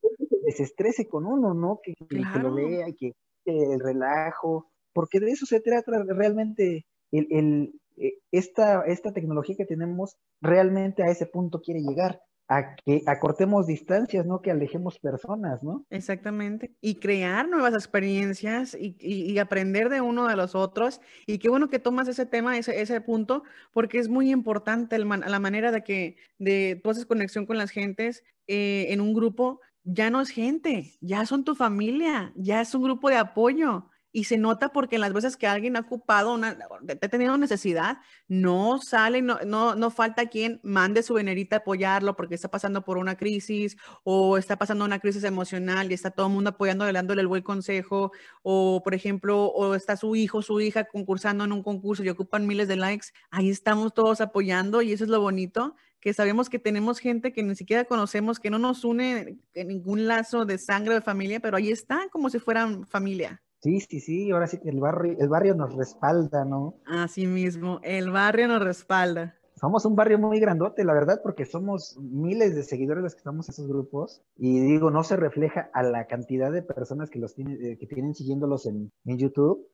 gente 0.00 0.26
se 0.28 0.36
desestrese 0.44 1.08
con 1.08 1.26
uno, 1.26 1.52
¿no? 1.52 1.80
Que, 1.82 1.94
lo 2.40 2.54
vea 2.54 2.88
y 2.88 2.94
que 2.94 3.12
el 3.44 3.80
relajo, 3.80 4.70
porque 4.92 5.18
de 5.18 5.32
eso 5.32 5.46
se 5.46 5.60
trata 5.60 6.04
realmente 6.06 6.86
el, 7.10 7.26
el, 7.30 7.80
eh, 7.96 8.18
esta, 8.30 8.82
esta 8.86 9.12
tecnología 9.12 9.56
que 9.56 9.66
tenemos 9.66 10.16
realmente 10.40 11.02
a 11.02 11.10
ese 11.10 11.26
punto 11.26 11.60
quiere 11.60 11.80
llegar 11.80 12.20
a 12.48 12.76
que 12.76 13.02
acortemos 13.06 13.66
distancias, 13.66 14.24
¿no? 14.26 14.40
Que 14.40 14.50
alejemos 14.50 14.98
personas, 14.98 15.62
¿no? 15.62 15.84
Exactamente. 15.90 16.74
Y 16.80 16.96
crear 16.96 17.48
nuevas 17.48 17.74
experiencias 17.74 18.76
y, 18.78 18.96
y, 19.00 19.38
aprender 19.38 19.88
de 19.88 20.00
uno 20.00 20.28
de 20.28 20.36
los 20.36 20.54
otros. 20.54 21.00
Y 21.26 21.38
qué 21.38 21.48
bueno 21.48 21.68
que 21.68 21.78
tomas 21.78 22.08
ese 22.08 22.26
tema, 22.26 22.56
ese, 22.56 22.80
ese 22.80 23.00
punto, 23.00 23.42
porque 23.72 23.98
es 23.98 24.08
muy 24.08 24.30
importante 24.30 24.98
la 24.98 25.40
manera 25.40 25.72
de 25.72 25.82
que 25.82 26.16
de, 26.38 26.80
tú 26.82 26.90
haces 26.90 27.06
conexión 27.06 27.46
con 27.46 27.58
las 27.58 27.70
gentes 27.70 28.22
eh, 28.46 28.86
en 28.90 29.00
un 29.00 29.12
grupo 29.12 29.60
ya 29.88 30.10
no 30.10 30.20
es 30.20 30.30
gente, 30.30 30.98
ya 31.00 31.26
son 31.26 31.44
tu 31.44 31.54
familia, 31.54 32.32
ya 32.34 32.60
es 32.60 32.74
un 32.74 32.82
grupo 32.82 33.08
de 33.08 33.16
apoyo 33.16 33.88
y 34.16 34.24
se 34.24 34.38
nota 34.38 34.70
porque 34.70 34.94
en 34.94 35.02
las 35.02 35.12
veces 35.12 35.36
que 35.36 35.46
alguien 35.46 35.76
ha 35.76 35.80
ocupado, 35.80 36.32
una, 36.32 36.56
ha 36.88 37.08
tenido 37.08 37.36
necesidad, 37.36 37.98
no 38.28 38.80
sale, 38.80 39.20
no, 39.20 39.40
no, 39.44 39.74
no 39.74 39.90
falta 39.90 40.30
quien 40.30 40.58
mande 40.62 41.02
su 41.02 41.12
venerita 41.12 41.56
a 41.56 41.58
apoyarlo 41.58 42.16
porque 42.16 42.34
está 42.34 42.48
pasando 42.48 42.82
por 42.82 42.96
una 42.96 43.18
crisis 43.18 43.76
o 44.04 44.38
está 44.38 44.56
pasando 44.56 44.86
una 44.86 45.00
crisis 45.00 45.22
emocional 45.24 45.90
y 45.90 45.94
está 45.94 46.10
todo 46.12 46.28
el 46.28 46.32
mundo 46.32 46.48
apoyándole, 46.48 46.94
dándole 46.94 47.20
el 47.20 47.26
buen 47.26 47.42
consejo 47.42 48.10
o, 48.42 48.80
por 48.82 48.94
ejemplo, 48.94 49.48
o 49.48 49.74
está 49.74 49.98
su 49.98 50.16
hijo, 50.16 50.40
su 50.40 50.62
hija 50.62 50.84
concursando 50.84 51.44
en 51.44 51.52
un 51.52 51.62
concurso 51.62 52.02
y 52.02 52.08
ocupan 52.08 52.46
miles 52.46 52.68
de 52.68 52.76
likes, 52.76 53.08
ahí 53.28 53.50
estamos 53.50 53.92
todos 53.92 54.22
apoyando 54.22 54.80
y 54.80 54.94
eso 54.94 55.04
es 55.04 55.10
lo 55.10 55.20
bonito 55.20 55.76
que 56.00 56.14
sabemos 56.14 56.48
que 56.48 56.58
tenemos 56.58 57.00
gente 57.00 57.34
que 57.34 57.42
ni 57.42 57.54
siquiera 57.54 57.84
conocemos, 57.84 58.40
que 58.40 58.48
no 58.48 58.58
nos 58.58 58.82
une 58.82 59.36
ningún 59.54 60.06
lazo 60.06 60.46
de 60.46 60.56
sangre 60.56 60.92
o 60.92 60.94
de 60.94 61.02
familia, 61.02 61.40
pero 61.40 61.58
ahí 61.58 61.70
están 61.70 62.08
como 62.08 62.30
si 62.30 62.38
fueran 62.38 62.86
familia. 62.86 63.42
Sí, 63.66 63.80
sí, 63.80 64.00
sí, 64.00 64.30
ahora 64.30 64.46
sí 64.46 64.58
que 64.58 64.68
el 64.68 64.78
barrio, 64.78 65.16
el 65.18 65.28
barrio 65.28 65.56
nos 65.56 65.74
respalda, 65.74 66.44
¿no? 66.44 66.76
Así 66.86 67.26
mismo, 67.26 67.80
el 67.82 68.12
barrio 68.12 68.46
nos 68.46 68.62
respalda. 68.62 69.34
Somos 69.56 69.84
un 69.84 69.96
barrio 69.96 70.20
muy 70.20 70.38
grandote, 70.38 70.84
la 70.84 70.94
verdad, 70.94 71.20
porque 71.20 71.46
somos 71.46 71.98
miles 71.98 72.54
de 72.54 72.62
seguidores 72.62 73.02
los 73.02 73.14
que 73.14 73.18
estamos 73.18 73.48
en 73.48 73.54
esos 73.54 73.66
grupos. 73.66 74.22
Y 74.36 74.60
digo, 74.60 74.92
no 74.92 75.02
se 75.02 75.16
refleja 75.16 75.68
a 75.74 75.82
la 75.82 76.06
cantidad 76.06 76.52
de 76.52 76.62
personas 76.62 77.10
que 77.10 77.18
los 77.18 77.34
tienen, 77.34 77.58
eh, 77.60 77.76
que 77.76 77.88
tienen 77.88 78.14
siguiéndolos 78.14 78.66
en, 78.66 78.92
YouTube, 79.04 79.66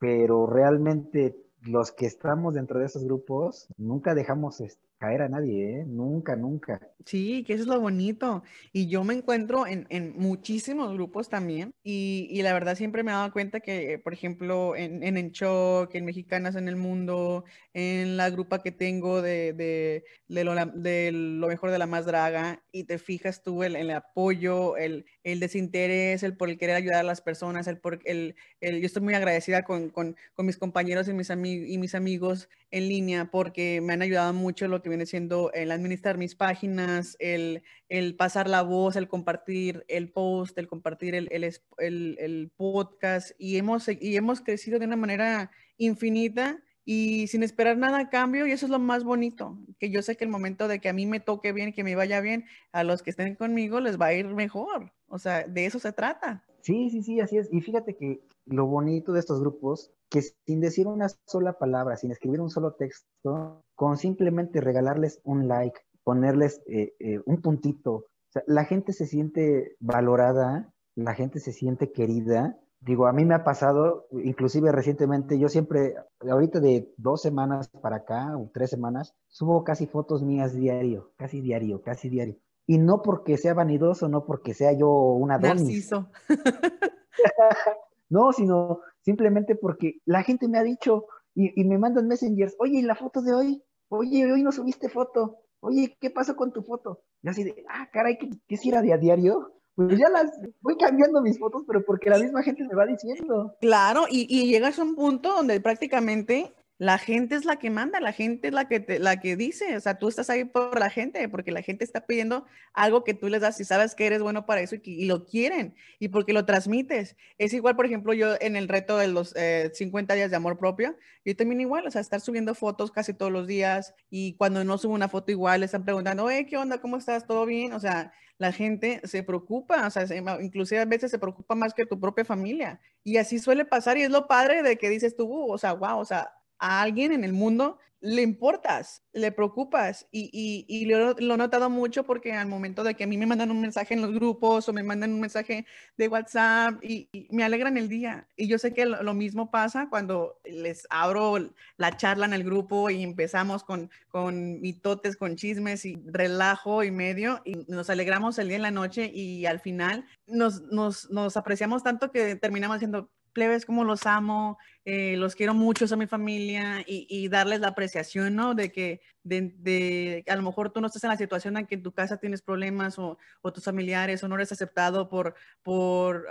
pero 0.00 0.46
realmente 0.48 1.36
los 1.60 1.92
que 1.92 2.06
estamos 2.06 2.54
dentro 2.54 2.80
de 2.80 2.86
esos 2.86 3.04
grupos 3.04 3.68
nunca 3.76 4.16
dejamos 4.16 4.60
este, 4.60 4.89
caer 5.00 5.22
a 5.22 5.28
nadie, 5.30 5.80
¿eh? 5.80 5.84
Nunca, 5.86 6.36
nunca. 6.36 6.78
Sí, 7.06 7.42
que 7.44 7.54
eso 7.54 7.62
es 7.62 7.68
lo 7.68 7.80
bonito. 7.80 8.42
Y 8.70 8.86
yo 8.88 9.02
me 9.02 9.14
encuentro 9.14 9.66
en, 9.66 9.86
en 9.88 10.12
muchísimos 10.18 10.92
grupos 10.92 11.30
también. 11.30 11.74
Y, 11.82 12.28
y, 12.30 12.42
la 12.42 12.52
verdad 12.52 12.76
siempre 12.76 13.02
me 13.02 13.10
he 13.10 13.14
dado 13.14 13.32
cuenta 13.32 13.60
que, 13.60 13.98
por 13.98 14.12
ejemplo, 14.12 14.76
en, 14.76 15.02
en 15.02 15.16
Enchoc, 15.16 15.94
en 15.94 16.04
Mexicanas 16.04 16.54
en 16.54 16.68
el 16.68 16.76
Mundo, 16.76 17.44
en 17.72 18.18
la 18.18 18.28
grupa 18.28 18.62
que 18.62 18.72
tengo 18.72 19.22
de, 19.22 19.54
de, 19.54 20.04
de, 20.28 20.44
lo, 20.44 20.54
de 20.54 21.12
lo, 21.12 21.48
mejor 21.48 21.70
de 21.70 21.78
la 21.78 21.86
más 21.86 22.04
draga, 22.04 22.62
y 22.70 22.84
te 22.84 22.98
fijas 22.98 23.42
tú 23.42 23.62
el, 23.62 23.76
el 23.76 23.90
apoyo, 23.92 24.76
el, 24.76 25.06
el, 25.22 25.40
desinterés, 25.40 26.22
el 26.22 26.36
por 26.36 26.50
el 26.50 26.58
querer 26.58 26.76
ayudar 26.76 27.00
a 27.00 27.02
las 27.04 27.22
personas, 27.22 27.66
el 27.68 27.78
por 27.78 28.00
el, 28.04 28.36
el 28.60 28.80
yo 28.80 28.86
estoy 28.86 29.02
muy 29.02 29.14
agradecida 29.14 29.62
con, 29.62 29.88
con, 29.88 30.14
con 30.34 30.44
mis 30.44 30.58
compañeros 30.58 31.08
y 31.08 31.14
mis, 31.14 31.30
y 31.30 31.78
mis 31.78 31.94
amigos 31.94 32.50
en 32.70 32.88
línea 32.88 33.30
porque 33.30 33.80
me 33.80 33.92
han 33.92 34.02
ayudado 34.02 34.32
mucho 34.32 34.68
lo 34.68 34.82
que 34.82 34.88
viene 34.88 35.06
siendo 35.06 35.52
el 35.52 35.70
administrar 35.70 36.18
mis 36.18 36.34
páginas, 36.34 37.16
el, 37.18 37.62
el 37.88 38.16
pasar 38.16 38.48
la 38.48 38.62
voz, 38.62 38.96
el 38.96 39.08
compartir 39.08 39.84
el 39.88 40.10
post, 40.10 40.56
el 40.58 40.68
compartir 40.68 41.14
el, 41.14 41.28
el, 41.30 42.50
podcast 42.56 43.32
y 43.38 43.56
hemos, 43.56 43.88
y 43.88 44.16
hemos 44.16 44.40
crecido 44.40 44.78
de 44.78 44.86
una 44.86 44.96
manera 44.96 45.50
infinita 45.78 46.62
y 46.84 47.26
sin 47.26 47.42
esperar 47.42 47.76
nada 47.76 47.98
a 47.98 48.10
cambio 48.10 48.46
y 48.46 48.52
eso 48.52 48.66
es 48.66 48.70
lo 48.70 48.78
más 48.78 49.04
bonito, 49.04 49.58
que 49.78 49.90
yo 49.90 50.02
sé 50.02 50.16
que 50.16 50.24
el 50.24 50.30
momento 50.30 50.68
de 50.68 50.80
que 50.80 50.88
a 50.88 50.92
mí 50.92 51.06
me 51.06 51.20
toque 51.20 51.52
bien, 51.52 51.72
que 51.72 51.84
me 51.84 51.94
vaya 51.94 52.20
bien, 52.20 52.46
a 52.72 52.84
los 52.84 53.02
que 53.02 53.10
estén 53.10 53.34
conmigo 53.34 53.80
les 53.80 54.00
va 54.00 54.06
a 54.06 54.14
ir 54.14 54.26
mejor, 54.26 54.92
o 55.08 55.18
sea, 55.18 55.46
de 55.46 55.66
eso 55.66 55.78
se 55.78 55.92
trata. 55.92 56.44
Sí, 56.62 56.90
sí, 56.90 57.02
sí, 57.02 57.20
así 57.20 57.38
es. 57.38 57.48
Y 57.52 57.60
fíjate 57.60 57.96
que 57.96 58.20
lo 58.44 58.66
bonito 58.66 59.12
de 59.12 59.20
estos 59.20 59.40
grupos, 59.40 59.92
que 60.10 60.22
sin 60.22 60.60
decir 60.60 60.86
una 60.86 61.08
sola 61.26 61.54
palabra, 61.54 61.96
sin 61.96 62.10
escribir 62.10 62.40
un 62.40 62.50
solo 62.50 62.72
texto, 62.72 63.62
con 63.74 63.96
simplemente 63.96 64.60
regalarles 64.60 65.20
un 65.24 65.48
like, 65.48 65.80
ponerles 66.04 66.60
eh, 66.66 66.94
eh, 66.98 67.20
un 67.24 67.40
puntito, 67.40 68.06
la 68.46 68.64
gente 68.64 68.92
se 68.92 69.06
siente 69.06 69.76
valorada, 69.80 70.72
la 70.94 71.14
gente 71.14 71.40
se 71.40 71.52
siente 71.52 71.92
querida. 71.92 72.58
Digo, 72.80 73.06
a 73.06 73.12
mí 73.12 73.24
me 73.24 73.34
ha 73.34 73.44
pasado, 73.44 74.06
inclusive 74.10 74.72
recientemente, 74.72 75.38
yo 75.38 75.48
siempre, 75.48 75.94
ahorita 76.20 76.60
de 76.60 76.92
dos 76.96 77.20
semanas 77.20 77.68
para 77.68 77.96
acá, 77.96 78.36
o 78.36 78.50
tres 78.52 78.70
semanas, 78.70 79.14
subo 79.28 79.64
casi 79.64 79.86
fotos 79.86 80.22
mías 80.22 80.54
diario, 80.54 81.12
casi 81.16 81.40
diario, 81.40 81.82
casi 81.82 82.08
diario. 82.08 82.36
Y 82.66 82.78
no 82.78 83.02
porque 83.02 83.36
sea 83.36 83.52
vanidoso, 83.52 84.08
no 84.08 84.24
porque 84.24 84.54
sea 84.54 84.72
yo 84.72 84.88
una 84.88 85.38
donis. 85.38 85.90
no, 88.08 88.32
sino 88.32 88.80
simplemente 89.02 89.54
porque 89.56 90.00
la 90.04 90.22
gente 90.22 90.48
me 90.48 90.58
ha 90.58 90.62
dicho 90.62 91.06
y, 91.34 91.64
me 91.64 91.78
mandan 91.78 92.08
messengers, 92.08 92.54
oye, 92.58 92.80
¿y 92.80 92.82
la 92.82 92.96
foto 92.96 93.22
de 93.22 93.32
hoy? 93.32 93.62
Oye, 93.88 94.30
hoy 94.30 94.42
no 94.42 94.52
subiste 94.52 94.88
foto. 94.88 95.38
Oye, 95.60 95.96
¿qué 96.00 96.10
pasó 96.10 96.36
con 96.36 96.52
tu 96.52 96.62
foto? 96.62 97.02
Y 97.22 97.28
así 97.28 97.44
de, 97.44 97.64
ah, 97.68 97.88
caray, 97.92 98.18
¿qué, 98.18 98.30
qué 98.48 98.56
si 98.56 98.68
era 98.68 98.82
de 98.82 98.92
a 98.92 98.98
diario? 98.98 99.54
Pues 99.74 99.98
ya 99.98 100.08
las 100.10 100.30
voy 100.60 100.76
cambiando 100.76 101.22
mis 101.22 101.38
fotos, 101.38 101.62
pero 101.66 101.84
porque 101.84 102.10
la 102.10 102.18
misma 102.18 102.42
gente 102.42 102.64
me 102.64 102.74
va 102.74 102.86
diciendo. 102.86 103.54
Claro, 103.60 104.04
y, 104.10 104.26
y 104.28 104.50
llegas 104.50 104.78
a 104.78 104.82
un 104.82 104.96
punto 104.96 105.34
donde 105.34 105.60
prácticamente 105.60 106.52
la 106.80 106.96
gente 106.96 107.34
es 107.34 107.44
la 107.44 107.56
que 107.56 107.68
manda, 107.68 108.00
la 108.00 108.10
gente 108.10 108.48
es 108.48 108.54
la 108.54 108.66
que, 108.66 108.80
te, 108.80 108.98
la 108.98 109.20
que 109.20 109.36
dice, 109.36 109.76
o 109.76 109.80
sea, 109.80 109.98
tú 109.98 110.08
estás 110.08 110.30
ahí 110.30 110.44
por 110.46 110.80
la 110.80 110.88
gente, 110.88 111.28
porque 111.28 111.52
la 111.52 111.60
gente 111.60 111.84
está 111.84 112.06
pidiendo 112.06 112.46
algo 112.72 113.04
que 113.04 113.12
tú 113.12 113.28
les 113.28 113.42
das 113.42 113.60
y 113.60 113.66
sabes 113.66 113.94
que 113.94 114.06
eres 114.06 114.22
bueno 114.22 114.46
para 114.46 114.62
eso 114.62 114.76
y, 114.82 115.04
lo 115.04 115.26
quieren 115.26 115.74
y 115.98 116.08
porque 116.08 116.32
lo 116.32 116.46
transmites. 116.46 117.16
Es 117.36 117.52
igual, 117.52 117.76
por 117.76 117.84
ejemplo, 117.84 118.14
yo 118.14 118.34
en 118.40 118.56
el 118.56 118.66
reto 118.66 118.96
de 118.96 119.08
los 119.08 119.34
50 119.74 120.14
eh, 120.14 120.16
días 120.16 120.30
de 120.30 120.36
amor 120.36 120.58
propio, 120.58 120.96
yo 121.22 121.36
también 121.36 121.60
igual, 121.60 121.86
o 121.86 121.90
sea, 121.90 122.00
estar 122.00 122.22
subiendo 122.22 122.54
fotos 122.54 122.90
casi 122.90 123.12
todos 123.12 123.30
los 123.30 123.46
días 123.46 123.94
y 124.08 124.32
cuando 124.36 124.64
no 124.64 124.78
subo 124.78 124.94
una 124.94 125.10
foto 125.10 125.30
igual, 125.32 125.60
le 125.60 125.66
están 125.66 125.84
preguntando, 125.84 126.24
oye, 126.24 126.46
¿qué 126.46 126.56
onda? 126.56 126.80
¿Cómo 126.80 126.96
estás? 126.96 127.26
¿Todo 127.26 127.44
bien? 127.44 127.74
O 127.74 127.80
sea, 127.80 128.10
la 128.38 128.52
gente 128.52 129.02
se 129.04 129.22
preocupa, 129.22 129.86
o 129.86 129.90
sea, 129.90 130.06
inclusive 130.40 130.80
a 130.80 130.86
veces 130.86 131.10
se 131.10 131.18
preocupa 131.18 131.54
más 131.54 131.74
que 131.74 131.84
tu 131.84 132.00
propia 132.00 132.24
familia. 132.24 132.80
Y 133.04 133.18
así 133.18 133.38
suele 133.38 133.66
pasar 133.66 133.98
y 133.98 134.02
es 134.02 134.10
lo 134.10 134.26
padre 134.26 134.62
de 134.62 134.78
que 134.78 134.88
dices 134.88 135.14
tú, 135.14 135.26
uh, 135.26 135.52
o 135.52 135.58
sea, 135.58 135.74
wow, 135.74 135.98
o 135.98 136.06
sea, 136.06 136.32
a 136.60 136.82
alguien 136.82 137.12
en 137.12 137.24
el 137.24 137.32
mundo 137.32 137.78
le 138.02 138.22
importas, 138.22 139.02
le 139.12 139.30
preocupas 139.30 140.06
y, 140.10 140.86
lo, 140.86 141.18
he 141.18 141.36
notado 141.36 141.68
mucho 141.68 142.04
porque 142.04 142.32
al 142.32 142.48
momento 142.48 142.82
de 142.82 142.94
que 142.94 143.04
a 143.04 143.06
mí 143.06 143.18
me 143.18 143.26
mandan 143.26 143.50
un 143.50 143.60
mensaje 143.60 143.92
en 143.92 144.00
los 144.00 144.12
grupos 144.12 144.68
o 144.68 144.72
me 144.72 144.82
mandan 144.82 145.12
un 145.12 145.20
mensaje 145.20 145.66
de 145.98 146.08
WhatsApp 146.08 146.82
y, 146.82 147.08
me 147.30 147.44
alegran 147.44 147.76
el 147.76 147.88
día. 147.88 148.26
Y 148.36 148.48
yo 148.48 148.58
sé 148.58 148.72
que 148.72 148.86
lo, 148.86 149.14
mismo 149.14 149.50
pasa 149.50 149.88
cuando 149.90 150.40
les 150.44 150.86
abro 150.88 151.36
la 151.76 151.96
charla 151.96 152.24
en 152.24 152.32
el 152.32 152.42
grupo 152.42 152.88
y 152.88 153.02
empezamos 153.02 153.64
con, 153.64 153.90
con 154.08 154.60
mitotes, 154.60 155.16
con 155.16 155.36
chismes 155.36 155.84
y 155.84 155.98
relajo 156.06 156.82
y 156.84 156.90
medio 156.90 157.42
y 157.44 157.66
nos 157.68 157.90
alegramos 157.90 158.38
el 158.38 158.48
día 158.48 158.56
en 158.56 158.62
la 158.62 158.70
noche 158.70 159.10
y 159.12 159.44
al 159.44 159.60
final 159.60 160.06
nos, 160.26 160.62
nos, 160.62 161.10
nos 161.10 161.36
apreciamos 161.36 161.82
tanto 161.82 162.10
que 162.10 162.36
terminamos 162.36 162.76
diciendo, 162.76 163.10
plebes, 163.30 163.64
como 163.64 163.84
los 163.84 164.06
amo, 164.06 164.58
eh, 164.84 165.16
los 165.16 165.34
quiero 165.34 165.54
mucho, 165.54 165.86
a 165.92 165.96
mi 165.96 166.06
familia 166.06 166.82
y, 166.86 167.28
darles 167.28 167.60
la 167.60 167.68
apreciación, 167.68 168.34
¿no? 168.34 168.54
De 168.54 168.72
que 168.72 169.00
de, 169.22 170.24
a 170.28 170.36
lo 170.36 170.42
mejor 170.42 170.72
tú 170.72 170.80
no 170.80 170.86
estás 170.86 171.04
en 171.04 171.10
la 171.10 171.16
situación 171.16 171.56
en 171.56 171.66
que 171.66 171.76
en 171.76 171.82
tu 171.82 171.92
casa 171.92 172.16
tienes 172.16 172.42
problemas 172.42 172.98
o, 172.98 173.18
tus 173.52 173.64
familiares 173.64 174.22
o 174.22 174.28
no 174.28 174.34
eres 174.36 174.52
aceptado 174.52 175.08
por, 175.08 175.34
por, 175.62 176.26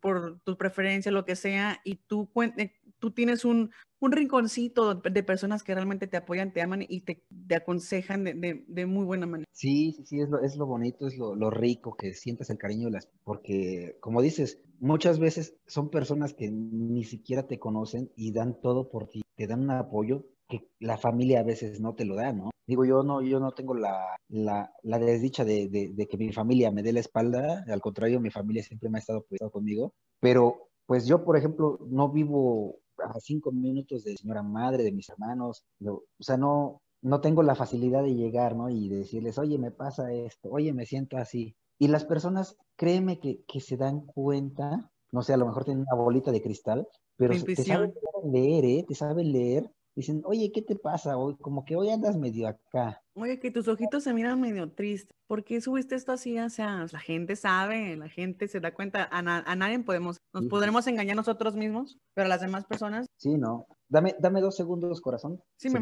por 0.00 0.40
tu 0.40 0.56
preferencia, 0.56 1.12
lo 1.12 1.24
que 1.24 1.36
sea, 1.36 1.80
y 1.84 1.96
tú, 1.96 2.30
eh, 2.56 2.72
tú 2.98 3.10
tienes 3.10 3.44
un, 3.44 3.70
un 4.04 4.12
rinconcito 4.12 4.94
de 4.94 5.22
personas 5.22 5.62
que 5.62 5.74
realmente 5.74 6.06
te 6.06 6.18
apoyan, 6.18 6.52
te 6.52 6.60
aman 6.60 6.84
y 6.86 7.00
te, 7.00 7.24
te 7.48 7.54
aconsejan 7.54 8.24
de, 8.24 8.64
de, 8.66 8.86
muy 8.86 9.04
buena 9.04 9.26
manera. 9.26 9.48
Sí, 9.52 9.92
sí, 9.92 10.04
sí, 10.04 10.20
es 10.20 10.28
lo, 10.28 10.40
es 10.40 10.56
lo 10.56 10.66
bonito, 10.66 11.06
es 11.06 11.16
lo, 11.16 11.34
lo 11.34 11.50
rico 11.50 11.96
que 11.96 12.12
sientas 12.12 12.50
el 12.50 12.58
cariño 12.58 12.86
de 12.86 12.92
las, 12.92 13.08
porque 13.24 13.96
como 14.00 14.20
dices, 14.20 14.60
muchas 14.78 15.18
veces 15.18 15.56
son 15.66 15.88
personas 15.88 16.34
que 16.34 16.50
ni 16.50 17.04
siquiera 17.04 17.46
te 17.46 17.58
conocen 17.58 18.10
y 18.14 18.32
dan 18.32 18.60
todo 18.60 18.90
por 18.90 19.08
ti, 19.08 19.22
te 19.36 19.46
dan 19.46 19.62
un 19.62 19.70
apoyo 19.70 20.26
que 20.48 20.68
la 20.78 20.98
familia 20.98 21.40
a 21.40 21.44
veces 21.44 21.80
no 21.80 21.94
te 21.94 22.04
lo 22.04 22.16
da, 22.16 22.32
¿no? 22.32 22.50
Digo, 22.66 22.84
yo 22.84 23.02
no, 23.02 23.22
yo 23.22 23.40
no 23.40 23.52
tengo 23.52 23.74
la, 23.74 24.16
la, 24.28 24.70
la 24.82 24.98
desdicha 24.98 25.44
de, 25.44 25.68
de, 25.68 26.06
que 26.06 26.16
mi 26.16 26.32
familia 26.32 26.70
me 26.70 26.82
dé 26.82 26.92
la 26.92 27.00
espalda, 27.00 27.64
al 27.66 27.80
contrario, 27.80 28.20
mi 28.20 28.30
familia 28.30 28.62
siempre 28.62 28.90
me 28.90 28.98
ha 28.98 29.00
estado 29.00 29.20
apoyando 29.20 29.50
conmigo, 29.50 29.94
pero 30.20 30.68
pues 30.86 31.06
yo, 31.06 31.24
por 31.24 31.36
ejemplo, 31.36 31.78
no 31.88 32.10
vivo 32.10 32.78
a 33.04 33.20
cinco 33.20 33.52
minutos 33.52 34.04
de 34.04 34.16
señora 34.16 34.42
madre, 34.42 34.82
de 34.82 34.92
mis 34.92 35.08
hermanos, 35.08 35.64
o 35.84 36.02
sea, 36.20 36.36
no, 36.36 36.82
no 37.02 37.20
tengo 37.20 37.42
la 37.42 37.54
facilidad 37.54 38.02
de 38.02 38.14
llegar, 38.14 38.56
¿no? 38.56 38.70
Y 38.70 38.88
decirles, 38.88 39.38
oye, 39.38 39.58
me 39.58 39.70
pasa 39.70 40.12
esto, 40.12 40.50
oye, 40.50 40.72
me 40.72 40.86
siento 40.86 41.16
así. 41.16 41.54
Y 41.78 41.88
las 41.88 42.04
personas, 42.04 42.56
créeme 42.76 43.18
que, 43.18 43.42
que 43.46 43.60
se 43.60 43.76
dan 43.76 44.06
cuenta, 44.06 44.90
no 45.12 45.22
sé, 45.22 45.34
a 45.34 45.36
lo 45.36 45.46
mejor 45.46 45.64
tienen 45.64 45.84
una 45.88 46.02
bolita 46.02 46.32
de 46.32 46.42
cristal, 46.42 46.88
pero 47.16 47.34
te 47.44 47.56
saben 47.56 47.94
leer, 48.24 48.64
¿eh? 48.64 48.84
Te 48.88 48.94
saben 48.94 49.32
leer. 49.32 49.70
Dicen, 49.94 50.22
oye, 50.24 50.50
¿qué 50.50 50.62
te 50.62 50.76
pasa 50.76 51.16
hoy? 51.16 51.36
Como 51.36 51.64
que 51.64 51.76
hoy 51.76 51.90
andas 51.90 52.16
medio 52.16 52.48
acá. 52.48 53.03
Oye, 53.16 53.38
que 53.38 53.52
tus 53.52 53.68
ojitos 53.68 54.02
se 54.02 54.12
miran 54.12 54.40
medio 54.40 54.72
tristes. 54.72 55.14
¿Por 55.28 55.44
qué 55.44 55.60
subiste 55.60 55.94
esto 55.94 56.10
así? 56.10 56.36
O 56.38 56.50
sea, 56.50 56.84
la 56.90 56.98
gente 56.98 57.36
sabe, 57.36 57.96
la 57.96 58.08
gente 58.08 58.48
se 58.48 58.58
da 58.58 58.74
cuenta. 58.74 59.08
A, 59.12 59.22
nadie 59.22 59.78
podemos, 59.78 60.18
nos 60.32 60.46
podremos 60.46 60.86
engañar 60.88 61.14
nosotros 61.14 61.54
mismos, 61.54 61.96
pero 62.12 62.26
a 62.26 62.28
las 62.28 62.40
demás 62.40 62.64
personas. 62.64 63.06
Sí, 63.16 63.38
no. 63.38 63.66
Dame, 63.88 64.16
dame 64.18 64.40
dos 64.40 64.56
segundos, 64.56 65.00
corazón. 65.00 65.40
Sí, 65.56 65.70
me 65.70 65.80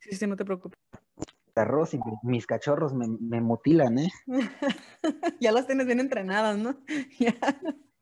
Sí, 0.00 0.16
sí, 0.16 0.26
no 0.26 0.34
te 0.34 0.44
preocupes. 0.44 0.78
arroz 1.54 1.94
y 1.94 2.00
mis 2.24 2.46
cachorros 2.46 2.92
me, 2.92 3.06
me 3.06 3.40
mutilan, 3.40 3.98
¿eh? 3.98 4.08
ya 5.40 5.52
los 5.52 5.66
tienes 5.66 5.86
bien 5.86 6.00
entrenados, 6.00 6.58
¿no? 6.58 6.76
ya, 7.20 7.36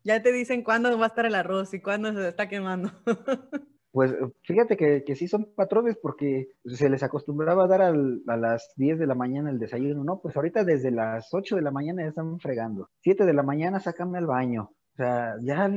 ya 0.03 0.23
te 0.23 0.33
dicen 0.33 0.63
cuándo 0.63 0.99
va 0.99 1.05
a 1.05 1.09
estar 1.09 1.27
el 1.27 1.35
arroz 1.35 1.75
y 1.75 1.81
cuándo 1.83 2.13
se 2.15 2.27
está 2.27 2.49
quemando. 2.49 2.91
Pues 3.97 4.13
fíjate 4.43 4.77
que, 4.77 5.05
que, 5.05 5.17
sí 5.17 5.27
son 5.27 5.55
patrones 5.57 5.97
porque 5.97 6.51
se 6.67 6.91
les 6.91 7.03
acostumbraba 7.03 7.65
a 7.65 7.67
dar 7.67 7.81
a 7.81 8.37
las 8.37 8.75
10 8.77 8.99
de 8.99 9.07
la 9.07 9.15
mañana 9.15 9.49
el 9.49 9.59
desayuno, 9.59 10.05
¿no? 10.05 10.21
Pues 10.21 10.37
ahorita 10.37 10.65
desde 10.65 10.91
las 10.91 11.33
8 11.33 11.57
de 11.57 11.63
la 11.63 11.71
mañana 11.71 12.03
ya 12.03 12.11
están 12.11 12.39
fregando. 12.39 12.91
7 13.01 13.25
de 13.25 13.33
la 13.33 13.43
mañana 13.43 13.81
sácame 13.81 14.19
al 14.19 14.27
baño. 14.27 14.65
O 14.93 14.97
sea, 14.97 15.37
ya 15.41 15.71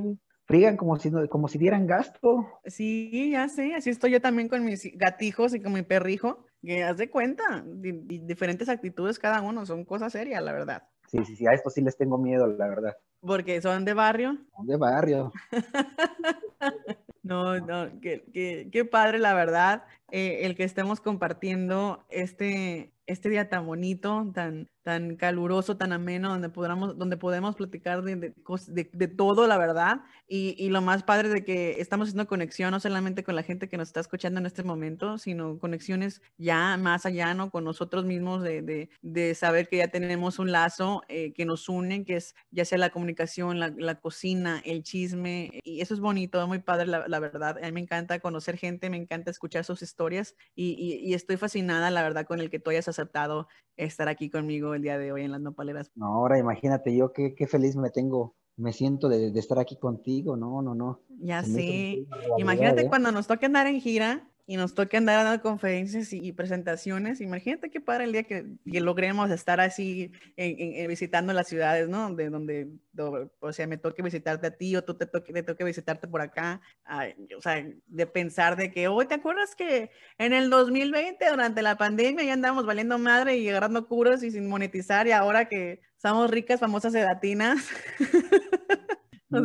frigan 0.44 0.76
como 0.76 0.98
si, 0.98 1.10
como 1.30 1.48
si 1.48 1.58
dieran 1.58 1.88
gasto. 1.88 2.46
Sí, 2.66 3.32
ya 3.32 3.48
sé, 3.48 3.74
así 3.74 3.90
estoy 3.90 4.12
yo 4.12 4.20
también 4.20 4.50
con 4.50 4.66
mis 4.66 4.92
gatijos 4.98 5.54
y 5.54 5.62
con 5.62 5.72
mi 5.72 5.84
perrijo, 5.84 6.46
que 6.62 6.84
haz 6.84 6.98
de 6.98 7.10
cuenta, 7.10 7.64
diferentes 7.64 8.68
actitudes 8.68 9.18
cada 9.18 9.42
uno, 9.42 9.66
son 9.66 9.86
cosas 9.86 10.12
serias, 10.12 10.44
la 10.44 10.52
verdad. 10.52 10.84
Sí, 11.08 11.24
sí, 11.24 11.38
sí, 11.38 11.48
a 11.48 11.54
esto 11.54 11.70
sí 11.70 11.80
les 11.82 11.96
tengo 11.96 12.18
miedo, 12.18 12.48
la 12.48 12.68
verdad. 12.68 12.98
Porque 13.22 13.62
son 13.62 13.86
de 13.86 13.94
barrio. 13.94 14.38
Son 14.58 14.68
de 14.68 14.76
barrio. 14.76 15.32
No, 17.30 17.60
no, 17.60 18.00
qué, 18.02 18.24
qué, 18.72 18.86
padre, 18.86 19.20
la 19.20 19.36
verdad, 19.36 19.84
eh, 20.12 20.42
el 20.44 20.56
que 20.56 20.64
estemos 20.64 21.02
compartiendo 21.02 22.06
este, 22.10 22.94
este 23.06 23.30
día 23.30 23.50
tan 23.50 23.66
bonito, 23.66 24.32
tan, 24.34 24.70
tan 24.84 25.16
caluroso, 25.16 25.78
tan 25.78 25.94
ameno, 25.94 26.30
donde 26.30 26.50
podamos, 26.50 26.98
donde 26.98 27.18
podemos 27.18 27.56
platicar 27.56 28.04
de, 28.04 28.16
de, 28.16 29.08
todo, 29.08 29.48
la 29.48 29.58
verdad. 29.58 30.02
Y, 30.28 30.56
y, 30.58 30.70
lo 30.70 30.82
más 30.82 31.04
padre 31.04 31.30
de 31.30 31.44
que 31.44 31.82
estamos 31.82 32.08
haciendo 32.08 32.28
conexión, 32.28 32.72
no 32.72 32.80
solamente 32.80 33.24
con 33.24 33.36
la 33.36 33.44
gente 33.44 33.68
que 33.68 33.78
nos 33.78 33.90
está 33.90 34.00
escuchando 34.00 34.40
en 34.40 34.46
este 34.46 34.64
momento, 34.64 35.18
sino 35.18 35.58
conexiones 35.58 36.22
ya 36.38 36.78
más 36.78 37.06
allá, 37.06 37.34
¿no? 37.34 37.50
Con 37.50 37.64
nosotros 37.64 38.06
mismos, 38.06 38.44
de, 38.44 38.90
saber 39.36 39.68
que 39.70 39.78
ya 39.78 39.88
tenemos 39.88 40.40
un 40.40 40.52
lazo 40.52 41.04
eh, 41.08 41.34
que 41.34 41.46
nos 41.46 41.68
une, 41.68 42.06
que 42.06 42.18
es 42.18 42.36
ya 42.52 42.66
sea 42.66 42.78
la 42.78 42.90
comunicación, 42.90 43.60
la, 43.60 43.74
la, 43.76 43.96
cocina, 43.96 44.62
el 44.66 44.84
chisme. 44.84 45.50
Y 45.64 45.82
eso 45.82 45.94
es 45.94 46.00
bonito, 46.00 46.48
muy 46.48 46.60
padre, 46.60 46.86
la, 46.86 47.08
la, 47.08 47.20
verdad. 47.20 47.58
A 47.58 47.66
mí 47.66 47.72
me 47.72 47.82
encanta 47.82 48.20
conocer 48.20 48.58
gente, 48.58 48.90
me 48.90 48.98
encanta 48.98 49.32
escuchar 49.32 49.66
sus 49.66 49.82
historias 49.82 49.99
y, 50.08 50.24
y, 50.56 51.10
y 51.10 51.14
estoy 51.14 51.38
fascinada, 51.38 51.92
la 51.92 52.02
verdad, 52.02 52.26
con 52.26 52.40
el 52.40 52.50
que 52.50 52.60
tú 52.60 52.70
hayas 52.70 52.88
aceptado 52.88 53.48
estar 53.76 54.08
aquí 54.08 54.30
conmigo 54.30 54.74
el 54.74 54.82
día 54.82 54.98
de 54.98 55.12
hoy 55.12 55.24
en 55.24 55.32
las 55.32 55.42
nopaleras. 55.42 55.92
No, 55.96 56.08
ahora 56.08 56.38
imagínate 56.38 56.96
yo 56.96 57.12
qué, 57.12 57.36
qué 57.36 57.48
feliz 57.48 57.76
me 57.76 57.90
tengo, 57.90 58.36
me 58.56 58.72
siento 58.72 59.10
de, 59.10 59.32
de, 59.32 59.40
estar 59.40 59.60
aquí 59.60 59.78
contigo, 59.78 60.38
no, 60.38 60.62
no, 60.62 60.74
no. 60.74 61.02
Ya 61.22 61.44
sé, 61.44 62.06
imagínate 62.38 62.84
¿eh? 62.84 62.88
cuando 62.88 63.12
nos 63.12 63.28
toque 63.28 63.46
andar 63.46 63.68
en 63.68 63.82
gira 63.82 64.30
y 64.50 64.58
nos 64.58 64.74
toque 64.74 64.98
andar 64.98 65.24
dando 65.24 65.44
conferencias 65.44 66.12
y, 66.12 66.26
y, 66.26 66.32
presentaciones. 66.32 67.22
Imagínate 67.22 67.70
qué 67.70 67.80
padre 67.80 68.06
el 68.06 68.14
día 68.14 68.24
que, 68.24 68.48
que 68.66 68.82
logremos 68.82 69.30
estar 69.30 69.60
así 69.60 70.12
en, 70.38 70.74
en, 70.76 70.88
visitando 70.88 71.34
las 71.34 71.48
ciudades, 71.48 71.88
¿no? 71.88 72.16
De 72.16 72.32
donde, 72.32 72.68
do, 72.92 73.32
o 73.42 73.54
sea, 73.54 73.68
me 73.68 73.78
toque 73.78 74.02
visitarte 74.02 74.48
a 74.48 74.58
ti 74.58 74.76
o 74.76 74.84
tú 74.84 74.96
te 74.96 75.06
toque, 75.06 75.34
te 75.34 75.44
toque 75.44 75.64
visitarte 75.64 76.08
por 76.08 76.22
acá. 76.22 76.62
Ay, 76.84 77.14
o 77.38 77.42
sea, 77.44 77.64
de 77.86 78.08
pensar 78.08 78.56
de 78.56 78.72
que, 78.72 78.88
hoy 78.88 79.06
¿te 79.06 79.14
acuerdas 79.14 79.56
que 79.56 79.92
en 80.18 80.34
el 80.34 80.50
2020, 80.50 81.30
durante 81.30 81.62
la 81.62 81.78
pandemia, 81.78 82.26
ya 82.26 82.34
andábamos 82.34 82.66
valiendo 82.66 82.98
madre 82.98 83.38
y 83.38 83.48
agarrando 83.50 83.88
curos 83.88 84.24
y 84.24 84.32
sin 84.32 84.50
monetizar 84.50 85.06
y 85.06 85.12
ahora 85.12 85.46
que 85.46 85.82
somos 85.98 86.32
ricas, 86.32 86.60
famosas 86.60 86.94
sedatinas? 86.94 87.68
no, 89.30 89.42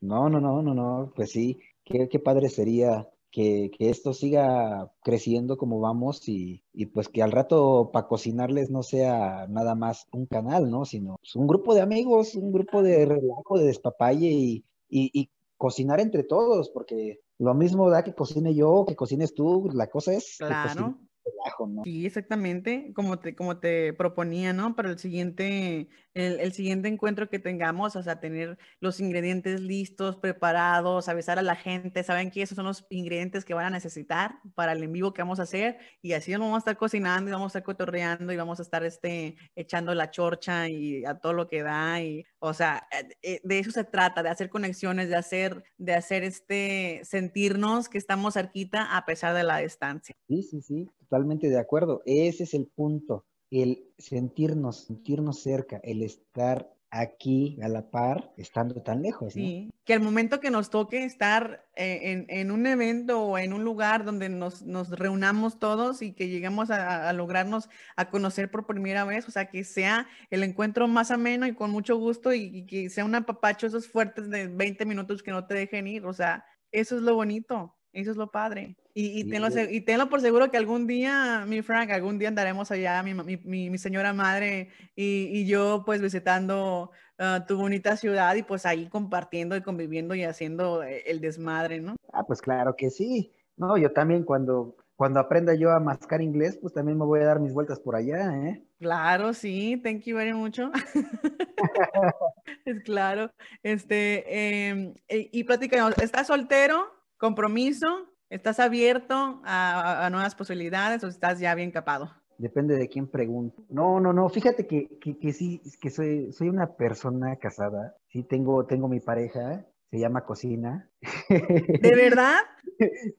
no, 0.00 0.28
no, 0.28 0.40
no, 0.40 0.60
no, 0.60 0.74
no, 0.74 1.12
pues 1.14 1.30
sí, 1.30 1.60
qué, 1.84 2.08
qué 2.08 2.18
padre 2.18 2.48
sería 2.48 3.08
que, 3.34 3.72
que, 3.76 3.90
esto 3.90 4.14
siga 4.14 4.92
creciendo 5.02 5.56
como 5.56 5.80
vamos 5.80 6.28
y, 6.28 6.62
y 6.72 6.86
pues 6.86 7.08
que 7.08 7.20
al 7.20 7.32
rato 7.32 7.90
para 7.92 8.06
cocinarles 8.06 8.70
no 8.70 8.84
sea 8.84 9.48
nada 9.48 9.74
más 9.74 10.06
un 10.12 10.26
canal, 10.26 10.70
¿no? 10.70 10.84
Sino 10.84 11.16
pues, 11.20 11.34
un 11.34 11.48
grupo 11.48 11.74
de 11.74 11.80
amigos, 11.80 12.36
un 12.36 12.52
grupo 12.52 12.80
de 12.80 13.04
relajo, 13.04 13.58
de 13.58 13.66
despapalle 13.66 14.28
y, 14.28 14.64
y, 14.88 15.10
y, 15.12 15.30
cocinar 15.56 15.98
entre 15.98 16.22
todos, 16.22 16.70
porque 16.70 17.22
lo 17.38 17.54
mismo 17.54 17.90
da 17.90 18.04
que 18.04 18.14
cocine 18.14 18.54
yo, 18.54 18.84
que 18.86 18.94
cocines 18.94 19.34
tú, 19.34 19.68
la 19.72 19.88
cosa 19.88 20.12
es... 20.12 20.36
Claro. 20.38 20.96
Relajo, 21.24 21.66
¿no? 21.66 21.82
Sí, 21.84 22.04
exactamente, 22.04 22.92
como 22.94 23.18
te, 23.18 23.34
como 23.34 23.58
te 23.58 23.92
proponía, 23.94 24.52
¿no? 24.52 24.76
Para 24.76 24.90
el 24.90 24.98
siguiente, 24.98 25.88
el, 26.12 26.40
el, 26.40 26.52
siguiente 26.52 26.88
encuentro 26.88 27.30
que 27.30 27.38
tengamos, 27.38 27.96
o 27.96 28.02
sea, 28.02 28.20
tener 28.20 28.58
los 28.80 29.00
ingredientes 29.00 29.60
listos, 29.60 30.16
preparados, 30.16 31.08
avisar 31.08 31.38
a 31.38 31.42
la 31.42 31.56
gente, 31.56 32.02
saben 32.02 32.30
que 32.30 32.42
esos 32.42 32.56
son 32.56 32.66
los 32.66 32.86
ingredientes 32.90 33.44
que 33.44 33.54
van 33.54 33.66
a 33.66 33.70
necesitar 33.70 34.38
para 34.54 34.72
el 34.72 34.82
en 34.82 34.92
vivo 34.92 35.14
que 35.14 35.22
vamos 35.22 35.40
a 35.40 35.44
hacer, 35.44 35.78
y 36.02 36.12
así 36.12 36.32
nos 36.32 36.40
vamos 36.40 36.56
a 36.56 36.58
estar 36.58 36.76
cocinando 36.76 37.30
y 37.30 37.32
vamos 37.32 37.46
a 37.46 37.58
estar 37.58 37.62
cotorreando 37.62 38.32
y 38.32 38.36
vamos 38.36 38.58
a 38.58 38.62
estar 38.62 38.84
este, 38.84 39.36
echando 39.56 39.94
la 39.94 40.10
chorcha 40.10 40.68
y 40.68 41.04
a 41.06 41.18
todo 41.18 41.32
lo 41.32 41.48
que 41.48 41.62
da, 41.62 42.02
y, 42.02 42.24
o 42.38 42.52
sea, 42.52 42.86
de 43.22 43.58
eso 43.58 43.70
se 43.70 43.84
trata, 43.84 44.22
de 44.22 44.28
hacer 44.28 44.50
conexiones, 44.50 45.08
de 45.08 45.16
hacer, 45.16 45.64
de 45.78 45.94
hacer 45.94 46.22
este, 46.22 47.00
sentirnos 47.04 47.88
que 47.88 47.98
estamos 47.98 48.34
cerquita 48.34 48.96
a 48.96 49.04
pesar 49.06 49.34
de 49.34 49.44
la 49.44 49.58
distancia. 49.58 50.14
Sí, 50.28 50.42
sí, 50.42 50.60
sí, 50.60 50.90
totalmente 51.14 51.48
de 51.48 51.60
acuerdo. 51.60 52.02
Ese 52.06 52.42
es 52.42 52.54
el 52.54 52.66
punto, 52.66 53.24
el 53.48 53.84
sentirnos, 53.98 54.86
sentirnos 54.86 55.40
cerca, 55.40 55.80
el 55.84 56.02
estar 56.02 56.68
aquí 56.90 57.56
a 57.62 57.68
la 57.68 57.88
par, 57.88 58.32
estando 58.36 58.82
tan 58.82 59.00
lejos. 59.00 59.34
Sí, 59.34 59.70
que 59.84 59.94
al 59.94 60.00
momento 60.00 60.40
que 60.40 60.50
nos 60.50 60.70
toque 60.70 61.04
estar 61.04 61.64
eh, 61.76 62.26
en, 62.28 62.50
un 62.50 62.66
evento 62.66 63.22
o 63.22 63.38
en 63.38 63.52
un 63.52 63.62
lugar 63.62 64.04
donde 64.04 64.28
nos, 64.28 64.64
reunamos 64.90 65.60
todos 65.60 66.02
y 66.02 66.14
que 66.14 66.28
lleguemos 66.28 66.70
a, 66.70 67.12
lograrnos 67.12 67.68
a 67.94 68.10
conocer 68.10 68.50
por 68.50 68.66
primera 68.66 69.04
vez, 69.04 69.28
o 69.28 69.30
sea, 69.30 69.46
que 69.46 69.62
sea 69.62 70.08
el 70.30 70.42
encuentro 70.42 70.88
más 70.88 71.12
ameno 71.12 71.46
y 71.46 71.54
con 71.54 71.70
mucho 71.70 71.96
gusto 71.96 72.32
y, 72.32 72.42
y 72.42 72.66
que 72.66 72.90
sea 72.90 73.04
un 73.04 73.14
apapacho 73.14 73.68
esos 73.68 73.86
fuertes 73.86 74.30
de 74.30 74.48
20 74.48 74.84
minutos 74.84 75.22
que 75.22 75.30
no 75.30 75.46
te 75.46 75.54
dejen 75.54 75.86
ir, 75.86 76.06
o 76.06 76.12
sea, 76.12 76.44
eso 76.72 76.96
es 76.96 77.02
lo 77.02 77.14
bonito. 77.14 77.76
Eso 77.94 78.10
es 78.10 78.16
lo 78.16 78.30
padre. 78.30 78.74
Y, 78.92 79.20
y, 79.20 79.30
tenlo, 79.30 79.48
y, 79.70 79.80
tenlo, 79.82 80.08
por 80.08 80.20
seguro 80.20 80.50
que 80.50 80.56
algún 80.56 80.86
día, 80.88 81.44
mi 81.46 81.62
Frank, 81.62 81.90
algún 81.90 82.18
día 82.18 82.28
andaremos 82.28 82.70
allá, 82.72 83.02
mi, 83.04 83.14
mi, 83.14 83.70
mi 83.70 83.78
señora 83.78 84.12
madre 84.12 84.68
y, 84.96 85.28
y, 85.32 85.46
yo 85.46 85.84
pues 85.86 86.02
visitando 86.02 86.90
uh, 87.18 87.46
tu 87.46 87.56
bonita 87.56 87.96
ciudad 87.96 88.34
y 88.34 88.42
pues 88.42 88.66
ahí 88.66 88.88
compartiendo 88.88 89.56
y 89.56 89.62
conviviendo 89.62 90.16
y 90.16 90.24
haciendo 90.24 90.82
eh, 90.82 91.04
el 91.06 91.20
desmadre, 91.20 91.80
¿no? 91.80 91.94
Ah, 92.12 92.24
pues 92.26 92.42
claro 92.42 92.74
que 92.76 92.90
sí. 92.90 93.32
No, 93.56 93.78
yo 93.78 93.92
también 93.92 94.24
cuando, 94.24 94.76
cuando 94.96 95.20
aprenda 95.20 95.54
yo 95.54 95.70
a 95.70 95.78
mascar 95.78 96.20
inglés, 96.20 96.58
pues 96.60 96.74
también 96.74 96.98
me 96.98 97.04
voy 97.04 97.20
a 97.20 97.26
dar 97.26 97.38
mis 97.38 97.52
vueltas 97.52 97.78
por 97.78 97.94
allá, 97.94 98.36
¿eh? 98.48 98.64
Claro, 98.80 99.34
sí, 99.34 99.80
thank 99.82 100.02
you 100.02 100.16
very 100.16 100.34
mucho. 100.34 100.72
es 102.64 102.82
claro. 102.82 103.30
Este, 103.62 104.24
eh, 104.26 104.94
y 105.08 105.44
platicamos, 105.44 105.96
¿estás 105.98 106.26
soltero? 106.26 106.93
Compromiso? 107.18 108.08
¿Estás 108.30 108.58
abierto 108.58 109.40
a, 109.44 110.06
a, 110.06 110.10
nuevas 110.10 110.34
posibilidades 110.34 111.04
o 111.04 111.08
estás 111.08 111.38
ya 111.38 111.54
bien 111.54 111.70
capado? 111.70 112.10
Depende 112.38 112.76
de 112.76 112.88
quién 112.88 113.06
pregunte. 113.06 113.62
No, 113.68 114.00
no, 114.00 114.12
no. 114.12 114.28
Fíjate 114.28 114.66
que, 114.66 114.98
que, 115.00 115.18
que 115.18 115.32
sí, 115.32 115.60
que 115.80 115.90
soy, 115.90 116.32
soy 116.32 116.48
una 116.48 116.74
persona 116.74 117.36
casada. 117.36 117.94
Sí, 118.08 118.24
tengo, 118.24 118.66
tengo 118.66 118.88
mi 118.88 119.00
pareja. 119.00 119.64
Se 119.90 120.00
llama 120.00 120.24
Cocina. 120.24 120.90
¿De 121.28 121.94
verdad? 121.94 122.38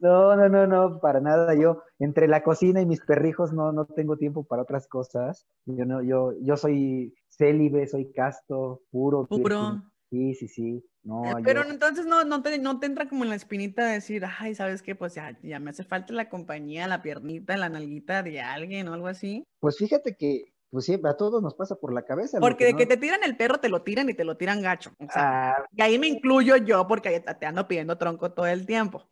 No, 0.01 0.35
no, 0.35 0.49
no, 0.49 0.67
no, 0.67 0.99
para 0.99 1.21
nada. 1.21 1.55
Yo, 1.55 1.81
entre 1.99 2.27
la 2.27 2.43
cocina 2.43 2.81
y 2.81 2.85
mis 2.85 2.99
perrijos, 2.99 3.53
no, 3.53 3.71
no 3.71 3.85
tengo 3.85 4.17
tiempo 4.17 4.43
para 4.43 4.63
otras 4.63 4.85
cosas. 4.85 5.47
Yo, 5.65 5.85
no, 5.85 6.03
yo, 6.03 6.33
yo 6.41 6.57
soy 6.57 7.13
célibe, 7.29 7.87
soy 7.87 8.11
casto, 8.11 8.81
puro. 8.91 9.25
Puro. 9.27 9.81
Sí, 10.09 10.33
sí, 10.35 10.49
sí. 10.49 10.85
No, 11.05 11.21
Pero 11.43 11.63
yo... 11.63 11.69
entonces 11.69 12.07
no, 12.07 12.25
no, 12.25 12.41
te, 12.41 12.57
no 12.57 12.79
te 12.79 12.87
entra 12.87 13.07
como 13.07 13.23
en 13.23 13.29
la 13.29 13.35
espinita 13.35 13.85
de 13.85 13.93
decir, 13.93 14.25
ay, 14.39 14.55
¿sabes 14.55 14.81
qué? 14.81 14.95
Pues 14.95 15.13
ya, 15.13 15.37
ya 15.43 15.59
me 15.59 15.69
hace 15.69 15.83
falta 15.83 16.13
la 16.13 16.29
compañía, 16.29 16.87
la 16.87 17.03
piernita, 17.03 17.55
la 17.57 17.69
nalguita 17.69 18.23
de 18.23 18.41
alguien 18.41 18.87
o 18.87 18.93
algo 18.93 19.07
así. 19.07 19.43
Pues 19.59 19.77
fíjate 19.77 20.15
que, 20.15 20.53
pues 20.71 20.85
sí, 20.85 20.99
a 21.03 21.13
todos 21.13 21.43
nos 21.43 21.53
pasa 21.53 21.75
por 21.75 21.93
la 21.93 22.01
cabeza. 22.01 22.39
Porque 22.39 22.57
que 22.57 22.65
de 22.65 22.71
no... 22.71 22.77
que 22.79 22.85
te 22.87 22.97
tiran 22.97 23.23
el 23.23 23.37
perro, 23.37 23.59
te 23.59 23.69
lo 23.69 23.83
tiran 23.83 24.09
y 24.09 24.15
te 24.15 24.25
lo 24.25 24.35
tiran 24.35 24.63
gacho. 24.63 24.93
O 24.97 25.11
sea, 25.11 25.51
ah, 25.51 25.65
y 25.71 25.81
ahí 25.83 25.99
me 25.99 26.07
incluyo 26.07 26.57
yo 26.57 26.87
porque 26.87 27.19
te 27.19 27.45
ando 27.45 27.67
pidiendo 27.67 27.99
tronco 27.99 28.33
todo 28.33 28.47
el 28.47 28.65
tiempo. 28.65 29.07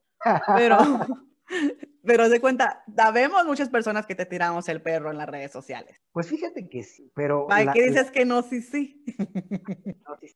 Pero... 0.58 0.78
Pero 2.06 2.28
de 2.30 2.42
cuenta, 2.42 2.84
sabemos 2.96 3.46
muchas 3.46 3.70
personas 3.70 4.06
que 4.06 4.16
te 4.16 4.26
tiramos 4.26 4.68
el 4.68 4.82
perro 4.82 5.10
en 5.10 5.18
las 5.18 5.30
redes 5.30 5.52
sociales. 5.52 6.02
Pues 6.12 6.28
fíjate 6.28 6.68
que 6.68 6.84
sí, 6.84 7.12
pero... 7.16 7.48
Ay, 7.50 7.68
¿qué 7.74 7.84
dices 7.84 8.08
la... 8.08 8.12
que 8.12 8.26
no? 8.26 8.42
Sí, 8.42 8.62
sí. 8.62 9.06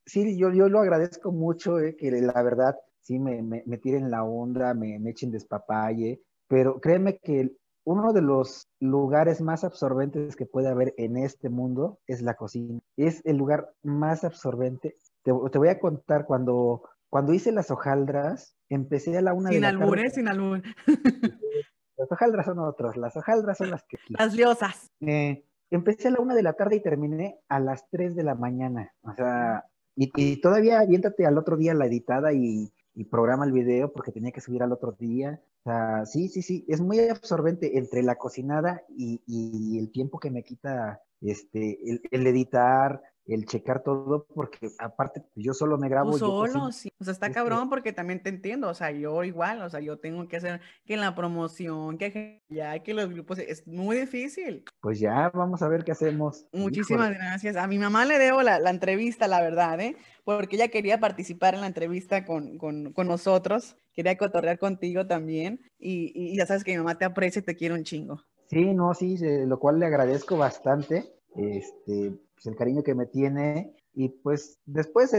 sí, 0.06 0.38
yo, 0.38 0.54
yo 0.54 0.70
lo 0.70 0.80
agradezco 0.80 1.32
mucho, 1.32 1.80
eh, 1.80 1.96
que 1.98 2.10
la 2.12 2.42
verdad 2.42 2.76
sí 3.02 3.20
me, 3.20 3.42
me, 3.42 3.64
me 3.66 3.78
tiren 3.78 4.10
la 4.10 4.24
onda, 4.24 4.74
me, 4.74 4.98
me 5.00 5.12
echen 5.12 5.32
despapalle, 5.32 6.22
pero 6.48 6.80
créeme 6.80 7.18
que 7.18 7.52
uno 7.84 8.12
de 8.14 8.22
los 8.22 8.68
lugares 8.80 9.42
más 9.42 9.64
absorbentes 9.64 10.36
que 10.36 10.46
puede 10.46 10.70
haber 10.70 10.94
en 10.98 11.18
este 11.18 11.50
mundo 11.50 12.00
es 12.06 12.22
la 12.22 12.36
cocina. 12.36 12.80
Es 12.98 13.22
el 13.26 13.38
lugar 13.38 13.74
más 13.82 14.24
absorbente. 14.26 14.98
Te, 15.24 15.32
te 15.52 15.58
voy 15.58 15.70
a 15.70 15.80
contar 15.80 16.26
cuando 16.26 16.84
cuando 17.10 17.34
hice 17.34 17.52
las 17.52 17.72
hojaldras, 17.72 18.57
empecé 18.70 19.18
a 19.18 19.22
la 19.22 19.34
una 19.34 19.50
sin 19.50 19.58
de 19.58 19.62
la 19.62 19.70
albur, 19.70 19.96
tarde. 19.96 20.08
¿eh? 20.08 20.12
Sin 20.12 20.28
albur. 20.28 20.62
Las 21.98 22.12
hojaldras 22.12 22.46
son 22.46 22.60
otros, 22.60 22.96
las 22.96 23.18
hojaldras 23.18 23.58
son 23.58 23.72
las 23.72 23.84
que... 23.84 23.98
Las 24.10 24.36
liosas. 24.36 24.92
Eh, 25.02 25.44
empecé 25.72 26.10
a 26.10 26.12
la 26.12 26.20
una 26.20 26.36
de 26.36 26.44
la 26.44 26.54
tarde 26.54 26.76
y 26.76 26.84
terminé 26.84 27.40
a 27.50 27.60
las 27.60 27.90
tres 27.90 28.16
de 28.16 28.24
la 28.24 28.36
mañana. 28.36 28.94
O 29.02 29.14
sea, 29.14 29.66
y, 29.96 30.40
todavía 30.40 30.80
aviéntate 30.80 31.26
al 31.26 31.40
otro 31.40 31.58
día 31.58 31.74
la 31.74 31.88
editada 31.88 32.34
y, 32.34 32.72
programa 33.10 33.46
el 33.46 33.52
video 33.52 33.92
porque 33.92 34.12
tenía 34.12 34.32
que 34.32 34.42
subir 34.42 34.62
al 34.62 34.72
otro 34.72 34.92
día. 34.92 35.42
O 35.64 35.70
sea, 35.70 36.06
sí, 36.06 36.30
sí, 36.30 36.42
sí, 36.42 36.66
es 36.68 36.80
muy 36.80 37.00
absorbente 37.00 37.78
entre 37.78 38.04
la 38.04 38.16
cocinada 38.16 38.84
y, 38.90 39.78
el 39.80 39.92
tiempo 39.92 40.20
que 40.20 40.32
me 40.32 40.44
quita 40.44 41.02
este, 41.22 41.80
el 42.12 42.28
editar, 42.28 43.02
el 43.28 43.46
checar 43.46 43.84
todo, 43.84 44.26
porque 44.34 44.70
aparte 44.80 45.22
pues, 45.22 45.46
yo 45.46 45.54
solo 45.54 45.78
me 45.78 45.90
grabo. 45.90 46.12
Tú 46.12 46.18
solo, 46.18 46.72
sí. 46.72 46.90
O 47.00 47.04
sea, 47.04 47.12
está 47.12 47.28
este 47.28 47.36
cabrón 47.36 47.70
porque 47.70 47.94
también 47.94 48.24
te 48.24 48.30
entiendo. 48.30 48.70
O 48.70 48.74
sea, 48.74 48.92
yo 48.92 49.24
igual, 49.24 49.62
o 49.62 49.70
sea, 49.70 49.80
yo 49.80 50.00
tengo 50.00 50.28
que 50.28 50.38
hacer 50.38 50.62
que 50.86 50.98
la 50.98 51.14
promoción, 51.14 51.98
que 51.98 52.42
ya, 52.50 52.80
que 52.80 52.94
los 52.94 53.10
grupos, 53.10 53.40
es 53.40 53.68
muy 53.68 53.98
difícil. 53.98 54.64
Pues 54.80 55.00
ya, 55.00 55.30
vamos 55.34 55.62
a 55.62 55.68
ver 55.68 55.84
qué 55.84 55.92
hacemos. 55.92 56.46
Muchísimas 56.54 57.14
gracias. 57.14 57.56
A 57.58 57.68
mi 57.68 57.78
mamá 57.78 58.06
le 58.06 58.18
debo 58.18 58.42
la, 58.42 58.58
entrevista, 58.70 59.28
la 59.28 59.42
verdad, 59.42 59.80
¿eh? 59.82 59.98
Porque 60.24 60.56
ella 60.56 60.70
quería 60.70 61.00
participar 61.00 61.54
en 61.54 61.62
la 61.62 61.68
entrevista 61.68 62.26
con, 62.26 62.58
con, 62.58 62.94
con 62.94 63.08
nosotros, 63.08 63.78
quería 63.98 64.16
cotorrear 64.16 64.60
contigo 64.60 65.08
también. 65.08 65.60
Y, 65.80 66.12
y, 66.14 66.38
ya 66.38 66.46
sabes 66.46 66.64
que 66.64 66.72
mi 66.72 66.78
mamá 66.78 67.00
te 67.00 67.06
aprecia 67.06 67.40
y 67.40 67.44
te 67.44 67.56
quiere 67.56 67.74
un 67.74 67.84
chingo. 67.84 68.22
Sí, 68.48 68.74
no, 68.76 68.94
sí, 68.94 69.18
lo 69.20 69.60
cual 69.60 69.80
le 69.80 69.88
agradezco 69.88 70.38
bastante. 70.38 71.12
Este, 71.36 72.14
pues, 72.36 72.46
el 72.46 72.56
cariño 72.56 72.84
que 72.84 72.94
me 72.94 73.08
tiene 73.08 73.74
y 73.94 74.10
pues 74.10 74.60
después 74.66 75.12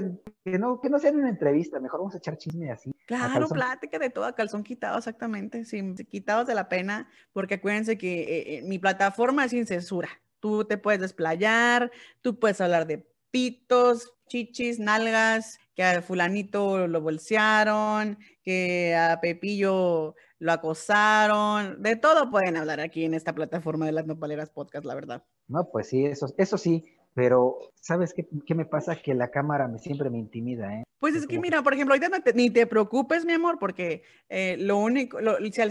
que 0.45 0.57
no 0.57 0.81
que 0.81 0.89
no 0.89 1.01
sea 1.01 1.11
una 1.11 1.29
entrevista, 1.29 1.81
mejor 1.81 1.99
vamos 1.99 2.15
a 2.15 2.19
echar 2.19 2.39
chisme 2.39 2.71
así. 2.71 2.93
Claro, 3.07 3.49
plática 3.49 3.99
de 3.99 4.09
todo 4.09 4.25
a 4.25 4.37
calzón 4.37 4.63
quitado, 4.63 4.99
exactamente, 4.99 5.65
sin 5.65 5.97
quitados 5.97 6.47
de 6.47 6.55
la 6.55 6.69
pena, 6.69 7.09
porque 7.33 7.55
acuérdense 7.55 7.99
que 7.99 8.23
eh, 8.23 8.59
eh, 8.59 8.63
mi 8.63 8.79
plataforma 8.79 9.45
es 9.45 9.51
sin 9.51 9.67
censura. 9.67 10.09
Tú 10.39 10.65
te 10.65 10.79
puedes 10.79 11.01
desplayar, 11.01 11.91
tú 12.23 12.39
puedes 12.39 12.61
hablar 12.61 12.87
de 12.87 13.05
pitos, 13.33 14.15
chichis, 14.29 14.79
nalgas, 14.79 15.59
que 15.79 15.85
a 15.85 16.03
fulanito 16.03 16.89
lo 16.89 17.01
bolsearon, 17.01 18.19
que 18.43 18.97
a 18.97 19.21
Pepillo 19.21 20.17
lo 20.41 20.53
acosaron, 20.53 21.81
de 21.81 21.95
todo 21.95 22.33
pueden 22.33 22.57
hablar 22.57 22.81
aquí 22.81 23.05
en 23.05 23.15
esta 23.15 23.33
plataforma 23.33 23.87
de 23.87 23.93
las 23.93 24.05
Nopaleras 24.05 24.51
Podcast, 24.51 24.85
la 24.85 24.97
verdad. 24.97 25.23
No, 25.47 25.71
pues 25.71 25.87
sí, 25.87 26.05
eso, 26.05 26.35
eso 26.37 26.59
sí, 26.59 26.85
pero 27.19 27.59
¿sabes 27.75 28.15
qué, 28.15 28.29
qué, 28.47 28.55
me 28.55 28.65
pasa? 28.65 28.95
Que 28.95 29.13
la 29.13 29.29
cámara 29.33 29.67
me, 29.67 29.81
siempre 29.81 30.09
me 30.09 30.19
intimida, 30.19 30.73
¿eh? 30.73 30.85
Pues 31.01 31.17
es 31.17 31.27
que 31.27 31.41
mira, 31.41 31.65
por 31.65 31.75
ejemplo, 31.75 31.95
ahorita 31.95 32.33
ni 32.33 32.49
te 32.49 32.65
preocupes, 32.69 33.25
mi 33.25 33.33
amor, 33.33 33.59
porque 33.59 34.05
eh, 34.29 34.57
lo 34.61 34.79
único, 34.79 35.19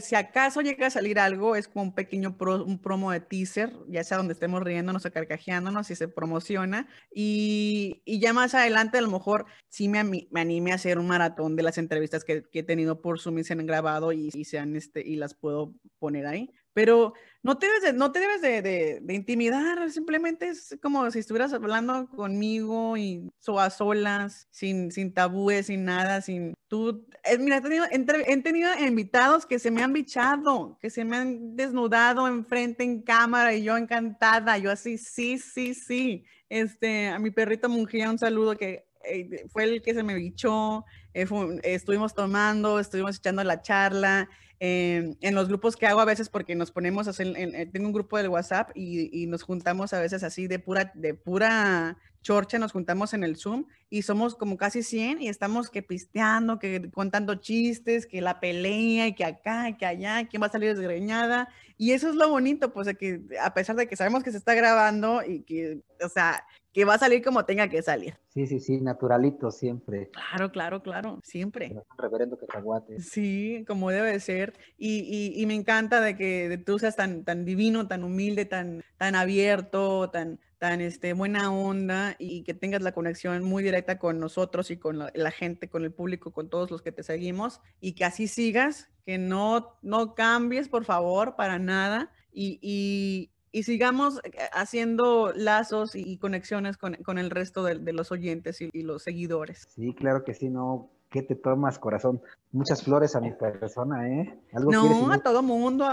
si, 0.02 0.16
acaso 0.16 0.60
llega 0.60 0.88
a 0.88 0.90
salir 0.90 1.20
algo, 1.20 1.56
es 1.56 1.70
como 1.70 1.84
un 1.84 1.96
pequeño 1.96 2.36
un 2.66 2.82
promo 2.82 3.14
de 3.14 3.22
teaser, 3.22 3.72
ya 3.88 4.04
sea 4.04 4.18
donde 4.18 4.34
estemos 4.34 4.62
riéndonos 4.62 5.06
o 5.06 5.12
carcajeándonos, 5.12 5.90
y 5.90 5.96
se 5.96 6.10
promociona, 6.10 6.90
y, 7.14 8.02
y, 8.04 8.20
ya 8.20 8.34
más 8.34 8.54
adelante 8.54 8.98
a 8.98 9.02
lo 9.02 9.10
mejor 9.10 9.46
sí 9.70 9.88
me, 9.88 10.04
me 10.04 10.42
anime 10.42 10.74
a 10.74 10.76
hacer 10.76 11.00
un 11.00 11.08
maratón 11.08 11.56
de 11.56 11.64
las 11.64 11.78
entrevistas 11.78 12.26
que, 12.26 12.44
que 12.44 12.60
he 12.60 12.64
tenido 12.64 13.02
por 13.02 13.22
Zoom 13.22 13.40
y 13.40 13.46
se 13.46 13.54
han 13.54 13.66
grabado 13.66 14.12
y, 14.12 14.32
y, 14.34 14.44
sean 14.44 14.76
este, 14.76 15.02
y 15.02 15.16
las 15.16 15.34
puedo 15.34 15.74
poner 16.00 16.26
ahí. 16.26 16.52
Pero 16.78 17.16
no 17.42 17.58
te 17.58 17.66
debes, 17.66 17.82
de, 17.82 17.94
no 17.94 18.12
te 18.12 18.20
debes 18.20 18.40
de, 18.40 19.02
de, 19.02 19.14
intimidar, 19.16 19.90
simplemente 19.90 20.50
es 20.50 20.78
como 20.80 21.10
si 21.10 21.18
estuvieras 21.18 21.52
hablando 21.52 22.08
conmigo 22.08 22.96
y 22.98 23.32
so 23.40 23.60
a 23.60 23.72
solas, 23.72 24.48
sin, 24.52 24.92
sin 24.92 25.12
tabúes, 25.12 25.66
sin 25.66 25.86
nada, 25.86 26.22
sin 26.22 26.54
tú. 26.68 27.04
Eh, 27.24 27.40
mira, 27.40 27.58
he 27.58 27.62
tenido, 27.62 27.86
he 27.90 28.42
tenido 28.44 28.70
invitados 28.80 29.48
que 29.48 29.58
se 29.58 29.72
me 29.72 29.82
han 29.82 29.92
bichado, 29.92 30.78
que 30.80 30.92
se 30.92 31.04
me 31.04 31.18
han 31.18 31.56
desnudado 31.56 32.28
enfrente 32.28 32.84
en 32.84 33.02
cámara 33.02 33.56
y 33.56 33.64
yo 33.64 33.76
encantada, 33.76 34.60
yo 34.60 34.70
así, 34.70 35.00
sí, 35.00 35.40
sí, 35.40 35.74
sí. 35.74 36.26
Este, 36.48 37.08
a 37.08 37.18
mi 37.18 37.32
perrito 37.32 37.70
Mungía, 37.70 38.12
un 38.12 38.20
saludo 38.20 38.56
que 38.56 38.86
eh, 39.04 39.48
fue 39.50 39.64
el 39.64 39.82
que 39.82 39.96
se 39.96 40.04
me 40.04 40.14
bichó, 40.14 40.86
eh, 41.16 41.26
estuvimos 41.64 42.14
tomando, 42.14 42.80
estuvimos 42.80 43.18
echando 43.18 43.44
la 43.44 43.64
charla 43.64 44.30
en 44.60 45.36
los 45.36 45.48
grupos 45.48 45.76
que 45.76 45.86
hago 45.86 46.00
a 46.00 46.06
veces 46.06 46.30
porque 46.30 46.56
nos 46.56 46.72
ponemos 46.72 47.08
a 47.08 47.12
hacer, 47.12 47.34
en, 47.38 47.72
tengo 47.72 47.88
un 47.88 47.94
grupo 47.94 48.18
del 48.18 48.30
WhatsApp 48.30 48.72
y, 48.76 49.10
y, 49.12 49.28
nos 49.28 49.44
juntamos 49.44 49.94
a 49.94 50.00
veces 50.00 50.24
así 50.24 50.48
de 50.48 50.60
pura, 50.60 50.92
de 50.96 51.14
pura 51.14 51.98
chorcha, 52.22 52.60
nos 52.60 52.74
juntamos 52.74 53.14
en 53.14 53.24
el 53.24 53.38
Zoom 53.38 53.66
y 53.90 54.02
somos 54.02 54.36
como 54.36 54.58
casi 54.58 54.84
100 54.84 55.22
y 55.22 55.30
estamos 55.30 55.70
que 55.70 55.82
pisteando, 55.82 56.60
que 56.60 56.90
contando 56.92 57.36
chistes, 57.36 58.06
que 58.06 58.20
la 58.20 58.40
pelea 58.40 59.08
y 59.08 59.16
que 59.16 59.24
acá 59.24 59.70
y 59.70 59.78
que 59.78 59.86
allá, 59.86 60.28
quién 60.28 60.42
va 60.42 60.48
a 60.48 60.52
salir 60.52 60.76
desgreñada. 60.76 61.48
Y 61.78 61.92
eso 61.92 62.10
es 62.10 62.16
lo 62.16 62.30
bonito, 62.30 62.74
pues 62.74 62.88
de 62.88 62.96
que 62.96 63.22
a 63.42 63.54
pesar 63.54 63.76
de 63.76 63.88
que 63.88 63.96
sabemos 63.96 64.24
que 64.24 64.32
se 64.32 64.38
está 64.38 64.56
grabando 64.56 65.24
y 65.24 65.44
que, 65.44 65.80
o 66.04 66.10
sea, 66.10 66.46
que 66.78 66.86
va 66.86 66.94
a 66.94 67.00
salir 67.00 67.24
como 67.24 67.44
tenga 67.44 67.68
que 67.68 67.82
salir. 67.82 68.20
Sí, 68.28 68.46
sí, 68.46 68.60
sí, 68.60 68.80
naturalito 68.80 69.50
siempre. 69.50 70.12
Claro, 70.12 70.52
claro, 70.52 70.84
claro, 70.84 71.20
siempre. 71.24 71.76
Reverendo 71.98 72.38
cacahuate. 72.38 73.02
Sí, 73.02 73.66
como 73.68 73.90
debe 73.90 74.12
de 74.12 74.20
ser. 74.20 74.54
Y, 74.78 75.00
y, 75.00 75.42
y, 75.42 75.48
me 75.48 75.56
encanta 75.56 76.02
de 76.02 76.16
que 76.16 76.62
tú 76.64 76.78
seas 76.78 76.96
tan, 76.96 77.24
tan 77.24 77.46
divino, 77.46 77.88
tan 77.88 78.04
humilde, 78.04 78.46
tan, 78.46 78.84
tan 78.98 79.16
abierto, 79.16 80.12
tan, 80.12 80.40
tan 80.60 80.80
este, 80.82 81.14
buena 81.14 81.52
onda 81.52 82.16
y 82.20 82.44
que 82.44 82.54
tengas 82.54 82.84
la 82.84 82.92
conexión 82.92 83.44
muy 83.44 83.64
directa 83.64 83.98
con 83.98 84.20
nosotros 84.20 84.70
y 84.70 84.78
con 84.78 85.00
la, 85.00 85.32
gente, 85.32 85.70
con 85.70 85.84
el 85.84 85.92
público, 85.92 86.32
con 86.32 86.48
todos 86.48 86.70
los 86.70 86.84
que 86.84 86.92
te 86.92 87.02
seguimos 87.02 87.60
y 87.82 87.94
que 87.94 88.06
así 88.06 88.28
sigas, 88.28 88.88
que 89.04 89.18
no, 89.18 89.80
no 89.82 90.14
cambies, 90.14 90.70
por 90.70 90.86
favor, 90.86 91.36
para 91.36 91.58
nada 91.58 92.12
y, 92.32 92.60
y, 92.62 93.32
y 93.58 93.64
sigamos 93.64 94.22
eh, 94.24 94.32
haciendo 94.54 95.34
lazos 95.36 95.96
y 95.96 96.18
conexiones 96.18 96.78
con, 96.78 96.94
con 96.96 97.18
el 97.18 97.32
resto 97.32 97.64
de, 97.64 97.80
de 97.80 97.92
los 97.92 98.12
oyentes 98.12 98.62
y, 98.62 98.70
y, 98.72 98.84
los 98.84 99.02
seguidores. 99.02 99.68
Sí, 99.70 99.96
claro 99.96 100.24
que 100.24 100.36
sí, 100.36 100.50
no. 100.50 100.92
¿Qué 101.10 101.24
te 101.24 101.36
tomas, 101.36 101.80
corazón? 101.80 102.22
Muchas 102.52 102.84
flores 102.84 103.16
a 103.16 103.22
mi 103.22 103.32
persona, 103.32 104.10
¿eh? 104.10 104.38
no, 104.52 105.12
a 105.12 105.18
todo 105.20 105.42
mundo. 105.42 105.88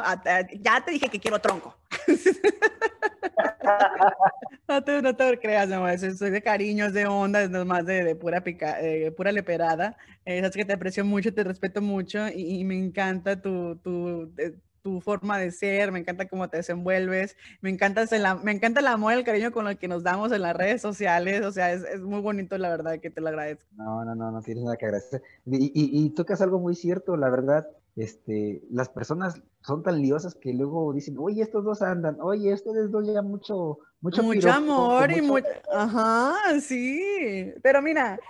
ya 0.60 0.84
te 0.84 0.90
dije 0.90 1.08
que 1.08 1.20
quiero 1.20 1.38
tronco. 1.38 1.76
no, 4.68 4.82
te, 4.82 5.00
no 5.00 5.14
te 5.14 5.38
creas, 5.38 5.68
no, 5.68 5.88
eso 5.88 6.10
soy 6.10 6.30
de 6.30 6.42
cariños, 6.42 6.92
de 6.92 7.06
onda, 7.06 7.42
es 7.42 7.50
nomás 7.50 7.86
de, 7.86 8.02
de 8.02 8.16
pura 8.16 8.42
pica, 8.42 8.82
eh, 8.82 9.12
pura 9.12 9.30
leperada. 9.30 9.96
Es 10.24 10.50
que 10.50 10.64
te 10.64 10.72
aprecio 10.72 11.04
mucho, 11.04 11.32
te 11.32 11.44
respeto 11.44 11.80
mucho 11.80 12.26
y, 12.28 12.58
y 12.58 12.64
me 12.64 12.76
encanta 12.76 13.40
tu, 13.40 13.76
tu, 13.76 14.32
eh, 14.36 14.56
tu 14.84 15.00
forma 15.00 15.38
de 15.38 15.50
ser, 15.50 15.90
me 15.92 15.98
encanta 15.98 16.28
cómo 16.28 16.50
te 16.50 16.58
desenvuelves, 16.58 17.38
me 17.62 17.70
encanta, 17.70 18.02
el, 18.02 18.22
me 18.42 18.52
encanta 18.52 18.80
el 18.80 18.86
amor, 18.86 19.14
el 19.14 19.24
cariño 19.24 19.50
con 19.50 19.66
el 19.66 19.78
que 19.78 19.88
nos 19.88 20.02
damos 20.02 20.30
en 20.30 20.42
las 20.42 20.54
redes 20.54 20.82
sociales, 20.82 21.42
o 21.42 21.50
sea, 21.50 21.72
es, 21.72 21.82
es 21.84 22.02
muy 22.02 22.20
bonito 22.20 22.58
la 22.58 22.68
verdad 22.68 23.00
que 23.00 23.08
te 23.08 23.22
lo 23.22 23.28
agradezco. 23.28 23.64
No, 23.76 24.04
no, 24.04 24.14
no, 24.14 24.30
no 24.30 24.42
tienes 24.42 24.62
nada 24.62 24.76
que 24.76 24.84
agradecer. 24.84 25.22
Y, 25.46 25.56
y, 25.68 26.04
y 26.04 26.10
tocas 26.10 26.42
algo 26.42 26.60
muy 26.60 26.74
cierto, 26.74 27.16
la 27.16 27.30
verdad, 27.30 27.66
este, 27.96 28.62
las 28.70 28.90
personas 28.90 29.40
son 29.62 29.82
tan 29.82 30.02
liosas 30.02 30.34
que 30.34 30.52
luego 30.52 30.92
dicen, 30.92 31.16
oye, 31.18 31.42
estos 31.42 31.64
dos 31.64 31.80
andan, 31.80 32.18
oye, 32.20 32.52
ustedes 32.52 32.90
dos 32.90 33.06
ya 33.06 33.22
mucho, 33.22 33.78
mucho, 34.02 34.22
mucho 34.22 34.52
amor 34.52 35.10
y 35.12 35.22
mucho, 35.22 35.48
ajá, 35.72 36.60
sí, 36.60 37.54
pero 37.62 37.80
mira, 37.80 38.20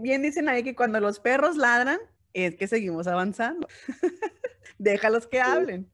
bien 0.00 0.20
dicen 0.22 0.48
ahí 0.48 0.64
que 0.64 0.74
cuando 0.74 0.98
los 0.98 1.20
perros 1.20 1.56
ladran, 1.56 2.00
es 2.32 2.56
que 2.56 2.66
seguimos 2.66 3.06
avanzando. 3.06 3.68
Déjalos 4.82 5.26
que 5.26 5.40
hablen. 5.40 5.88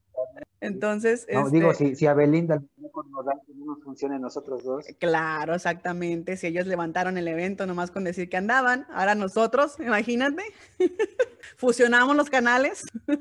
Entonces, 0.61 1.27
no, 1.33 1.49
digo, 1.51 1.71
este 1.71 1.91
si, 1.91 1.95
si 1.97 2.07
a 2.07 2.15
Belinda 2.15 2.57
nos 2.57 3.25
da 3.25 3.33
que 3.47 3.55
no 3.55 3.67
nos 3.67 3.85
funcione 3.85 4.19
nosotros 4.19 4.65
dos. 4.65 4.87
Claro, 4.99 5.55
exactamente. 5.55 6.37
Si 6.37 6.49
ellos 6.49 6.67
levantaron 6.67 7.17
el 7.17 7.29
evento 7.29 7.67
nomás 7.67 7.91
con 7.91 8.03
decir 8.03 8.29
que 8.29 8.37
andaban, 8.37 8.87
ahora 8.91 9.15
nosotros, 9.15 9.79
imagínate, 9.79 10.43
fusionamos 11.57 12.17
los 12.17 12.31
canales. 12.31 12.87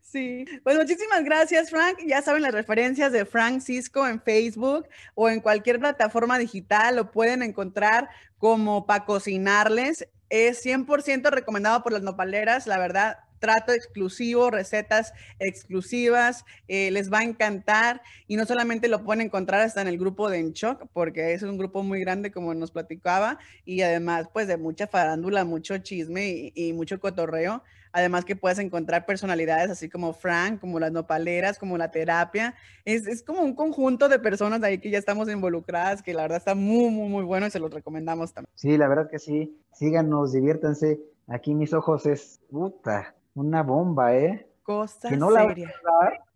Sí, 0.00 0.46
pues 0.62 0.76
muchísimas 0.76 1.22
gracias, 1.22 1.68
Frank. 1.68 1.98
Ya 2.06 2.22
saben 2.22 2.42
las 2.42 2.54
referencias 2.54 3.12
de 3.12 3.26
Frank 3.26 3.60
Cisco 3.60 4.06
en 4.06 4.22
Facebook 4.22 4.86
o 5.14 5.28
en 5.28 5.40
cualquier 5.40 5.78
plataforma 5.78 6.38
digital. 6.38 6.96
Lo 6.96 7.10
pueden 7.10 7.42
encontrar 7.42 8.08
como 8.38 8.86
para 8.86 9.04
cocinarles. 9.04 10.08
Es 10.30 10.64
100% 10.64 11.30
recomendado 11.30 11.82
por 11.82 11.92
las 11.92 12.02
nopaleras, 12.02 12.66
la 12.66 12.78
verdad 12.78 13.18
trato 13.38 13.72
exclusivo, 13.72 14.50
recetas 14.50 15.12
exclusivas, 15.38 16.44
eh, 16.66 16.90
les 16.90 17.12
va 17.12 17.20
a 17.20 17.24
encantar 17.24 18.02
y 18.26 18.36
no 18.36 18.44
solamente 18.46 18.88
lo 18.88 19.04
pueden 19.04 19.26
encontrar 19.26 19.60
hasta 19.60 19.82
en 19.82 19.88
el 19.88 19.98
grupo 19.98 20.28
de 20.28 20.38
Enchoc, 20.38 20.86
porque 20.92 21.34
es 21.34 21.42
un 21.42 21.58
grupo 21.58 21.82
muy 21.82 22.00
grande 22.00 22.30
como 22.30 22.54
nos 22.54 22.70
platicaba 22.70 23.38
y 23.64 23.82
además 23.82 24.28
pues 24.32 24.46
de 24.48 24.56
mucha 24.56 24.86
farándula, 24.86 25.44
mucho 25.44 25.78
chisme 25.78 26.52
y, 26.54 26.72
mucho 26.72 27.00
cotorreo. 27.00 27.62
Además 27.92 28.24
que 28.24 28.36
puedes 28.36 28.58
encontrar 28.58 29.06
personalidades 29.06 29.70
así 29.70 29.88
como 29.88 30.12
Frank, 30.12 30.60
como 30.60 30.78
las 30.78 30.92
nopaleras, 30.92 31.58
como 31.58 31.78
la 31.78 31.90
terapia. 31.90 32.54
Es, 32.84 33.06
es 33.06 33.22
como 33.22 33.42
un 33.42 33.54
conjunto 33.54 34.08
de 34.08 34.18
personas 34.18 34.62
ahí 34.62 34.78
que 34.78 34.90
ya 34.90 34.98
estamos 34.98 35.28
involucradas, 35.28 36.02
que 36.02 36.14
la 36.14 36.22
verdad 36.22 36.38
está 36.38 36.54
muy, 36.54 36.90
muy, 36.90 37.08
muy 37.08 37.24
bueno 37.24 37.46
y 37.46 37.50
se 37.50 37.58
los 37.58 37.72
recomendamos 37.72 38.32
también. 38.32 38.50
Sí, 38.54 38.76
la 38.76 38.88
verdad 38.88 39.08
que 39.10 39.18
sí. 39.18 39.58
Síganos, 39.72 40.32
diviértanse. 40.32 41.00
Aquí 41.26 41.54
mis 41.54 41.72
ojos 41.74 42.06
es 42.06 42.40
puta 42.50 43.14
una 43.34 43.62
bomba, 43.62 44.16
¿eh? 44.16 44.46
Cosa 44.62 45.08
que 45.08 45.16
no 45.16 45.30
seria. 45.30 45.72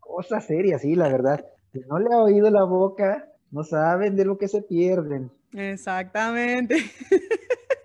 cosa 0.01 0.41
sí, 0.41 0.95
la 0.95 1.09
verdad. 1.09 1.45
Si 1.73 1.81
no 1.81 1.99
le 1.99 2.15
ha 2.15 2.19
oído 2.19 2.51
la 2.51 2.65
boca, 2.65 3.29
no 3.51 3.65
saben 3.65 4.17
de 4.17 4.25
lo 4.25 4.39
que 4.39 4.49
se 4.49 4.63
pierden. 4.63 5.31
Exactamente. 5.53 6.77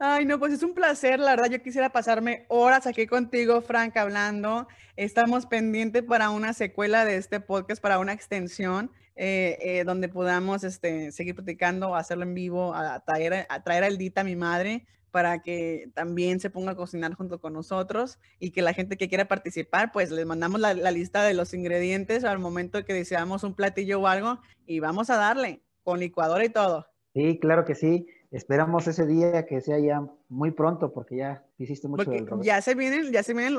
Ay, 0.00 0.26
no, 0.26 0.38
pues 0.38 0.52
es 0.52 0.62
un 0.62 0.74
placer, 0.74 1.18
la 1.18 1.32
verdad. 1.32 1.50
Yo 1.50 1.60
quisiera 1.60 1.90
pasarme 1.90 2.44
horas 2.46 2.86
aquí 2.86 3.08
contigo, 3.08 3.60
Frank, 3.62 3.96
hablando. 3.96 4.68
Estamos 4.94 5.46
pendientes 5.46 6.04
para 6.04 6.30
una 6.30 6.52
secuela 6.52 7.04
de 7.04 7.16
este 7.16 7.40
podcast, 7.40 7.82
para 7.82 7.98
una 7.98 8.12
extensión, 8.12 8.92
eh, 9.16 9.58
eh, 9.60 9.82
donde 9.84 10.08
podamos 10.08 10.62
este, 10.62 11.10
seguir 11.10 11.34
platicando, 11.34 11.96
hacerlo 11.96 12.22
en 12.22 12.34
vivo, 12.34 12.74
a 12.74 13.00
traer, 13.00 13.46
a 13.48 13.62
traer 13.64 13.84
a 14.14 14.24
mi 14.24 14.36
madre, 14.36 14.86
para 15.10 15.42
que 15.42 15.90
también 15.94 16.38
se 16.38 16.50
ponga 16.50 16.72
a 16.72 16.76
cocinar 16.76 17.14
junto 17.14 17.40
con 17.40 17.52
nosotros 17.52 18.20
y 18.38 18.52
que 18.52 18.62
la 18.62 18.74
gente 18.74 18.96
que 18.96 19.08
quiera 19.08 19.26
participar, 19.26 19.90
pues 19.90 20.12
les 20.12 20.26
mandamos 20.26 20.60
la, 20.60 20.74
la 20.74 20.92
lista 20.92 21.24
de 21.24 21.34
los 21.34 21.54
ingredientes 21.54 22.22
al 22.22 22.38
momento 22.38 22.84
que 22.84 22.94
deseamos 22.94 23.42
un 23.42 23.54
platillo 23.54 24.00
o 24.00 24.06
algo 24.06 24.38
y 24.64 24.78
vamos 24.78 25.10
a 25.10 25.16
darle 25.16 25.62
con 25.82 25.98
licuadora 25.98 26.44
y 26.44 26.50
todo. 26.50 26.86
Sí, 27.14 27.38
claro 27.40 27.64
que 27.64 27.74
sí. 27.74 28.06
Esperamos 28.30 28.86
ese 28.86 29.06
día 29.06 29.46
que 29.46 29.60
sea 29.62 29.78
ya 29.78 30.06
muy 30.28 30.50
pronto 30.50 30.92
porque 30.92 31.16
ya 31.16 31.46
hiciste 31.56 31.88
mucho 31.88 32.04
Porque 32.04 32.18
del 32.18 32.26
Robert. 32.26 32.46
ya 32.46 32.60
se 32.60 32.74
vienen, 32.74 33.10
ya 33.10 33.22
se 33.22 33.32
vienen, 33.32 33.58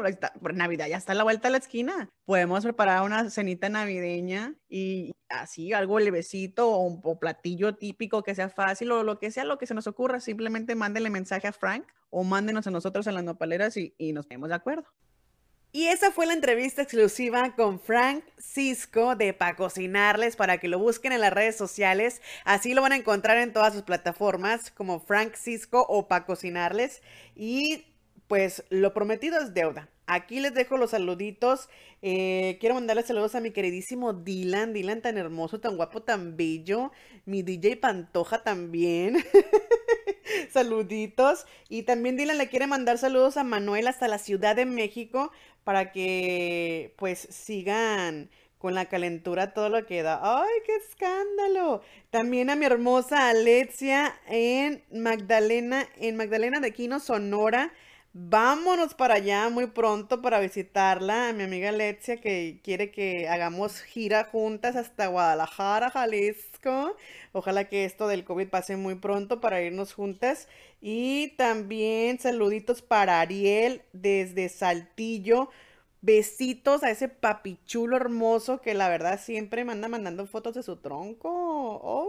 Navidad 0.53 0.87
ya 0.87 0.97
está 0.97 1.13
a 1.13 1.15
la 1.15 1.23
vuelta 1.23 1.47
de 1.47 1.53
la 1.53 1.57
esquina. 1.57 2.09
Podemos 2.25 2.63
preparar 2.63 3.03
una 3.03 3.31
cenita 3.31 3.67
navideña 3.69 4.53
y 4.69 5.11
así 5.27 5.73
algo 5.73 5.99
levecito 5.99 6.69
o 6.69 6.83
un 6.83 6.99
o 7.03 7.19
platillo 7.19 7.75
típico 7.75 8.21
que 8.21 8.35
sea 8.35 8.49
fácil 8.49 8.91
o 8.91 9.03
lo 9.03 9.17
que 9.17 9.31
sea, 9.31 9.43
lo 9.43 9.57
que 9.57 9.65
se 9.65 9.73
nos 9.73 9.87
ocurra. 9.87 10.19
Simplemente 10.19 10.75
mándenle 10.75 11.09
mensaje 11.09 11.47
a 11.47 11.51
Frank 11.51 11.85
o 12.11 12.23
mándenos 12.23 12.67
a 12.67 12.71
nosotros 12.71 13.07
en 13.07 13.15
las 13.15 13.23
nopaleras 13.23 13.75
y, 13.75 13.95
y 13.97 14.13
nos 14.13 14.27
ponemos 14.27 14.49
de 14.49 14.55
acuerdo. 14.55 14.85
Y 15.71 15.85
esa 15.85 16.11
fue 16.11 16.25
la 16.25 16.33
entrevista 16.33 16.81
exclusiva 16.81 17.55
con 17.55 17.79
Frank 17.79 18.23
Cisco 18.39 19.15
de 19.15 19.33
Pa 19.33 19.55
Cocinarles 19.55 20.35
para 20.35 20.57
que 20.57 20.67
lo 20.67 20.79
busquen 20.79 21.11
en 21.11 21.21
las 21.21 21.31
redes 21.31 21.55
sociales. 21.57 22.23
Así 22.43 22.73
lo 22.73 22.81
van 22.81 22.93
a 22.93 22.95
encontrar 22.95 23.37
en 23.37 23.53
todas 23.53 23.73
sus 23.73 23.83
plataformas 23.83 24.71
como 24.71 24.99
Frank 24.99 25.35
Cisco 25.35 25.85
o 25.87 26.07
Pa 26.07 26.25
Cocinarles. 26.25 27.03
Y 27.35 27.85
pues 28.27 28.63
lo 28.69 28.95
prometido 28.95 29.39
es 29.39 29.53
deuda. 29.53 29.89
Aquí 30.07 30.39
les 30.39 30.55
dejo 30.55 30.75
los 30.77 30.89
saluditos. 30.89 31.69
Eh, 32.01 32.57
quiero 32.59 32.73
mandarles 32.73 33.05
saludos 33.05 33.35
a 33.35 33.39
mi 33.39 33.51
queridísimo 33.51 34.13
Dylan. 34.13 34.73
Dylan 34.73 35.03
tan 35.03 35.19
hermoso, 35.19 35.59
tan 35.59 35.77
guapo, 35.77 36.01
tan 36.01 36.35
bello. 36.35 36.91
Mi 37.25 37.43
DJ 37.43 37.77
Pantoja 37.77 38.41
también. 38.41 39.23
Saluditos. 40.51 41.45
Y 41.69 41.83
también 41.83 42.17
Dylan 42.17 42.37
le 42.37 42.49
quiere 42.49 42.67
mandar 42.67 42.97
saludos 42.97 43.37
a 43.37 43.43
Manuel 43.43 43.87
hasta 43.87 44.07
la 44.07 44.17
Ciudad 44.17 44.55
de 44.55 44.65
México 44.65 45.31
para 45.63 45.91
que 45.91 46.93
pues 46.97 47.19
sigan 47.31 48.29
con 48.59 48.75
la 48.75 48.85
calentura 48.85 49.53
todo 49.53 49.69
lo 49.69 49.85
que 49.85 50.03
da. 50.03 50.19
¡Ay, 50.21 50.49
qué 50.65 50.75
escándalo! 50.75 51.81
También 52.09 52.49
a 52.49 52.55
mi 52.55 52.65
hermosa 52.65 53.29
Alexia 53.29 54.13
en 54.27 54.83
Magdalena, 54.91 55.87
en 55.97 56.17
Magdalena 56.17 56.59
de 56.59 56.73
Quino, 56.73 56.99
Sonora. 56.99 57.71
Vámonos 58.11 58.95
para 58.95 59.15
allá 59.15 59.49
muy 59.49 59.67
pronto 59.67 60.21
para 60.21 60.39
visitarla, 60.39 61.29
a 61.29 61.33
mi 61.33 61.43
amiga 61.43 61.69
Alexia 61.69 62.17
que 62.17 62.59
quiere 62.63 62.89
que 62.91 63.29
hagamos 63.29 63.81
gira 63.81 64.23
juntas 64.25 64.75
hasta 64.75 65.07
Guadalajara, 65.07 65.91
Jalisco. 65.91 66.95
Ojalá 67.33 67.65
que 67.69 67.85
esto 67.85 68.07
del 68.07 68.25
COVID 68.25 68.49
pase 68.49 68.77
muy 68.77 68.95
pronto 68.95 69.39
para 69.39 69.61
irnos 69.61 69.93
juntas. 69.93 70.47
Y 70.81 71.35
también 71.37 72.19
saluditos 72.19 72.81
para 72.81 73.19
Ariel 73.19 73.83
desde 73.93 74.49
Saltillo. 74.49 75.49
Besitos 76.01 76.83
a 76.83 76.91
ese 76.91 77.09
papichulo 77.09 77.97
hermoso 77.97 78.61
que 78.61 78.73
la 78.73 78.87
verdad 78.87 79.19
siempre 79.19 79.65
me 79.65 79.73
anda 79.73 79.89
mandando 79.89 80.25
fotos 80.27 80.55
de 80.55 80.63
su 80.63 80.77
tronco. 80.77 82.07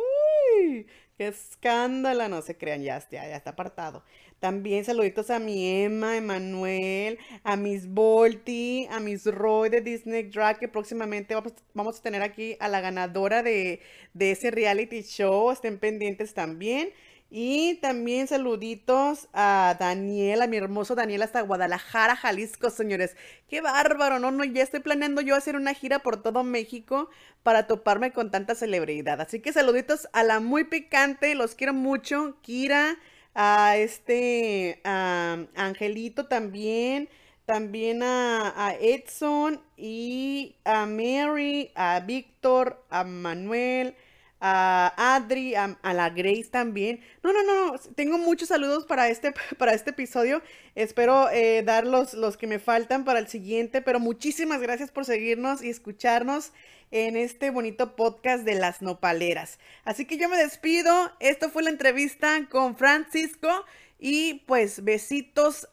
¡Ay! 0.63 0.87
¡Qué 1.19 1.27
escándalo! 1.27 2.29
No 2.29 2.41
se 2.43 2.57
crean, 2.57 2.83
ya, 2.83 3.01
ya, 3.11 3.29
ya 3.29 3.37
está 3.37 3.51
apartado. 3.51 4.05
También 4.39 4.85
saluditos 4.85 5.31
a 5.31 5.41
mi 5.41 5.83
Emma, 5.83 6.17
Emanuel, 6.17 7.19
a 7.43 7.57
Miss 7.57 7.89
Volti, 7.89 8.87
a 8.91 9.01
Miss 9.01 9.27
Roy 9.27 9.69
de 9.69 9.81
Disney 9.81 10.23
Drag, 10.23 10.61
que 10.61 10.69
próximamente 10.69 11.35
vamos, 11.35 11.53
vamos 11.75 11.99
a 11.99 12.03
tener 12.03 12.23
aquí 12.23 12.57
a 12.61 12.69
la 12.69 12.81
ganadora 12.81 13.43
de, 13.43 13.81
de 14.15 14.31
ese 14.31 14.53
reality 14.53 15.03
show. 15.03 15.51
Estén 15.51 15.79
pendientes 15.81 16.33
también. 16.33 16.91
Y 17.33 17.77
también 17.77 18.27
saluditos 18.27 19.29
a 19.33 19.77
Daniel, 19.79 20.43
a 20.43 20.49
mi 20.49 20.57
hermoso 20.57 20.97
Daniel 20.97 21.23
hasta 21.23 21.41
Guadalajara, 21.43 22.17
Jalisco, 22.17 22.71
señores. 22.71 23.17
Qué 23.49 23.61
bárbaro, 23.61 24.19
¿no? 24.19 24.33
no 24.33 24.43
ya 24.45 24.65
estoy 24.65 24.81
planeando 24.81 25.21
yo 25.21 25.37
hacer 25.37 25.55
una 25.55 25.73
gira 25.73 26.01
por 26.01 26.21
todo 26.23 26.43
México 26.43 27.09
para 27.45 27.69
toparme 27.69 28.13
con 28.13 28.33
tanta 28.33 28.57
celebridad. 28.57 29.21
Así 29.21 29.39
que 29.41 29.53
saluditos 29.53 30.09
a 30.13 30.25
la 30.25 30.41
muy 30.41 30.65
picante, 30.65 31.37
los 31.37 31.55
quiero 31.55 31.73
mucho. 31.73 32.37
Kira, 32.43 32.99
a 33.35 33.77
este 33.77 34.81
a 34.85 35.39
Angelito 35.55 36.27
también, 36.27 37.09
también 37.47 38.03
a, 38.03 38.53
a 38.57 38.75
Edson 38.75 39.61
y 39.77 40.57
a 40.65 40.87
Mary, 40.87 41.71
a 41.77 42.01
Víctor, 42.01 42.85
a 42.91 43.05
Manuel, 43.05 43.95
a 44.41 45.15
Adri, 45.17 45.55
a, 45.55 45.77
la 45.83 46.11
Grace 46.11 46.49
también. 46.51 47.01
No, 47.23 47.33
no, 47.33 47.43
no, 47.43 47.79
tengo 47.95 48.19
muchos 48.19 48.49
saludos 48.49 48.87
para 48.87 49.09
este, 49.09 49.35
para 49.59 49.75
este 49.75 49.91
episodio. 49.91 50.43
Espero 50.75 51.29
eh, 51.31 51.63
dar 51.63 51.87
los, 51.87 52.37
que 52.37 52.47
me 52.47 52.59
faltan 52.59 53.05
para 53.05 53.19
el 53.19 53.29
siguiente, 53.29 53.83
pero 53.83 54.01
muchísimas 54.01 54.61
gracias 54.61 54.91
por 54.91 55.05
seguirnos 55.05 55.63
y 55.63 55.69
escucharnos 55.69 56.53
en 56.91 57.17
este 57.17 57.51
bonito 57.51 57.95
podcast 57.95 58.45
de 58.45 58.55
las 58.55 58.83
nopaleras. 58.83 59.59
Así 59.85 60.07
que 60.07 60.17
yo 60.17 60.29
me 60.29 60.39
despido. 60.39 61.13
Esto 61.21 61.51
fue 61.51 61.63
la 61.63 61.71
entrevista 61.71 62.49
con 62.51 62.77
Francisco 62.77 63.65
y 63.99 64.43
pues 64.47 64.83
besitos 64.83 65.69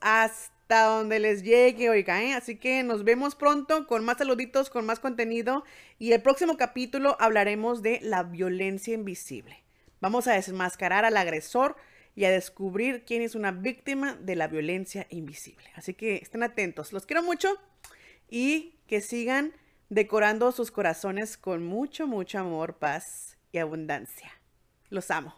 hasta 0.70 0.84
donde 0.88 1.20
les 1.20 1.43
llegue, 1.43 1.89
oiga, 1.89 2.22
¿eh? 2.22 2.34
Así 2.34 2.57
que 2.57 2.84
nos 2.84 3.05
vemos 3.05 3.36
pronto 3.36 3.88
con 3.88 4.03
más 4.03 4.18
saluditos, 4.18 4.70
con 4.70 4.86
más 4.86 4.99
contenido 4.99 5.63
y 5.97 6.11
el 6.11 6.22
próximo 6.22 6.57
capítulo 6.57 7.15
hablaremos 7.22 7.82
de 7.82 8.01
la 8.03 8.24
violencia 8.24 8.93
invisible. 8.93 9.63
Vamos 10.01 10.28
a 10.28 10.34
desmascarar 10.34 11.05
al 11.05 11.15
agresor 11.15 11.78
y 12.15 12.26
a 12.26 12.32
descubrir 12.32 13.05
quién 13.05 13.22
es 13.22 13.34
una 13.34 13.51
víctima 13.51 14.15
de 14.15 14.36
la 14.36 14.49
violencia 14.49 15.07
invisible. 15.09 15.70
Así 15.74 15.93
que 15.93 16.18
estén 16.18 16.43
atentos. 16.43 16.91
Los 16.91 17.05
quiero 17.05 17.24
mucho 17.24 17.47
y 18.30 18.76
que 18.88 18.99
sigan 18.99 19.53
decorando 19.88 20.51
sus 20.51 20.70
corazones 20.72 21.38
con 21.38 21.63
mucho, 21.63 22.07
mucho 22.07 22.39
amor, 22.39 22.76
paz 22.76 23.38
y 23.53 23.59
abundancia. 23.59 24.34
Los 24.89 25.11
amo. 25.11 25.34